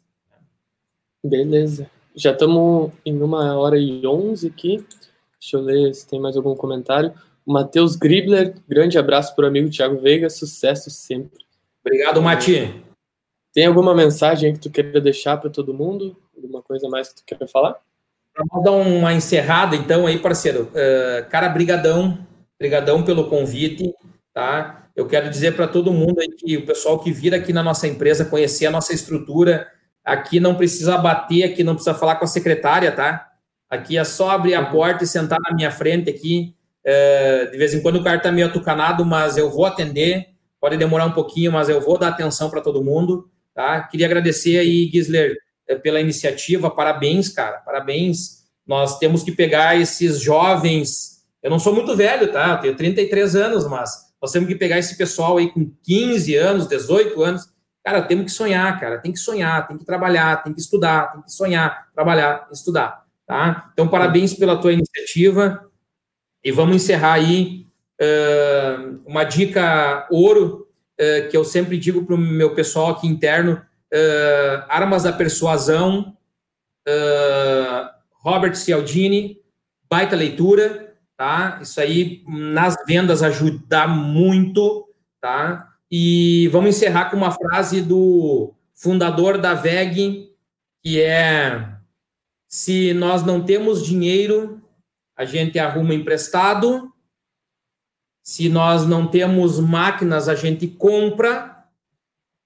Beleza. 1.24 1.90
Já 2.16 2.32
estamos 2.32 2.92
em 3.06 3.22
uma 3.22 3.58
hora 3.58 3.78
e 3.78 4.06
onze 4.08 4.48
aqui. 4.48 4.84
Deixa 5.40 5.58
eu 5.58 5.62
ler 5.62 5.94
se 5.94 6.08
tem 6.08 6.20
mais 6.20 6.36
algum 6.36 6.56
comentário. 6.56 7.14
Matheus 7.46 7.96
Gribler, 7.96 8.56
grande 8.68 8.98
abraço 8.98 9.36
para 9.36 9.46
o 9.46 9.48
amigo 9.48 9.70
Thiago 9.70 10.00
Veiga, 10.00 10.30
sucesso 10.30 10.90
sempre. 10.90 11.46
Obrigado, 11.86 12.22
Mati. 12.22 12.84
Tem 13.54 13.66
alguma 13.66 13.96
mensagem 13.96 14.54
que 14.54 14.60
tu 14.60 14.70
queira 14.70 15.00
deixar 15.00 15.38
para 15.38 15.50
todo 15.50 15.74
mundo? 15.74 16.18
Alguma 16.36 16.62
coisa 16.62 16.90
mais 16.90 17.10
que 17.10 17.16
tu 17.16 17.24
queira 17.26 17.48
falar? 17.48 17.78
Vamos 18.36 18.64
dar 18.64 18.72
uma 18.72 19.14
encerrada, 19.14 19.76
então, 19.76 20.06
aí, 20.06 20.20
parceiro. 20.20 20.64
Uh, 20.74 21.28
cara, 21.30 21.50
brigadão. 21.50 22.20
Brigadão 22.60 23.04
pelo 23.04 23.30
convite, 23.30 23.94
tá? 24.38 24.88
Eu 24.96 25.08
quero 25.08 25.32
dizer 25.32 25.56
para 25.56 25.68
todo 25.68 25.92
mundo 25.92 26.20
aí 26.20 26.28
que 26.28 26.58
o 26.58 26.66
pessoal 26.68 27.00
que 27.00 27.12
vir 27.12 27.34
aqui 27.34 27.52
na 27.52 27.64
nossa 27.64 27.88
empresa, 27.88 28.24
conhecer 28.24 28.68
a 28.68 28.72
nossa 28.72 28.94
estrutura, 28.94 29.68
aqui 30.06 30.40
não 30.40 30.54
precisa 30.54 30.96
bater, 30.96 31.44
aqui 31.44 31.64
não 31.64 31.74
precisa 31.74 31.96
falar 31.96 32.18
com 32.18 32.26
a 32.26 32.28
secretária, 32.28 32.92
tá? 32.92 33.30
Aqui 33.68 33.98
é 33.98 34.04
só 34.04 34.30
abrir 34.30 34.54
a 34.54 34.64
porta 34.64 35.04
e 35.04 35.08
sentar 35.08 35.40
na 35.42 35.56
minha 35.56 35.72
frente 35.72 36.08
aqui. 36.08 36.54
É, 36.84 37.48
de 37.48 37.58
vez 37.58 37.74
em 37.74 37.82
quando 37.82 37.96
o 37.96 38.04
cara 38.04 38.18
está 38.18 38.32
meio 38.32 38.46
atucanado, 38.46 39.04
mas 39.04 39.38
eu 39.38 39.50
vou 39.50 39.66
atender. 39.66 40.28
Pode 40.62 40.78
demorar 40.78 41.08
um 41.08 41.14
pouquinho, 41.14 41.52
mas 41.52 41.68
eu 41.68 41.82
vou 41.82 41.98
dar 41.98 42.10
atenção 42.10 42.52
para 42.52 42.62
todo 42.62 42.84
mundo. 42.84 43.28
Tá? 43.56 43.82
Queria 43.82 44.06
agradecer 44.06 44.60
aí, 44.60 44.88
Gisler, 44.94 45.36
é, 45.68 45.74
pela 45.74 46.00
iniciativa. 46.00 46.70
Parabéns, 46.70 47.28
cara. 47.28 47.58
Parabéns. 47.58 48.44
Nós 48.68 49.00
temos 49.00 49.24
que 49.24 49.32
pegar 49.32 49.76
esses 49.82 50.20
jovens. 50.20 51.24
Eu 51.42 51.50
não 51.50 51.58
sou 51.58 51.74
muito 51.74 51.96
velho, 51.96 52.32
tá? 52.32 52.52
Eu 52.52 52.62
tenho 52.62 52.76
33 52.76 53.36
anos, 53.36 53.68
mas 53.68 54.07
nós 54.22 54.32
temos 54.32 54.48
que 54.48 54.56
pegar 54.56 54.80
esse 54.80 54.98
pessoal 54.98 55.38
aí 55.38 55.52
com 55.52 55.72
15 55.84 56.36
anos, 56.36 56.68
18 56.68 57.22
anos. 57.24 57.50
Cara, 57.84 58.02
temos 58.02 58.26
que 58.26 58.32
sonhar, 58.32 58.80
cara. 58.80 58.98
Tem 58.98 59.12
que 59.12 59.20
sonhar, 59.20 59.68
tem 59.68 59.78
que 59.78 59.86
trabalhar, 59.86 60.44
tem 60.44 60.54
que 60.54 60.60
estudar, 60.60 61.14
tem 61.14 61.22
que 61.22 61.32
sonhar, 61.32 61.88
trabalhar, 61.94 62.48
estudar. 62.52 63.06
Tá? 63.26 63.70
Então, 63.74 63.88
parabéns 63.88 64.34
pela 64.34 64.58
tua 64.58 64.74
iniciativa. 64.74 65.64
E 66.44 66.52
vamos 66.52 66.78
encerrar 66.78 67.14
aí 67.14 67.66
uh, 68.02 69.02
uma 69.06 69.24
dica 69.24 70.08
ouro 70.10 70.68
uh, 71.00 71.30
que 71.30 71.36
eu 71.36 71.44
sempre 71.44 71.78
digo 71.78 72.06
para 72.06 72.16
o 72.16 72.18
meu 72.18 72.56
pessoal 72.56 72.92
aqui 72.92 73.08
interno: 73.08 73.62
uh, 73.94 74.64
Armas 74.70 75.04
da 75.04 75.14
Persuasão, 75.14 76.16
Robert 78.22 78.56
Cialdini, 78.56 79.42
baita 79.90 80.16
leitura, 80.16 80.87
tá? 81.18 81.60
Isso 81.62 81.82
aí 81.82 82.24
nas 82.28 82.78
vendas 82.86 83.24
ajuda 83.24 83.88
muito, 83.88 84.88
tá? 85.20 85.74
E 85.90 86.48
vamos 86.50 86.70
encerrar 86.70 87.10
com 87.10 87.18
uma 87.18 87.32
frase 87.32 87.82
do 87.82 88.54
fundador 88.74 89.40
da 89.40 89.56
VEG, 89.56 90.32
que 90.84 91.02
é 91.02 91.74
se 92.48 92.94
nós 92.94 93.24
não 93.24 93.44
temos 93.44 93.86
dinheiro, 93.86 94.62
a 95.16 95.26
gente 95.26 95.60
arruma 95.60 95.94
emprestado. 95.94 96.94
Se 98.24 98.48
nós 98.48 98.86
não 98.86 99.08
temos 99.08 99.60
máquinas, 99.60 100.30
a 100.30 100.36
gente 100.36 100.68
compra. 100.68 101.66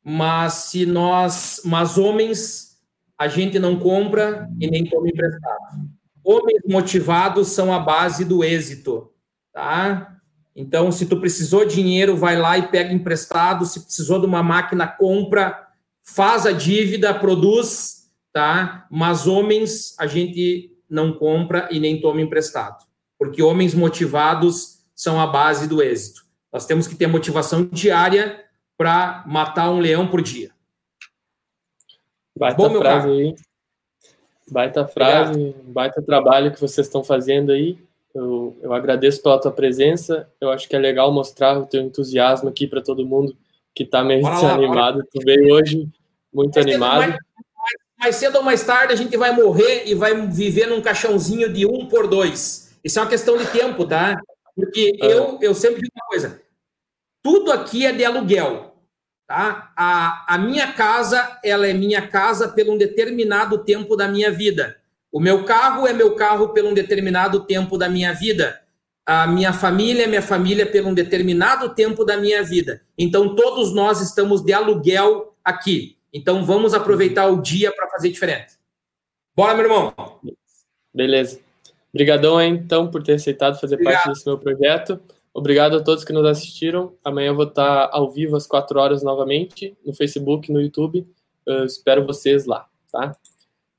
Mas 0.04 0.54
se 0.54 0.86
nós, 0.86 1.62
mas 1.64 1.98
homens, 1.98 2.82
a 3.18 3.28
gente 3.28 3.60
não 3.60 3.78
compra 3.78 4.50
e 4.60 4.68
nem 4.68 4.84
toma 4.86 5.08
emprestado. 5.08 5.91
Homens 6.24 6.62
motivados 6.68 7.50
são 7.50 7.74
a 7.74 7.80
base 7.80 8.26
do 8.26 8.44
êxito, 8.44 9.12
tá? 9.52 10.18
Então, 10.56 10.92
se 10.92 11.06
tu 11.06 11.20
precisou 11.20 11.66
de 11.66 11.76
dinheiro, 11.76 12.16
vai 12.16 12.38
lá 12.38 12.58
e 12.58 12.68
pega 12.68 12.94
emprestado. 12.94 13.66
Se 13.66 13.80
precisou 13.80 14.20
de 14.20 14.26
uma 14.26 14.44
máquina, 14.44 14.88
compra, 14.88 15.68
faz 16.04 16.46
a 16.46 16.52
dívida, 16.52 17.14
produz 17.14 18.02
tá? 18.32 18.88
Mas 18.90 19.28
homens 19.28 19.98
a 20.00 20.08
gente 20.08 20.76
não 20.90 21.14
compra 21.14 21.68
e 21.72 21.80
nem 21.80 22.00
toma 22.02 22.22
emprestado, 22.22 22.84
porque 23.18 23.42
homens 23.42 23.74
motivados 23.74 24.82
são 24.96 25.20
a 25.20 25.28
base 25.28 25.68
do 25.68 25.82
êxito. 25.82 26.22
Nós 26.52 26.66
temos 26.66 26.88
que 26.88 26.96
ter 26.96 27.08
motivação 27.08 27.66
diária 27.66 28.44
para 28.78 29.24
matar 29.28 29.70
um 29.70 29.80
leão 29.80 30.08
por 30.08 30.22
dia. 30.22 30.52
Baita 32.38 32.58
Bom, 32.58 32.80
frase 32.80 33.10
aí. 33.10 33.36
Baita 34.52 34.86
frase, 34.86 35.40
Obrigado. 35.40 35.64
baita 35.64 36.02
trabalho 36.02 36.52
que 36.52 36.60
vocês 36.60 36.86
estão 36.86 37.04
fazendo 37.04 37.52
aí. 37.52 37.78
Eu, 38.14 38.56
eu 38.62 38.74
agradeço 38.74 39.24
pela 39.24 39.40
tua 39.40 39.52
presença. 39.52 40.30
Eu 40.40 40.52
acho 40.52 40.68
que 40.68 40.76
é 40.76 40.80
legal 40.80 41.12
mostrar 41.12 41.58
o 41.58 41.66
teu 41.66 41.82
entusiasmo 41.82 42.50
aqui 42.50 42.68
para 42.68 42.82
todo 42.82 43.06
mundo 43.06 43.36
que 43.74 43.84
está 43.84 44.04
meio 44.04 44.22
bora 44.22 44.36
desanimado. 44.36 45.00
Lá, 45.00 45.06
tu 45.10 45.22
veio 45.24 45.54
hoje 45.54 45.88
muito 46.34 46.60
animado 46.60 47.18
mais 48.02 48.16
cedo 48.16 48.38
ou 48.38 48.44
mais 48.44 48.64
tarde 48.64 48.94
a 48.94 48.96
gente 48.96 49.16
vai 49.16 49.32
morrer 49.32 49.84
e 49.86 49.94
vai 49.94 50.20
viver 50.28 50.66
num 50.66 50.82
caixãozinho 50.82 51.54
de 51.54 51.68
um 51.68 51.86
por 51.86 52.08
dois. 52.08 52.76
Isso 52.84 52.98
é 52.98 53.02
uma 53.04 53.08
questão 53.08 53.38
de 53.38 53.46
tempo, 53.46 53.86
tá? 53.86 54.20
Porque 54.56 54.98
é. 55.00 55.06
eu, 55.06 55.38
eu 55.40 55.54
sempre 55.54 55.82
digo 55.82 55.94
uma 55.96 56.08
coisa: 56.08 56.42
tudo 57.22 57.52
aqui 57.52 57.86
é 57.86 57.94
de 57.94 58.04
aluguel. 58.04 58.71
Tá? 59.32 59.72
A, 59.78 60.36
a 60.36 60.38
minha 60.38 60.74
casa, 60.74 61.40
ela 61.42 61.66
é 61.66 61.74
minha 61.74 62.06
casa 62.06 62.50
pelo 62.50 62.74
um 62.74 62.78
determinado 62.78 63.60
tempo 63.60 63.96
da 63.96 64.06
minha 64.06 64.30
vida. 64.30 64.76
O 65.10 65.22
meu 65.22 65.46
carro 65.46 65.88
é 65.88 65.94
meu 65.94 66.16
carro 66.16 66.50
pelo 66.50 66.68
um 66.68 66.74
determinado 66.74 67.46
tempo 67.46 67.78
da 67.78 67.88
minha 67.88 68.12
vida. 68.12 68.62
A 69.06 69.26
minha 69.28 69.54
família 69.54 70.04
é 70.04 70.08
minha 70.08 70.22
família 70.22 70.66
pelo 70.66 70.90
um 70.90 70.94
determinado 70.94 71.74
tempo 71.74 72.04
da 72.04 72.18
minha 72.18 72.44
vida. 72.44 72.82
Então, 72.98 73.34
todos 73.34 73.74
nós 73.74 74.02
estamos 74.02 74.42
de 74.44 74.52
aluguel 74.52 75.34
aqui. 75.46 75.98
Então 76.14 76.44
vamos 76.44 76.74
aproveitar 76.74 77.28
o 77.28 77.42
dia 77.42 77.72
para 77.72 77.90
fazer 77.90 78.10
diferente. 78.10 78.56
Bora, 79.34 79.54
meu 79.54 79.64
irmão. 79.64 79.94
Beleza. 80.94 81.40
Obrigadão, 81.94 82.42
então, 82.42 82.92
por 82.92 83.02
ter 83.02 83.14
aceitado 83.14 83.58
fazer 83.62 83.76
Obrigado. 83.76 83.94
parte 83.96 84.10
desse 84.10 84.28
meu 84.28 84.38
projeto. 84.38 85.00
Obrigado 85.34 85.78
a 85.78 85.84
todos 85.84 86.04
que 86.04 86.14
nos 86.14 86.26
assistiram. 86.26 86.94
Amanhã 87.04 87.30
eu 87.30 87.36
vou 87.36 87.46
estar 87.46 87.90
ao 87.92 88.12
vivo 88.12 88.36
às 88.36 88.46
4 88.46 88.80
horas 88.80 89.02
novamente, 89.02 89.78
no 89.86 89.94
Facebook, 89.94 90.52
no 90.52 90.62
YouTube. 90.62 91.08
Eu 91.46 91.66
espero 91.66 92.06
vocês 92.06 92.46
lá, 92.46 92.68
tá? 92.92 93.16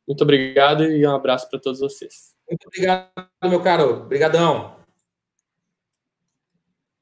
Muito 0.07 0.23
obrigado 0.23 0.85
e 0.85 1.07
um 1.07 1.15
abraço 1.15 1.49
para 1.49 1.61
todos 1.61 1.81
vocês. 1.81 2.35
Muito 2.49 2.67
obrigado, 2.67 3.11
meu 3.45 3.61
caro. 3.61 4.03
Obrigadão. 4.05 4.82